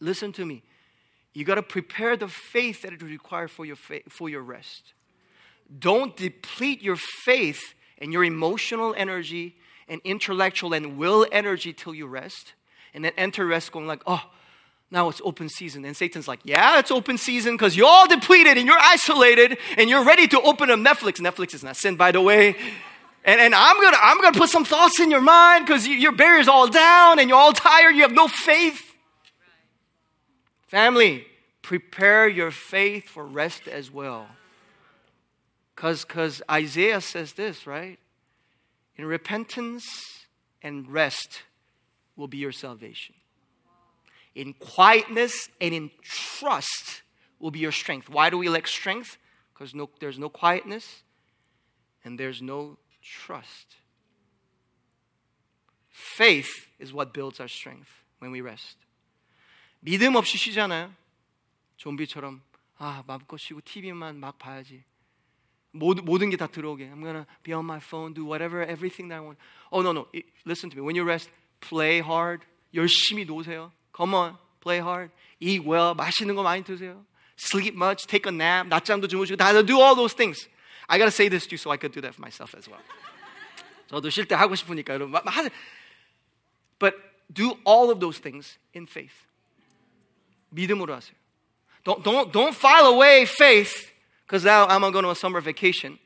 Listen 0.00 0.32
to 0.32 0.44
me. 0.44 0.62
You 1.37 1.43
got 1.43 1.55
to 1.55 1.61
prepare 1.61 2.17
the 2.17 2.27
faith 2.27 2.81
that 2.81 2.93
it 2.93 3.03
requires 3.03 3.51
for 3.51 3.63
your, 3.63 3.75
fa- 3.75 4.01
for 4.09 4.27
your 4.27 4.41
rest. 4.41 4.93
Don't 5.77 6.17
deplete 6.17 6.81
your 6.81 6.95
faith 6.95 7.75
and 7.99 8.11
your 8.11 8.23
emotional 8.23 8.95
energy 8.97 9.55
and 9.87 10.01
intellectual 10.03 10.73
and 10.73 10.97
will 10.97 11.27
energy 11.31 11.73
till 11.73 11.93
you 11.93 12.07
rest. 12.07 12.53
And 12.91 13.05
then 13.05 13.11
enter 13.17 13.45
rest 13.45 13.71
going 13.71 13.85
like, 13.85 14.01
oh, 14.07 14.23
now 14.89 15.09
it's 15.09 15.21
open 15.23 15.47
season. 15.47 15.85
And 15.85 15.95
Satan's 15.95 16.27
like, 16.27 16.39
yeah, 16.43 16.79
it's 16.79 16.89
open 16.89 17.19
season 17.19 17.53
because 17.53 17.77
you're 17.77 17.85
all 17.85 18.07
depleted 18.07 18.57
and 18.57 18.65
you're 18.65 18.79
isolated 18.79 19.59
and 19.77 19.91
you're 19.91 20.03
ready 20.03 20.27
to 20.29 20.41
open 20.41 20.71
up 20.71 20.79
Netflix. 20.79 21.21
Netflix 21.21 21.53
is 21.53 21.63
not 21.63 21.77
sin, 21.77 21.97
by 21.97 22.11
the 22.11 22.19
way. 22.19 22.55
And, 23.23 23.39
and 23.39 23.53
I'm 23.53 23.79
gonna 23.79 23.97
I'm 24.01 24.19
gonna 24.21 24.39
put 24.39 24.49
some 24.49 24.65
thoughts 24.65 24.99
in 24.99 25.11
your 25.11 25.21
mind 25.21 25.67
because 25.67 25.85
you, 25.85 25.97
your 25.97 26.13
barrier's 26.13 26.47
all 26.47 26.67
down 26.67 27.19
and 27.19 27.29
you're 27.29 27.37
all 27.37 27.53
tired. 27.53 27.91
You 27.91 28.01
have 28.01 28.11
no 28.11 28.27
faith. 28.27 28.81
Family, 30.67 31.26
prepare 31.66 32.28
your 32.28 32.50
faith 32.50 33.08
for 33.08 33.24
rest 33.24 33.68
as 33.68 33.90
well. 33.90 34.28
Because 35.74 36.42
Isaiah 36.50 37.00
says 37.00 37.32
this, 37.32 37.66
right? 37.66 37.98
In 38.96 39.06
repentance 39.06 40.26
and 40.62 40.88
rest 40.88 41.42
will 42.16 42.28
be 42.28 42.38
your 42.38 42.52
salvation. 42.52 43.14
In 44.34 44.54
quietness 44.54 45.48
and 45.60 45.74
in 45.74 45.90
trust 46.02 47.02
will 47.38 47.50
be 47.50 47.58
your 47.58 47.72
strength. 47.72 48.08
Why 48.08 48.30
do 48.30 48.38
we 48.38 48.48
lack 48.48 48.66
strength? 48.66 49.18
Because 49.52 49.74
no, 49.74 49.90
there's 50.00 50.18
no 50.18 50.28
quietness 50.28 51.02
and 52.04 52.18
there's 52.18 52.40
no 52.40 52.78
trust. 53.02 53.76
Faith 55.90 56.68
is 56.78 56.92
what 56.92 57.12
builds 57.12 57.40
our 57.40 57.48
strength 57.48 57.90
when 58.18 58.30
we 58.30 58.40
rest. 58.40 58.76
믿음 59.84 60.14
없이 60.14 60.38
쉬잖아요. 60.38 60.94
좀비처럼 61.76 62.42
아 62.78 63.02
마음껏 63.06 63.36
쉬고 63.36 63.60
TV만 63.64 64.16
막 64.18 64.38
봐야지. 64.38 64.84
모든 65.72 66.04
모든 66.04 66.30
게 66.30 66.36
다 66.36 66.46
들어오게. 66.46 66.90
I'm 66.90 67.00
gonna 67.02 67.26
be 67.42 67.54
on 67.54 67.64
my 67.64 67.78
phone, 67.78 68.14
do 68.14 68.24
whatever, 68.24 68.62
everything 68.62 69.08
that 69.08 69.20
I 69.20 69.24
want. 69.24 69.38
Oh 69.70 69.82
no 69.82 69.92
no, 69.92 70.06
listen 70.44 70.68
to 70.70 70.76
me. 70.76 70.82
When 70.82 70.96
you 70.96 71.04
rest, 71.04 71.30
play 71.60 72.00
hard. 72.00 72.44
열심히 72.74 73.24
노세요. 73.24 73.72
Come 73.96 74.14
on, 74.14 74.36
play 74.60 74.80
hard. 74.80 75.10
Eat 75.40 75.64
well. 75.66 75.94
맛있는 75.94 76.34
거 76.34 76.42
많이 76.42 76.62
드세요. 76.62 77.04
Sleep 77.38 77.74
much. 77.74 78.06
Take 78.06 78.30
a 78.30 78.34
nap. 78.34 78.68
낮잠도 78.68 79.08
주무시고 79.08 79.36
다 79.36 79.52
do 79.64 79.80
all 79.80 79.96
those 79.96 80.14
things. 80.14 80.48
I 80.88 80.98
gotta 80.98 81.10
say 81.10 81.28
this 81.28 81.46
to 81.48 81.54
you 81.54 81.58
so 81.58 81.70
I 81.72 81.78
could 81.78 81.92
do 81.92 82.00
that 82.02 82.14
for 82.14 82.20
myself 82.20 82.54
as 82.56 82.68
well. 82.68 82.82
저도 83.88 84.10
쉴 84.10 84.26
때 84.26 84.34
하고 84.34 84.54
싶으니까 84.54 84.94
여러분 84.94 85.14
하세요. 85.14 85.50
But 86.78 86.96
do 87.32 87.56
all 87.66 87.90
of 87.90 88.00
those 88.00 88.20
things 88.20 88.58
in 88.76 88.86
faith. 88.86 89.14
믿음으로 90.50 90.92
하세요. 90.94 91.16
Don't, 91.87 92.03
don't, 92.03 92.33
don't 92.33 92.53
file 92.53 92.87
away 92.87 93.23
faith 93.23 93.93
because 94.25 94.43
now 94.43 94.67
I'm 94.67 94.81
going 94.81 94.91
to 94.91 95.01
go 95.01 95.07
on 95.07 95.11
a 95.13 95.15
summer 95.15 95.39
vacation. 95.39 95.97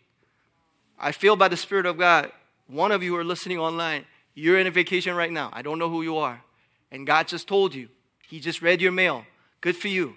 I 1.00 1.12
feel 1.12 1.36
by 1.36 1.48
the 1.48 1.58
Spirit 1.58 1.88
of 1.88 1.98
God, 1.98 2.32
one 2.68 2.92
of 2.92 3.02
you 3.02 3.16
are 3.16 3.24
listening 3.24 3.58
online, 3.58 4.06
you're 4.36 4.60
in 4.60 4.68
a 4.68 4.72
vacation 4.72 5.16
right 5.16 5.32
now. 5.32 5.50
I 5.52 5.64
don't 5.64 5.80
know 5.80 5.90
who 5.90 6.04
you 6.04 6.18
are. 6.18 6.44
And 6.92 7.08
God 7.08 7.28
just 7.28 7.48
told 7.48 7.74
you. 7.74 7.90
He 8.30 8.40
just 8.40 8.62
read 8.62 8.80
your 8.80 8.92
mail. 8.92 9.26
Good 9.60 9.76
for 9.76 9.88
you. 9.88 10.14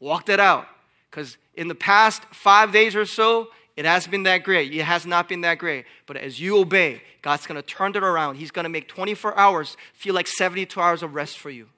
Walk 0.00 0.24
that 0.26 0.40
out. 0.40 0.66
Because 1.10 1.36
in 1.56 1.68
the 1.68 1.74
past 1.74 2.22
five 2.32 2.72
days 2.72 2.96
or 2.96 3.04
so, 3.04 3.48
it 3.76 3.84
has 3.84 4.06
been 4.06 4.22
that 4.22 4.44
great. 4.44 4.72
It 4.72 4.82
has 4.84 5.04
not 5.04 5.28
been 5.28 5.42
that 5.42 5.58
great. 5.58 5.84
But 6.06 6.16
as 6.16 6.40
you 6.40 6.56
obey, 6.56 7.02
God's 7.20 7.46
going 7.46 7.60
to 7.60 7.62
turn 7.62 7.94
it 7.94 8.02
around. 8.02 8.36
He's 8.36 8.50
going 8.50 8.64
to 8.64 8.70
make 8.70 8.88
24 8.88 9.38
hours 9.38 9.76
feel 9.92 10.14
like 10.14 10.26
72 10.26 10.80
hours 10.80 11.02
of 11.02 11.14
rest 11.14 11.38
for 11.38 11.50
you. 11.50 11.68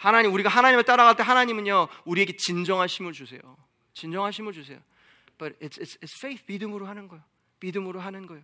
하나님 0.00 0.32
우리가 0.32 0.48
하나님을 0.48 0.84
따라갈 0.84 1.14
때 1.14 1.22
하나님은요 1.22 1.88
우리에게 2.06 2.34
진정하심을 2.36 3.12
주세요. 3.12 3.40
진정하심을 3.92 4.54
주세요. 4.54 4.78
But 5.36 5.58
it's, 5.60 5.78
it's, 5.78 5.98
it's 6.00 6.16
faith 6.16 6.42
믿음으로 6.46 6.86
하는 6.86 7.06
거예요. 7.06 7.22
믿음으로 7.60 8.00
하는 8.00 8.26
거예요. 8.26 8.42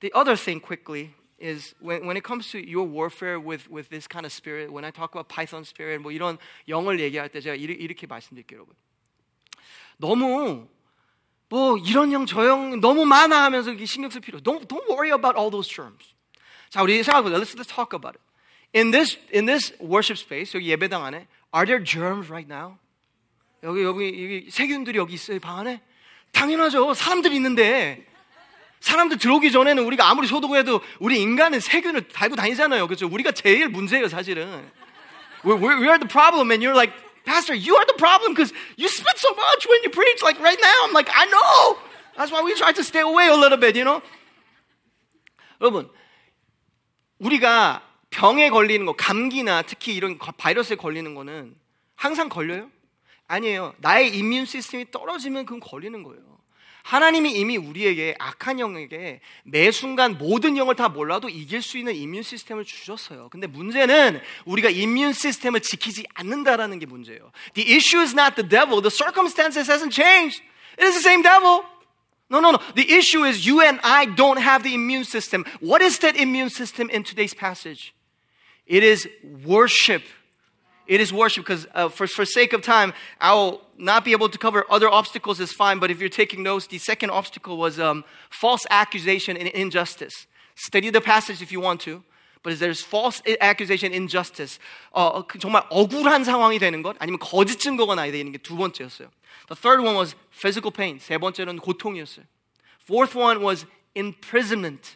The 0.00 0.12
other 0.14 0.36
thing 0.36 0.60
quickly 0.60 1.14
is 1.40 1.74
when, 1.80 2.04
when 2.04 2.16
it 2.16 2.24
comes 2.26 2.50
to 2.52 2.60
your 2.60 2.84
warfare 2.84 3.40
with, 3.40 3.70
with 3.72 3.88
this 3.88 4.06
kind 4.06 4.26
of 4.26 4.32
spirit, 4.32 4.70
when 4.70 4.84
I 4.84 4.92
talk 4.92 5.16
about 5.16 5.32
Python 5.32 5.64
spirit, 5.64 6.02
뭐 6.02 6.12
이런 6.12 6.36
영을 6.68 7.00
얘기할 7.00 7.30
때 7.30 7.40
제가 7.40 7.56
이렇게, 7.56 7.80
이렇게 7.82 8.06
말씀드릴게요, 8.06 8.58
여러분. 8.58 8.76
너무 9.96 10.68
뭐 11.48 11.78
이런 11.78 12.12
영, 12.12 12.26
저 12.26 12.44
영 12.44 12.80
너무 12.80 13.06
많아 13.06 13.44
하면서 13.44 13.74
신경 13.86 14.10
쓸 14.10 14.20
필요. 14.20 14.40
Don't, 14.40 14.68
don't 14.68 14.84
worry 14.88 15.10
about 15.10 15.38
all 15.38 15.50
those 15.50 15.72
terms. 15.72 16.12
자, 16.68 16.82
우리 16.82 17.02
생각해보자. 17.02 17.38
Let's, 17.38 17.56
let's 17.56 17.68
talk 17.72 17.96
about 17.96 18.16
it. 18.16 18.31
In 18.74 18.90
this, 18.90 19.18
in 19.32 19.46
this 19.46 19.74
worship 19.80 20.18
space, 20.18 20.54
여기 20.54 20.68
예배당 20.70 21.04
안에, 21.04 21.26
are 21.54 21.66
there 21.66 21.84
germs 21.84 22.28
right 22.28 22.50
now? 22.50 22.78
여기, 23.62 23.82
여기, 23.82 24.06
여기 24.06 24.50
세균들이 24.50 24.98
여기 24.98 25.14
있어요, 25.14 25.38
방 25.40 25.58
안에? 25.60 25.80
당연하죠. 26.32 26.94
사람들이 26.94 27.36
있는데. 27.36 28.06
사람들 28.80 29.18
들어오기 29.18 29.52
전에는 29.52 29.84
우리가 29.84 30.08
아무리 30.10 30.26
소독해도 30.26 30.80
우리 30.98 31.20
인간은 31.20 31.60
세균을 31.60 32.08
달고 32.08 32.34
다니잖아요. 32.34 32.88
그렇죠? 32.88 33.06
우리가 33.06 33.30
제일 33.30 33.68
문제예요, 33.68 34.08
사실은. 34.08 34.68
We, 35.44 35.54
we 35.54 35.86
are 35.86 35.98
the 35.98 36.08
problem, 36.08 36.50
and 36.50 36.64
you're 36.64 36.74
like, 36.74 36.92
Pastor, 37.24 37.54
you 37.54 37.76
are 37.76 37.86
the 37.86 37.96
problem 37.96 38.34
because 38.34 38.52
you 38.76 38.88
spit 38.88 39.18
so 39.18 39.30
much 39.34 39.68
when 39.68 39.82
you 39.84 39.90
preach. 39.90 40.22
Like 40.22 40.40
right 40.40 40.58
now, 40.60 40.74
I'm 40.82 40.92
like, 40.92 41.10
I 41.14 41.26
know. 41.26 41.78
That's 42.16 42.32
why 42.32 42.42
we 42.42 42.54
try 42.54 42.72
to 42.72 42.82
stay 42.82 43.00
away 43.00 43.28
a 43.28 43.36
little 43.36 43.58
bit, 43.58 43.76
you 43.76 43.84
know? 43.84 44.02
여러분, 45.60 45.88
우리가 47.20 47.82
병에 48.12 48.50
걸리는 48.50 48.86
거, 48.86 48.92
감기나 48.92 49.62
특히 49.62 49.94
이런 49.94 50.18
바이러스에 50.18 50.76
걸리는 50.76 51.14
거는 51.14 51.56
항상 51.96 52.28
걸려요? 52.28 52.70
아니에요. 53.26 53.74
나의 53.78 54.16
이뮨 54.16 54.46
시스템이 54.46 54.90
떨어지면 54.90 55.46
그건 55.46 55.60
걸리는 55.60 56.02
거예요. 56.02 56.22
하나님이 56.82 57.32
이미 57.32 57.56
우리에게 57.56 58.16
악한 58.18 58.58
영에게 58.60 59.20
매 59.44 59.70
순간 59.70 60.18
모든 60.18 60.56
영을 60.56 60.74
다 60.74 60.88
몰라도 60.88 61.28
이길 61.28 61.62
수 61.62 61.78
있는 61.78 61.94
이뮨 61.94 62.22
시스템을 62.22 62.64
주셨어요. 62.64 63.28
근데 63.30 63.46
문제는 63.46 64.20
우리가 64.44 64.68
이뮨 64.68 65.12
시스템을 65.14 65.60
지키지 65.60 66.04
않는다라는 66.14 66.78
게 66.80 66.86
문제예요. 66.86 67.32
The 67.54 67.74
issue 67.74 68.02
is 68.02 68.12
not 68.12 68.34
the 68.34 68.46
devil. 68.46 68.82
The 68.82 68.90
circumstances 68.90 69.70
hasn't 69.70 69.92
changed. 69.92 70.42
It 70.76 70.84
is 70.84 70.94
the 70.94 71.02
same 71.02 71.22
devil. 71.22 71.64
No, 72.30 72.40
no, 72.40 72.50
no. 72.50 72.58
The 72.74 72.92
issue 72.92 73.24
is 73.24 73.46
you 73.48 73.62
and 73.62 73.80
I 73.82 74.06
don't 74.06 74.40
have 74.40 74.64
the 74.64 74.74
immune 74.74 75.04
system. 75.04 75.44
What 75.60 75.82
is 75.82 75.98
that 76.00 76.16
immune 76.16 76.50
system 76.50 76.90
in 76.90 77.04
today's 77.04 77.34
passage? 77.34 77.94
It 78.65 78.83
is 78.83 79.07
worship. 79.45 80.03
It 80.87 81.01
is 81.01 81.11
worship 81.11 81.43
because 81.45 81.67
uh, 81.73 81.89
for, 81.89 82.07
for 82.07 82.25
sake 82.25 82.53
of 82.53 82.61
time, 82.61 82.93
I 83.19 83.33
will 83.33 83.61
not 83.77 84.05
be 84.05 84.13
able 84.13 84.29
to 84.29 84.37
cover 84.37 84.65
other 84.69 84.89
obstacles 84.89 85.39
is 85.39 85.51
fine. 85.51 85.79
But 85.79 85.91
if 85.91 85.99
you're 85.99 86.09
taking 86.09 86.43
notes, 86.43 86.67
the 86.67 86.77
second 86.77 87.11
obstacle 87.11 87.57
was 87.57 87.79
um, 87.79 88.03
false 88.29 88.65
accusation 88.69 89.35
and 89.37 89.47
injustice. 89.49 90.27
Study 90.55 90.89
the 90.89 91.01
passage 91.01 91.41
if 91.41 91.51
you 91.51 91.59
want 91.59 91.81
to. 91.81 92.03
But 92.43 92.59
there's 92.59 92.81
false 92.81 93.21
accusation, 93.41 93.91
injustice. 93.93 94.59
어, 94.93 95.27
정말 95.39 95.63
억울한 95.69 96.23
상황이 96.23 96.59
되는 96.59 96.81
것 96.81 96.95
아니면 96.99 97.19
거짓 97.19 97.59
증거가 97.59 97.95
나야 97.95 98.11
되는 98.11 98.31
게 98.31 98.37
두 98.37 98.55
번째였어요. 98.55 99.09
The 99.47 99.55
third 99.55 99.83
one 99.83 99.95
was 99.97 100.15
physical 100.31 100.71
pain. 100.71 100.99
세 100.99 101.17
번째는 101.17 101.57
고통이었어요. 101.59 102.25
Fourth 102.85 103.17
one 103.17 103.43
was 103.43 103.65
imprisonment. 103.95 104.95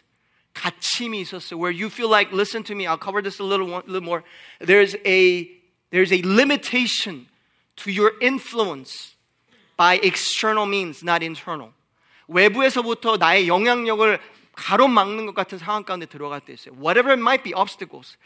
갇힘이 0.56 1.20
있었어요. 1.20 1.58
Where 1.58 1.72
you 1.72 1.88
feel 1.88 2.08
like, 2.08 2.32
listen 2.32 2.62
to 2.64 2.74
me, 2.74 2.86
I'll 2.86 2.98
cover 2.98 3.22
this 3.22 3.40
a 3.40 3.44
little, 3.44 3.66
one, 3.66 3.84
little 3.86 4.04
more. 4.04 4.22
There's 4.60 4.96
a 5.06 5.48
there's 5.90 6.12
a 6.12 6.22
limitation 6.24 7.26
to 7.76 7.90
your 7.90 8.12
influence 8.20 9.14
by 9.76 9.98
external 10.02 10.66
means, 10.66 11.02
not 11.02 11.22
internal. 11.22 11.72
외부에서부터 12.28 13.16
나의 13.18 13.48
영향력을 13.48 14.18
가로막는 14.52 15.26
것 15.26 15.34
같은 15.34 15.58
상황 15.58 15.84
가운데 15.84 16.06
들어갈 16.06 16.40
때 16.40 16.52
있어요. 16.52 16.74
Whatever 16.74 17.12
it 17.12 17.20
might 17.20 17.42
be, 17.42 17.52
obstacles. 17.54 18.16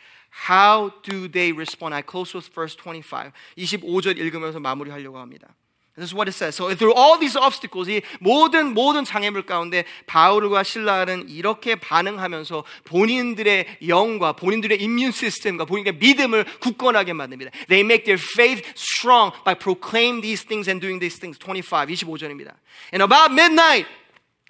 How 0.49 0.91
do 1.03 1.29
they 1.29 1.53
respond? 1.53 1.95
I 1.95 2.03
close 2.03 2.35
with 2.35 2.51
verse 2.53 2.77
25. 2.77 3.33
25절 3.57 4.19
읽으면서 4.19 4.61
마무리하려고 4.61 5.19
합니다. 5.19 5.55
This 5.96 6.06
is 6.06 6.14
what 6.16 6.30
it 6.30 6.34
says. 6.34 6.56
So 6.56 6.74
through 6.74 6.94
all 6.94 7.20
these 7.20 7.36
obstacles, 7.36 7.90
이 7.90 8.02
모든 8.22 8.74
모든 8.74 9.04
장애물 9.04 9.46
가운데 9.46 9.84
바울과 10.08 10.64
실라는 10.64 11.28
이렇게 11.28 11.76
반응하면서 11.76 12.64
본인들의 12.86 13.80
영과 13.88 14.32
본인들의 14.32 14.82
인문 14.82 15.12
시스템과 15.12 15.66
본인들의 15.66 16.00
믿음을 16.00 16.46
굳건하게 16.62 17.12
만듭니다. 17.12 17.52
They 17.68 17.84
make 17.84 18.06
their 18.06 18.18
faith 18.18 18.64
strong 18.76 19.36
by 19.44 19.54
proclaiming 19.54 20.22
these 20.22 20.48
things 20.48 20.70
and 20.70 20.80
doing 20.80 21.00
these 21.00 21.20
things. 21.20 21.38
25, 21.38 21.88
25절입니다. 21.88 22.56
And 22.94 23.04
about 23.04 23.34
midnight, 23.34 23.86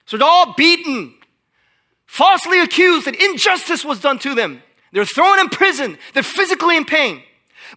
so 0.05 0.17
they're 0.17 0.29
all 0.29 0.53
beaten, 0.55 1.17
falsely 2.05 2.61
accused 2.61 3.07
and 3.07 3.17
injustice 3.17 3.83
was 3.83 3.99
done 3.99 4.19
to 4.19 4.35
them. 4.35 4.61
They're 4.93 5.09
thrown 5.09 5.39
in 5.39 5.49
prison. 5.49 5.97
They're 6.13 6.21
physically 6.21 6.77
in 6.77 6.85
pain. 6.85 7.23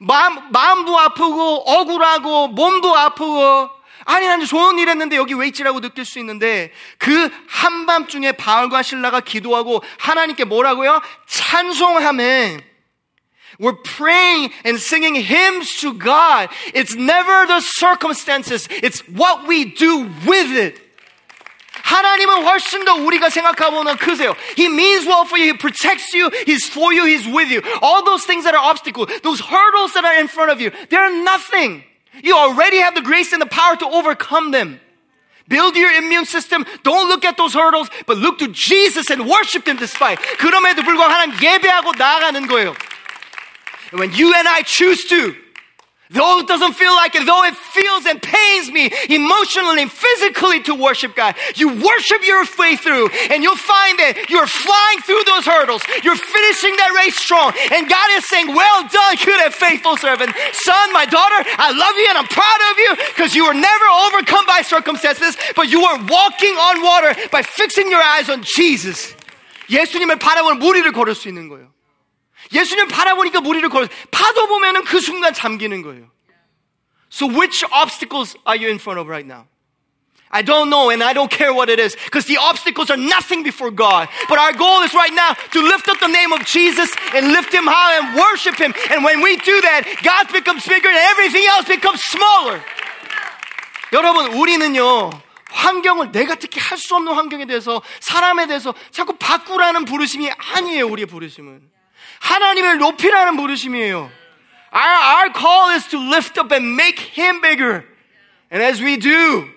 마음, 0.00 0.50
마음도 0.50 0.98
아프고 0.98 1.62
억울하고 1.66 2.48
몸도 2.48 2.96
아프고 2.96 3.70
아니 4.06 4.26
나는 4.26 4.44
좋은 4.44 4.78
일 4.78 4.88
했는데 4.88 5.16
여기 5.16 5.34
왜 5.34 5.46
있지라고 5.48 5.80
느낄 5.80 6.04
수 6.04 6.18
있는데 6.18 6.72
그 6.98 7.30
한밤중에 7.48 8.32
바울과 8.32 8.82
신라가 8.82 9.20
기도하고 9.20 9.82
하나님께 9.98 10.44
뭐라고요? 10.44 11.00
찬송함에 11.26 12.74
We're 13.60 13.80
praying 13.84 14.50
and 14.64 14.78
singing 14.80 15.14
hymns 15.14 15.80
to 15.80 15.94
God. 15.94 16.48
It's 16.74 16.96
never 16.96 17.46
the 17.46 17.60
circumstances. 17.60 18.66
It's 18.82 19.00
what 19.08 19.46
we 19.46 19.64
do 19.64 20.10
with 20.26 20.50
it. 20.50 20.83
하나님은 21.83 22.43
훨씬 22.43 22.85
더 22.85 22.93
우리가 22.95 23.29
생각하고는 23.29 23.97
크세요. 23.97 24.35
He 24.57 24.67
means 24.67 25.07
well 25.07 25.25
for 25.25 25.39
you. 25.39 25.53
He 25.53 25.57
protects 25.57 26.13
you. 26.13 26.29
He's 26.45 26.67
for 26.67 26.93
you. 26.93 27.05
He's 27.05 27.25
with 27.27 27.49
you. 27.49 27.61
All 27.81 28.03
those 28.03 28.25
things 28.25 28.43
that 28.43 28.53
are 28.53 28.63
obstacles, 28.63 29.09
those 29.23 29.39
hurdles 29.39 29.93
that 29.93 30.05
are 30.05 30.19
in 30.19 30.27
front 30.27 30.51
of 30.51 30.61
you, 30.61 30.71
they're 30.89 31.11
nothing. 31.23 31.83
You 32.21 32.35
already 32.35 32.77
have 32.77 32.95
the 32.95 33.01
grace 33.01 33.33
and 33.33 33.41
the 33.41 33.49
power 33.49 33.75
to 33.77 33.87
overcome 33.87 34.51
them. 34.51 34.79
Build 35.47 35.75
your 35.75 35.91
immune 35.91 36.25
system. 36.25 36.63
Don't 36.83 37.09
look 37.09 37.25
at 37.25 37.37
those 37.37 37.55
hurdles, 37.55 37.89
but 38.05 38.17
look 38.17 38.37
to 38.39 38.49
Jesus 38.49 39.09
and 39.09 39.27
worship 39.27 39.67
Him 39.67 39.77
despite. 39.77 40.19
그럼에도 40.37 40.83
불구하고 40.83 41.11
하나님 41.11 41.41
예배하고 41.41 41.93
나아가는 41.97 42.45
거예요. 42.47 42.75
And 43.91 43.99
when 43.99 44.13
you 44.13 44.33
and 44.35 44.47
I 44.47 44.61
choose 44.61 45.05
to, 45.09 45.33
Though 46.13 46.39
it 46.39 46.47
doesn't 46.47 46.73
feel 46.73 46.95
like 46.95 47.13
it, 47.13 47.23
though 47.27 47.45
it 47.45 47.53
feels 47.53 48.07
and 48.07 48.17
pains 48.19 48.71
me 48.71 48.89
emotionally 49.13 49.83
and 49.83 49.91
physically 49.91 50.57
to 50.63 50.73
worship 50.73 51.15
God, 51.15 51.35
you 51.53 51.69
worship 51.69 52.25
your 52.25 52.43
way 52.57 52.75
through 52.75 53.09
and 53.29 53.43
you'll 53.43 53.55
find 53.55 53.93
that 54.01 54.25
you're 54.25 54.49
flying 54.49 54.99
through 55.05 55.21
those 55.29 55.45
hurdles. 55.45 55.85
You're 56.01 56.17
finishing 56.17 56.73
that 56.81 56.97
race 56.97 57.13
strong. 57.13 57.53
And 57.69 57.85
God 57.85 58.09
is 58.17 58.25
saying, 58.25 58.49
well 58.49 58.89
done, 58.89 59.21
good 59.21 59.37
and 59.37 59.53
faithful 59.53 59.97
servant. 60.01 60.33
Son, 60.51 60.91
my 60.97 61.05
daughter, 61.05 61.45
I 61.45 61.69
love 61.77 61.93
you 62.01 62.09
and 62.09 62.17
I'm 62.17 62.31
proud 62.33 62.61
of 62.73 62.75
you 62.81 62.91
because 63.13 63.37
you 63.37 63.45
were 63.45 63.53
never 63.53 63.87
overcome 64.09 64.49
by 64.49 64.65
circumstances, 64.65 65.37
but 65.55 65.69
you 65.69 65.85
were 65.85 65.97
walking 66.09 66.57
on 66.57 66.81
water 66.81 67.13
by 67.29 67.45
fixing 67.45 67.85
your 67.85 68.01
eyes 68.01 68.33
on 68.33 68.41
Jesus. 68.41 69.13
예수님을 69.69 70.17
바라보는 70.17 70.57
무리를 70.57 70.91
걸을 70.91 71.13
수 71.13 71.27
있는 71.29 71.49
거예요. 71.49 71.69
예수님 72.54 72.88
바라보니까 72.88 73.40
무리를 73.40 73.68
걸어 73.68 73.88
파도 74.10 74.46
보면은 74.46 74.84
그 74.84 75.00
순간 75.00 75.34
잠기는 75.34 75.82
거예요. 75.82 76.10
So 77.10 77.26
which 77.26 77.64
obstacles 77.70 78.36
are 78.46 78.56
you 78.56 78.68
in 78.68 78.78
front 78.78 78.98
of 78.98 79.08
right 79.08 79.26
now? 79.26 79.46
I 80.30 80.42
don't 80.42 80.68
know 80.68 80.90
and 80.90 81.02
I 81.02 81.12
don't 81.14 81.30
care 81.30 81.54
what 81.54 81.70
it 81.70 81.78
is 81.78 81.94
because 81.94 82.26
the 82.26 82.38
obstacles 82.38 82.90
are 82.90 82.98
nothing 82.98 83.44
before 83.44 83.70
God. 83.70 84.08
But 84.28 84.38
our 84.38 84.52
goal 84.52 84.82
is 84.82 84.92
right 84.92 85.14
now 85.14 85.34
to 85.52 85.62
lift 85.62 85.88
up 85.88 86.00
the 86.00 86.08
name 86.10 86.32
of 86.32 86.44
Jesus 86.44 86.90
and 87.14 87.30
lift 87.30 87.54
him 87.54 87.66
high 87.70 88.02
and 88.02 88.18
worship 88.18 88.58
him. 88.58 88.74
And 88.90 89.04
when 89.04 89.22
we 89.22 89.36
do 89.36 89.60
that, 89.62 89.86
God 90.02 90.32
becomes 90.32 90.66
bigger 90.66 90.88
and 90.88 90.98
everything 91.14 91.46
else 91.46 91.68
becomes 91.70 92.02
smaller. 92.02 92.58
여러분, 93.92 94.34
우리는요, 94.34 95.10
환경을 95.52 96.10
내가 96.10 96.34
특히 96.34 96.58
할 96.58 96.78
수 96.78 96.96
없는 96.96 97.14
환경에 97.14 97.44
대해서 97.44 97.80
사람에 98.00 98.46
대해서 98.48 98.74
자꾸 98.90 99.14
바꾸라는 99.16 99.84
부르심이 99.84 100.28
아니에요, 100.32 100.88
우리의 100.88 101.06
부르심은. 101.06 101.73
하나님을 102.23 102.77
높이라는 102.77 103.35
부르심이에요. 103.35 104.11
Our, 104.71 104.81
our 104.81 105.29
call 105.33 105.75
is 105.75 105.87
to 105.87 105.97
lift 105.97 106.37
up 106.37 106.51
and 106.51 106.75
make 106.75 106.99
Him 106.99 107.41
bigger. 107.41 107.85
And 108.51 108.61
as 108.61 108.81
we 108.81 108.97
do, 108.97 109.49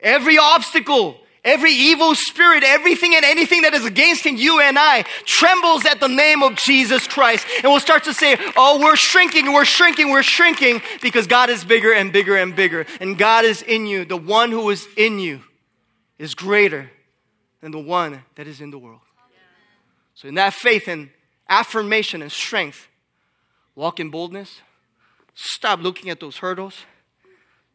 every 0.00 0.38
obstacle, 0.38 1.16
every 1.44 1.72
evil 1.72 2.14
spirit, 2.14 2.64
everything 2.64 3.14
and 3.14 3.24
anything 3.24 3.62
that 3.62 3.72
is 3.72 3.84
against 3.84 4.24
you 4.24 4.60
and 4.60 4.78
I 4.78 5.04
trembles 5.24 5.86
at 5.86 6.00
the 6.00 6.08
name 6.08 6.42
of 6.42 6.56
Jesus 6.56 7.06
Christ. 7.06 7.46
And 7.62 7.70
we'll 7.70 7.80
start 7.80 8.04
to 8.04 8.14
say, 8.14 8.36
oh, 8.56 8.80
we're 8.80 8.96
shrinking, 8.96 9.52
we're 9.52 9.64
shrinking, 9.64 10.10
we're 10.10 10.22
shrinking 10.22 10.82
because 11.00 11.26
God 11.26 11.48
is 11.48 11.64
bigger 11.64 11.92
and 11.92 12.12
bigger 12.12 12.36
and 12.36 12.54
bigger. 12.56 12.86
And 13.00 13.16
God 13.16 13.44
is 13.44 13.62
in 13.62 13.86
you. 13.86 14.04
The 14.04 14.16
one 14.16 14.50
who 14.50 14.68
is 14.70 14.86
in 14.96 15.18
you 15.18 15.40
is 16.18 16.34
greater 16.34 16.90
than 17.60 17.70
the 17.70 17.78
one 17.78 18.22
that 18.34 18.46
is 18.46 18.60
in 18.60 18.70
the 18.70 18.78
world. 18.78 19.00
So 20.14 20.28
in 20.28 20.34
that 20.34 20.54
faith 20.54 20.88
and 20.88 21.10
affirmation 21.51 22.21
and 22.21 22.31
strength. 22.31 22.87
Walk 23.75 23.99
in 23.99 24.09
boldness. 24.09 24.61
Stop 25.35 25.81
looking 25.81 26.09
at 26.09 26.19
those 26.19 26.37
hurdles. 26.37 26.85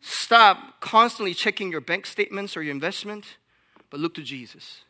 Stop 0.01 0.81
constantly 0.81 1.35
checking 1.35 1.71
your 1.71 1.81
bank 1.81 2.07
statements 2.07 2.57
or 2.57 2.63
your 2.63 2.73
investment, 2.73 3.37
but 3.91 4.01
look 4.01 4.15
to 4.15 4.23
Jesus. 4.23 4.83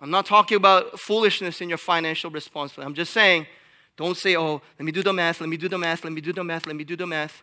I'm 0.00 0.10
not 0.10 0.26
talking 0.26 0.56
about 0.56 0.98
foolishness 1.00 1.60
in 1.60 1.68
your 1.68 1.78
financial 1.78 2.30
responsibility. 2.30 2.86
I'm 2.86 2.94
just 2.94 3.12
saying, 3.12 3.46
don't 3.96 4.16
say, 4.16 4.36
oh, 4.36 4.62
let 4.78 4.84
me 4.84 4.92
do 4.92 5.02
the 5.02 5.12
math, 5.12 5.40
let 5.40 5.48
me 5.48 5.56
do 5.56 5.68
the 5.68 5.78
math, 5.78 6.04
let 6.04 6.12
me 6.12 6.20
do 6.20 6.32
the 6.32 6.44
math, 6.44 6.66
let 6.66 6.76
me 6.76 6.84
do 6.84 6.96
the 6.96 7.06
math. 7.06 7.42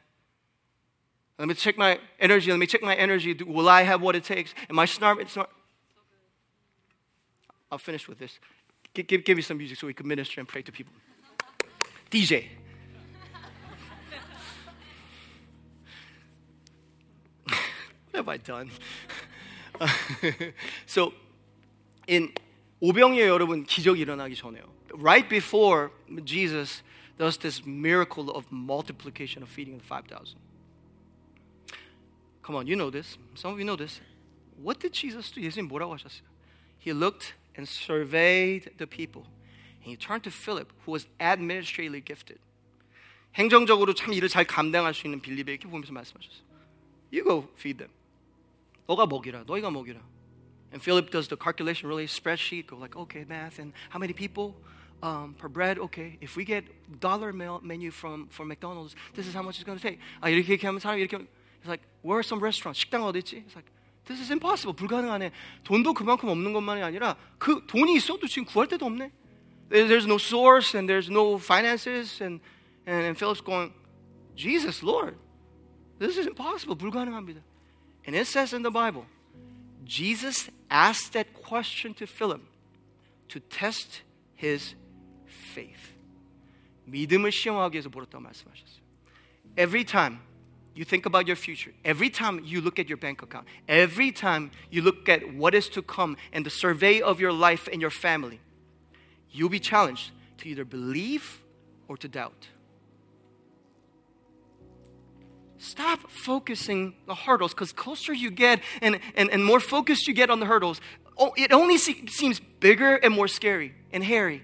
Let 1.37 1.49
me 1.49 1.53
check 1.53 1.77
my 1.77 1.99
energy, 2.17 2.49
let 2.49 2.59
me 2.59 2.65
check 2.65 2.81
my 2.81 2.95
energy. 2.95 3.33
Will 3.33 3.67
I 3.67 3.81
have 3.83 4.01
what 4.01 4.15
it 4.15 4.23
takes? 4.23 4.53
Am 4.69 4.79
I 4.79 4.85
smart? 4.85 5.27
I'll 7.69 7.77
finish 7.77 8.07
with 8.07 8.19
this. 8.19 8.39
Give, 8.95 9.05
give, 9.05 9.23
give 9.25 9.35
me 9.35 9.43
some 9.43 9.57
music 9.57 9.77
so 9.77 9.87
we 9.87 9.93
can 9.93 10.07
minister 10.07 10.39
and 10.39 10.47
pray 10.47 10.61
to 10.61 10.71
people. 10.71 10.93
DJ. 12.09 12.45
what 17.45 17.55
have 18.13 18.29
I 18.29 18.37
done? 18.37 18.71
so, 20.85 21.11
in 22.07 22.33
오병이어 22.79 23.27
여러분 23.27 23.65
기적 23.65 23.99
일어나기 23.99 24.35
전에요. 24.35 24.63
Right 24.93 25.27
before 25.27 25.91
Jesus 26.23 26.81
does 27.17 27.37
this 27.37 27.65
miracle 27.65 28.29
of 28.31 28.45
multiplication 28.49 29.43
of 29.43 29.49
feeding 29.49 29.77
the 29.77 29.83
5,000. 29.83 30.39
Come 32.43 32.55
on, 32.55 32.67
you 32.67 32.77
know 32.77 32.89
this. 32.89 33.17
Some 33.33 33.51
of 33.51 33.59
you 33.59 33.65
know 33.65 33.75
this. 33.75 33.99
What 34.55 34.79
did 34.79 34.93
Jesus 34.93 35.31
do? 35.31 35.41
예수님 35.41 35.67
뭐라고 35.67 35.97
하셨어요? 35.97 36.23
He 36.79 36.93
looked 36.93 37.33
and 37.56 37.68
surveyed 37.68 38.70
the 38.78 38.86
people. 38.86 39.26
And 39.82 39.90
he 39.90 39.96
turned 39.96 40.24
to 40.24 40.30
Philip, 40.30 40.72
who 40.84 40.92
was 40.92 41.06
administratively 41.20 42.00
gifted. 42.00 42.38
행정적으로 43.34 43.94
참 43.94 44.12
일을 44.12 44.28
잘 44.28 44.44
감당할 44.44 44.92
수 44.92 45.06
있는 45.06 45.20
빌립에게 45.20 45.68
보면서 45.68 45.92
말씀하셨어요. 45.92 46.44
You 47.12 47.24
go 47.24 47.48
feed 47.56 47.78
them. 47.78 47.92
너가 48.86 49.06
먹이라. 49.06 49.44
너희가 49.46 49.70
먹이라. 49.70 50.00
And 50.72 50.82
Philip 50.82 51.10
does 51.10 51.28
the 51.28 51.36
calculation, 51.36 51.88
really 51.88 52.06
spreadsheet, 52.06 52.68
go 52.68 52.76
like, 52.76 52.96
okay, 52.96 53.24
math, 53.28 53.58
and 53.58 53.72
how 53.90 53.98
many 53.98 54.12
people 54.12 54.54
um, 55.02 55.34
per 55.38 55.48
bread? 55.48 55.78
Okay, 55.78 56.16
if 56.20 56.36
we 56.36 56.44
get 56.44 56.64
dollar 57.00 57.32
menu 57.32 57.90
from, 57.90 58.28
from 58.28 58.48
McDonald's, 58.48 58.94
this 59.14 59.26
is 59.26 59.34
how 59.34 59.42
much 59.42 59.56
it's 59.56 59.64
going 59.64 59.78
to 59.78 59.82
take. 59.82 59.98
아, 60.20 60.28
이렇게 60.28 60.54
이렇게 60.54 60.66
하면 60.66 60.78
사람이 60.80 61.02
이렇게 61.02 61.26
It's 61.60 61.68
like, 61.68 61.82
where 62.02 62.16
are 62.16 62.22
some 62.22 62.40
restaurants? 62.42 62.80
식당 62.80 63.04
어디 63.04 63.18
있지? 63.18 63.44
It's 63.44 63.54
like, 63.54 63.70
this 64.06 64.20
is 64.20 64.32
impossible. 64.32 64.74
불가능하네. 64.74 65.30
돈도 65.64 65.94
그만큼 65.94 66.28
없는 66.28 66.52
것만이 66.52 66.82
아니라 66.82 67.16
그 67.38 67.64
돈이 67.66 67.94
있어도 67.96 68.26
지금 68.26 68.44
구할 68.44 68.66
데도 68.68 68.86
없네. 68.86 69.12
There's 69.70 70.06
no 70.06 70.16
source 70.16 70.76
and 70.76 70.90
there's 70.90 71.08
no 71.08 71.36
finances 71.38 72.20
and, 72.22 72.40
and, 72.86 73.06
and 73.06 73.16
Philip's 73.16 73.40
going, 73.40 73.72
Jesus, 74.34 74.82
Lord, 74.82 75.16
this 76.00 76.18
is 76.18 76.26
impossible. 76.26 76.76
불가능합니다. 76.76 77.40
And 78.06 78.16
it 78.16 78.26
says 78.26 78.52
in 78.52 78.62
the 78.62 78.70
Bible, 78.72 79.06
Jesus 79.84 80.50
asked 80.70 81.12
that 81.12 81.32
question 81.34 81.94
to 81.94 82.06
Philip 82.06 82.42
to 83.28 83.38
test 83.38 84.02
his 84.34 84.74
faith. 85.54 85.94
믿음을 86.86 87.30
시험하기 87.30 87.76
위해서 87.76 87.88
물었다고 87.88 88.22
말씀하셨어요. 88.22 88.80
Every 89.56 89.84
time 89.84 90.18
you 90.75 90.83
think 90.83 91.05
about 91.05 91.25
your 91.25 91.37
future, 91.37 91.71
every 91.85 92.09
time 92.09 92.41
you 92.43 92.59
look 92.59 92.79
at 92.79 92.89
your 92.89 92.97
bank 92.97 93.21
account, 93.21 93.47
every 93.67 94.11
time 94.11 94.51
you 94.69 94.81
look 94.81 95.07
at 95.07 95.33
what 95.33 95.55
is 95.55 95.69
to 95.69 95.81
come 95.81 96.17
and 96.33 96.45
the 96.45 96.49
survey 96.49 97.01
of 97.01 97.19
your 97.19 97.31
life 97.31 97.69
and 97.71 97.81
your 97.81 97.89
family, 97.89 98.41
you'll 99.31 99.49
be 99.49 99.59
challenged 99.59 100.11
to 100.39 100.49
either 100.49 100.65
believe 100.65 101.41
or 101.87 101.95
to 101.97 102.09
doubt. 102.09 102.49
Stop 105.57 106.11
focusing 106.11 106.93
the 107.07 107.15
hurdles 107.15 107.53
because 107.53 107.71
closer 107.71 108.13
you 108.13 108.29
get 108.29 108.59
and, 108.81 108.99
and, 109.15 109.29
and 109.31 109.43
more 109.43 109.61
focused 109.61 110.07
you 110.07 110.13
get 110.13 110.29
on 110.29 110.41
the 110.41 110.45
hurdles, 110.45 110.81
oh, 111.17 111.33
it 111.37 111.53
only 111.53 111.77
se- 111.77 112.07
seems 112.07 112.39
bigger 112.39 112.95
and 112.95 113.13
more 113.13 113.29
scary 113.29 113.73
and 113.93 114.03
hairy. 114.03 114.43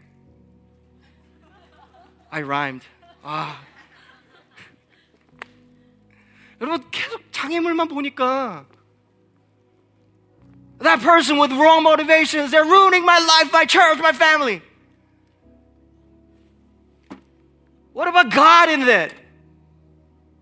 I 2.31 2.41
rhymed. 2.41 2.83
아. 3.23 3.70
여러분 6.60 6.82
계속 6.90 7.22
장애물만 7.32 7.88
보니까 7.88 8.66
that 10.80 11.00
person 11.00 11.38
with 11.38 11.52
wrong 11.52 11.82
motivations, 11.82 12.50
they're 12.50 12.64
ruining 12.64 13.04
my 13.04 13.18
life, 13.18 13.52
my 13.52 13.64
church, 13.64 13.98
my 13.98 14.12
family. 14.12 14.62
What 17.92 18.08
about 18.08 18.30
God 18.30 18.68
in 18.68 18.80
that? 18.86 19.14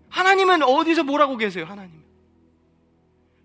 하나님은 0.09 0.61
어디서 0.63 1.03
뭐라고 1.03 1.37
계세요? 1.37 1.65
하나님. 1.65 2.03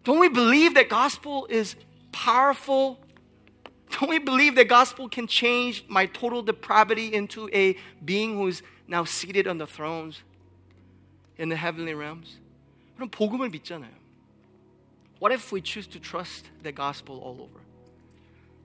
Don't 0.03 0.18
we 0.18 0.28
believe 0.28 0.74
that 0.74 0.88
gospel 0.88 1.46
is 1.48 1.76
powerful? 2.11 2.98
Don't 3.90 4.09
we 4.09 4.18
believe 4.18 4.55
that 4.57 4.68
gospel 4.68 5.09
can 5.09 5.26
change 5.26 5.84
my 5.88 6.07
total 6.07 6.42
depravity 6.42 7.12
into 7.12 7.48
a 7.53 7.76
being 8.05 8.36
who 8.36 8.48
is 8.48 8.62
now 8.88 9.05
seated 9.05 9.46
on 9.46 9.59
the 9.59 9.66
thrones 9.66 10.22
in 11.38 11.48
the 11.48 11.57
heavenly 11.57 11.94
realms? 11.94 12.38
그럼 12.96 13.11
복음을 13.11 13.48
믿잖아요. 13.51 13.92
What 15.20 15.32
if 15.32 15.53
we 15.53 15.61
choose 15.62 15.86
to 15.88 16.01
trust 16.01 16.51
the 16.62 16.72
gospel 16.72 17.16
all 17.16 17.40
over? 17.40 17.61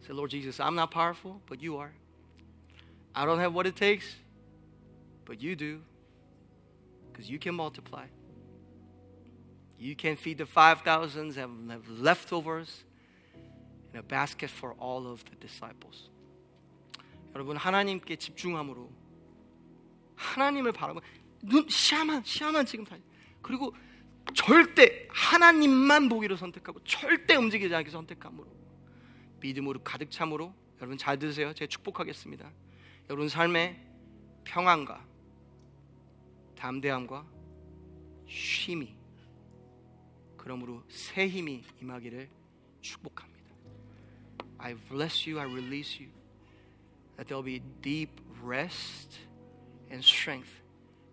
Say, 0.01 0.13
Lord 0.13 0.31
Jesus, 0.31 0.59
I'm 0.59 0.75
not 0.75 0.91
powerful, 0.91 1.41
but 1.47 1.61
you 1.61 1.77
are. 1.77 1.91
I 3.13 3.25
don't 3.25 3.39
have 3.39 3.53
what 3.53 3.65
it 3.65 3.75
takes, 3.75 4.17
but 5.25 5.41
you 5.41 5.55
do 5.55 5.81
because 7.11 7.29
you 7.29 7.39
can 7.39 7.55
multiply. 7.55 8.05
You 9.79 9.95
can 9.95 10.15
feed 10.15 10.38
the 10.38 10.45
5,000s 10.45 11.38
and 11.38 11.71
have 11.71 11.88
leftovers 11.89 12.83
in 13.93 13.99
a 13.99 14.03
basket 14.03 14.49
for 14.49 14.73
all 14.79 15.07
of 15.07 15.23
the 15.25 15.36
disciples. 15.39 16.09
여러분 17.33 17.57
하나님께 17.57 18.15
집중함으로 18.15 18.89
하나님을 20.15 20.71
바라고 20.71 21.01
눈 21.43 21.67
시야만 21.67 22.23
시야만 22.23 22.65
지금 22.65 22.86
다 22.86 22.95
그리고 23.41 23.73
절대 24.34 25.08
하나님만 25.10 26.08
보기로 26.08 26.36
선택하고 26.36 26.82
절대 26.84 27.34
움직이지 27.34 27.74
않게 27.74 27.90
선택함으로 27.90 28.46
믿음으로 29.40 29.82
가득 29.82 30.10
참으로 30.10 30.54
여러분 30.78 30.96
잘 30.96 31.18
들으세요. 31.18 31.52
제가 31.52 31.68
축복하겠습니다. 31.68 32.50
여러분 33.08 33.28
삶에 33.28 33.84
평안과 34.44 35.06
담대함과 36.56 37.26
쉼이 38.28 38.94
그러므로 40.36 40.82
새 40.88 41.28
힘이 41.28 41.62
임하기를 41.82 42.28
축복합니다. 42.80 43.50
I 44.58 44.74
bless 44.88 45.28
you, 45.28 45.40
I 45.40 45.50
release 45.50 46.02
you. 46.02 46.12
That 47.16 47.28
there 47.28 47.42
will 47.42 47.44
be 47.44 47.62
deep 47.82 48.20
rest 48.42 49.18
and 49.90 50.04
strength 50.04 50.50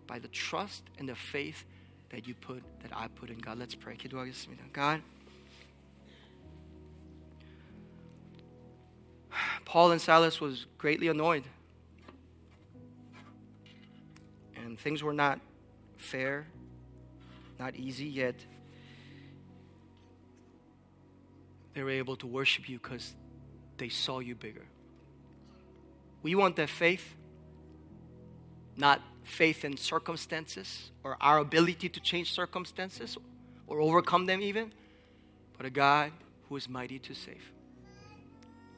by 0.06 0.20
the 0.20 0.30
trust 0.30 0.84
and 0.98 1.12
the 1.12 1.16
faith 1.16 1.64
that 2.09 2.27
you 2.27 2.35
put, 2.35 2.63
that 2.81 2.91
I 2.95 3.07
put 3.07 3.29
in 3.29 3.39
God. 3.39 3.57
Let's 3.57 3.75
pray. 3.75 3.95
기도하겠습니다. 3.95 4.71
God, 4.71 5.01
Paul 9.65 9.91
and 9.91 10.01
Silas 10.01 10.39
was 10.39 10.67
greatly 10.77 11.07
annoyed 11.07 11.43
and 14.73 14.79
things 14.79 15.03
were 15.03 15.13
not 15.13 15.39
fair, 15.97 16.47
not 17.59 17.75
easy, 17.75 18.05
yet 18.05 18.35
they 21.73 21.83
were 21.83 21.91
able 21.91 22.15
to 22.17 22.27
worship 22.27 22.69
you 22.69 22.79
because 22.79 23.13
they 23.77 23.89
saw 23.89 24.19
you 24.19 24.35
bigger. 24.35 24.65
We 26.21 26.35
want 26.35 26.55
that 26.55 26.69
faith, 26.69 27.15
not 28.77 29.01
faith 29.28 29.64
in 29.64 29.76
circumstances 29.76 30.90
or 31.04 31.16
our 31.20 31.38
ability 31.38 31.88
to 31.88 32.00
change 32.00 32.32
circumstances 32.32 33.16
or 33.66 33.80
overcome 33.80 34.26
them, 34.26 34.40
even, 34.42 34.72
but 35.56 35.66
a 35.66 35.70
God 35.70 36.12
who 36.48 36.56
is 36.56 36.68
mighty 36.68 36.98
to 36.98 37.14
save. 37.14 37.52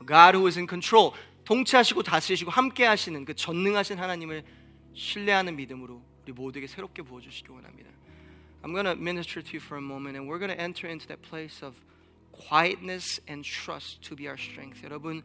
A 0.00 0.04
God 0.04 0.34
who 0.34 0.46
is 0.46 0.58
in 0.58 0.66
control. 0.66 1.14
통치하시고 1.44 2.02
다스리시고 2.02 2.50
함께 2.50 2.84
하시는 2.84 3.24
그 3.24 3.34
전능하신 3.34 3.98
하나님을 3.98 4.44
신뢰하는 4.94 5.56
믿음으로 5.56 6.02
우리 6.22 6.32
모두에게 6.32 6.66
새롭게 6.66 7.02
부어 7.02 7.20
주시기 7.20 7.50
원합니다. 7.50 7.90
I'm 8.62 8.72
going 8.72 8.86
minister 9.00 9.42
to 9.42 9.56
you 9.56 9.60
for 9.60 9.78
a 9.78 9.84
moment 9.84 10.16
and 10.16 10.28
we're 10.28 10.38
going 10.38 10.52
enter 10.52 10.86
into 10.86 11.08
that 11.08 11.22
place 11.22 11.64
of 11.64 11.76
quietness 12.32 13.20
and 13.28 13.42
trust 13.42 14.02
to 14.02 14.14
be 14.14 14.28
our 14.28 14.38
strength. 14.38 14.84
여러분, 14.84 15.22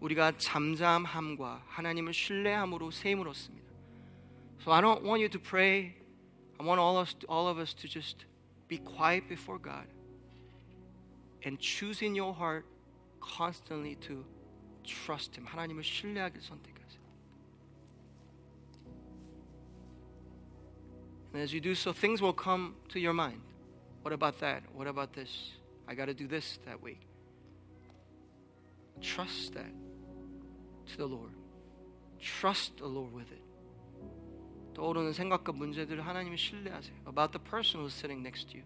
우리가 0.00 0.32
잠잠함과 0.38 1.64
하나님을 1.66 2.14
신뢰함으로 2.14 2.90
세임을 2.90 3.28
얻습니다. 3.28 3.65
So 4.63 4.71
I 4.71 4.81
don't 4.81 5.03
want 5.03 5.21
you 5.21 5.29
to 5.29 5.39
pray. 5.39 5.95
I 6.59 6.63
want 6.63 6.79
all 6.79 6.97
of 6.97 7.07
us, 7.07 7.15
all 7.27 7.47
of 7.47 7.57
us 7.57 7.73
to 7.75 7.87
just 7.87 8.25
be 8.67 8.77
quiet 8.77 9.27
before 9.27 9.57
God 9.57 9.87
and 11.43 11.59
choose 11.59 12.01
in 12.01 12.13
your 12.13 12.33
heart 12.33 12.65
constantly 13.19 13.95
to 14.07 14.23
trust 14.83 15.35
Him. 15.35 15.45
하나님을 15.45 15.83
신뢰하길 15.83 16.41
선택. 16.41 16.71
And 21.33 21.41
as 21.41 21.53
you 21.53 21.61
do 21.61 21.75
so, 21.75 21.93
things 21.93 22.21
will 22.21 22.33
come 22.33 22.75
to 22.89 22.99
your 22.99 23.13
mind. 23.13 23.41
What 24.01 24.13
about 24.13 24.39
that? 24.39 24.63
What 24.73 24.87
about 24.87 25.13
this? 25.13 25.51
I 25.87 25.95
got 25.95 26.05
to 26.05 26.13
do 26.13 26.27
this 26.27 26.59
that 26.65 26.81
week. 26.81 26.99
Trust 29.01 29.53
that 29.53 29.71
to 30.87 30.97
the 30.97 31.05
Lord. 31.05 31.31
Trust 32.19 32.77
the 32.77 32.87
Lord 32.87 33.13
with 33.13 33.31
it. 33.31 33.41
떠오르는 34.75 35.13
생각과 35.13 35.51
문제들을 35.51 36.05
하나님을 36.05 36.37
신뢰하세요. 36.37 36.95
About 37.07 37.37
the 37.37 37.43
person 37.43 37.81
who's 37.81 37.93
sitting 37.93 38.21
next 38.21 38.49
to 38.51 38.57
you. 38.57 38.65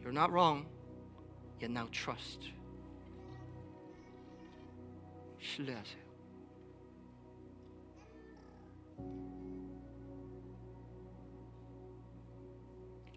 You're 0.00 0.12
not 0.12 0.30
wrong, 0.30 0.66
yet 1.60 1.70
now 1.70 1.88
trust. 1.90 2.50
신뢰하세요. 5.40 6.02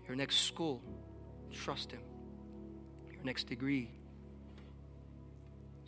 Your 0.07 0.15
next 0.15 0.45
school, 0.45 0.81
trust 1.51 1.91
Him. 1.91 2.01
Your 3.11 3.23
next 3.23 3.47
degree, 3.47 3.89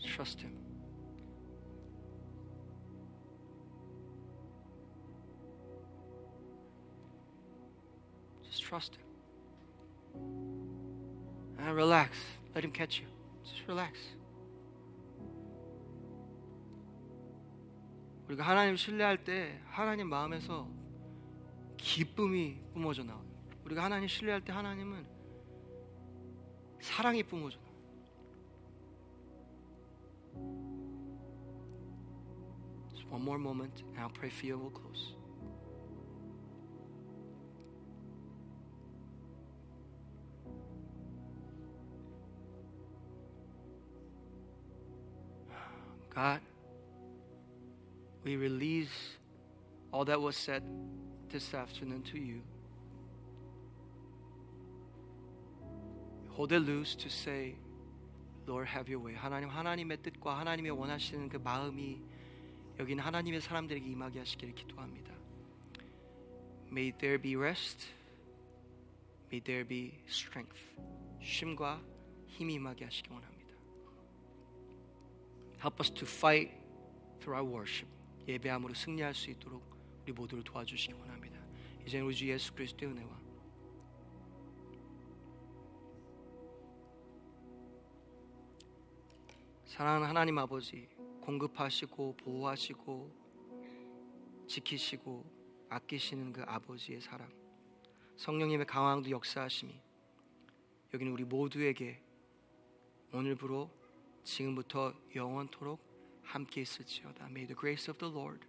trust 0.04 0.42
Him. 0.42 0.52
trust 8.72 8.96
Him. 8.96 9.06
And 11.60 11.76
relax. 11.76 12.18
Let 12.56 12.64
Him 12.64 12.72
catch 12.72 13.00
you. 13.00 13.08
Just 13.44 13.64
relax. 13.68 14.18
우리가 18.28 18.44
하나님 18.44 18.76
신뢰할 18.76 19.24
때 19.24 19.62
하나님 19.68 20.10
마음에서 20.10 20.68
기쁨이 21.78 22.60
뿜어져 22.74 23.04
나와요. 23.04 23.26
우리가 23.66 23.84
하나님 23.84 24.08
신뢰할 24.08 24.44
때 24.44 24.52
하나님은 24.52 25.06
사랑이 26.82 27.24
뿜어져 27.24 27.58
나와요. 27.60 27.68
Just 32.90 33.08
one 33.10 33.22
more 33.22 33.40
moment 33.40 33.84
and 33.84 34.00
I'll 34.00 34.10
pray 34.10 34.30
for 34.30 34.46
you 34.46 34.56
and 34.56 34.64
we'll 34.64 34.72
close. 34.72 35.16
God, 46.14 46.42
we 48.24 48.36
release 48.36 49.18
all 49.92 50.06
that 50.06 50.20
was 50.20 50.36
said 50.36 50.64
this 51.30 51.54
afternoon 51.54 52.02
to 52.04 52.18
you. 52.18 52.42
Hold 56.32 56.52
it 56.52 56.60
loose 56.60 56.96
to 56.96 57.10
say, 57.10 57.56
Lord, 58.46 58.68
have 58.68 58.88
your 58.88 59.04
way. 59.04 59.16
하나님, 59.16 59.50
하나님의 59.50 59.98
뜻과 60.04 60.40
하나님의 60.40 60.72
원하시는 60.72 61.30
그 61.30 61.38
마음이 61.38 62.00
여기는 62.80 63.04
하나님의 63.04 63.42
사람들에게 63.42 63.86
임하게 63.86 64.20
하시기를 64.20 64.54
기도합니다. 64.54 65.14
May 66.72 66.92
there 66.92 67.18
be 67.20 67.36
rest. 67.36 67.88
May 69.32 69.42
there 69.44 69.68
be 69.68 69.94
strength. 70.08 70.60
쉼과 71.22 71.82
힘이 72.28 72.56
임하게 72.56 72.86
하시기 72.86 73.10
원합니다. 73.10 73.31
Help 75.63 75.81
us 75.81 75.91
to 75.95 76.05
fight 76.05 76.51
through 77.21 77.39
our 77.39 77.49
worship. 77.49 77.89
예배함으로 78.27 78.75
승리할 78.75 79.15
수 79.15 79.31
있도록 79.31 79.63
우리 80.03 80.13
모두를 80.13 80.43
도와주시기 80.43 80.93
원합니다. 80.95 81.39
이제 81.87 82.01
우리 82.01 82.15
주 82.15 82.29
예수 82.29 82.53
그리스도의 82.53 82.91
은혜와 82.91 83.23
사랑하는 89.67 90.07
하나님 90.09 90.39
아버지 90.39 90.89
공급하시고 91.23 92.17
보호하시고 92.17 93.11
지키시고 94.49 95.25
아끼시는 95.69 96.33
그 96.33 96.43
아버지의 96.43 97.01
사랑 97.01 97.31
성령님의 98.17 98.67
강황도 98.67 99.11
역사하심이 99.11 99.73
여기는 100.93 101.13
우리 101.13 101.25
모두에게 101.25 102.03
오늘부로 103.13 103.71
지금부터 104.24 104.94
영원토록 105.16 105.80
함께 106.24 106.62
있을지어다. 106.62 107.26
May 107.26 107.46
the 107.46 107.56
grace 107.56 107.90
of 107.90 107.98
the 108.00 108.14
Lord, 108.14 108.46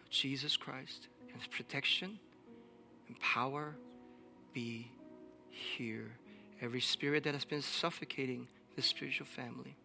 of 0.00 0.10
Jesus 0.10 0.56
Christ, 0.56 1.08
and 1.28 1.40
His 1.40 1.48
protection 1.48 2.18
and 3.08 3.18
power 3.20 3.76
be 4.52 4.90
here. 5.50 6.18
Every 6.60 6.80
spirit 6.80 7.22
that 7.24 7.34
has 7.34 7.44
been 7.44 7.62
suffocating 7.62 8.48
the 8.76 8.82
spiritual 8.82 9.26
family, 9.26 9.76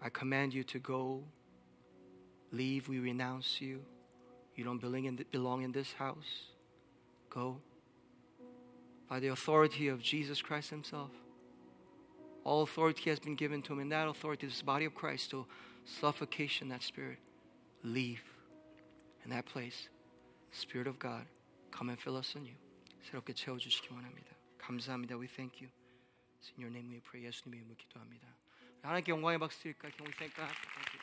I 0.00 0.10
command 0.10 0.54
you 0.54 0.62
to 0.64 0.78
go. 0.78 1.22
Leave. 2.52 2.88
We 2.88 3.00
renounce 3.00 3.60
you. 3.60 3.80
You 4.54 4.64
don't 4.64 4.80
belong 4.80 5.04
in, 5.04 5.18
belong 5.32 5.62
in 5.62 5.72
this 5.72 5.92
house. 5.94 6.52
Go. 7.28 7.60
By 9.10 9.20
the 9.20 9.28
authority 9.28 9.88
of 9.88 10.02
Jesus 10.02 10.42
Christ 10.42 10.70
Himself. 10.70 11.10
All 12.44 12.62
authority 12.62 13.10
has 13.10 13.18
been 13.18 13.34
given 13.34 13.60
to 13.62 13.72
him, 13.72 13.80
and 13.80 13.90
that 13.90 14.06
authority 14.06 14.46
is 14.46 14.58
the 14.58 14.64
body 14.64 14.84
of 14.84 14.94
Christ 14.94 15.30
to 15.30 15.46
suffocation, 15.84 16.68
that 16.68 16.82
spirit. 16.82 17.18
Leave. 17.82 18.22
In 19.24 19.30
that 19.30 19.46
place, 19.46 19.88
Spirit 20.52 20.86
of 20.86 20.98
God, 20.98 21.26
come 21.72 21.88
and 21.88 21.98
fill 21.98 22.16
us 22.16 22.34
anew. 22.36 22.54
새롭게 23.02 23.34
채워주시기 23.34 23.88
원합니다. 23.92 24.30
감사합니다. 24.58 25.18
We 25.18 25.26
thank 25.26 25.60
you. 25.60 25.68
It's 26.40 26.52
in 26.56 26.62
your 26.62 26.70
name 26.70 26.88
we 26.90 27.00
pray. 27.00 27.24
예수님의 27.24 27.60
이름으로 27.60 27.76
기도합니다. 27.76 28.26
하나님께 28.82 29.12
영광의 29.12 29.38
박수 29.38 29.62
드릴까요? 29.62 29.92
Can 29.96 30.06
we 30.06 30.12
thank 30.14 30.34
God? 30.34 30.46
Thank 30.48 30.94
you. 30.94 30.99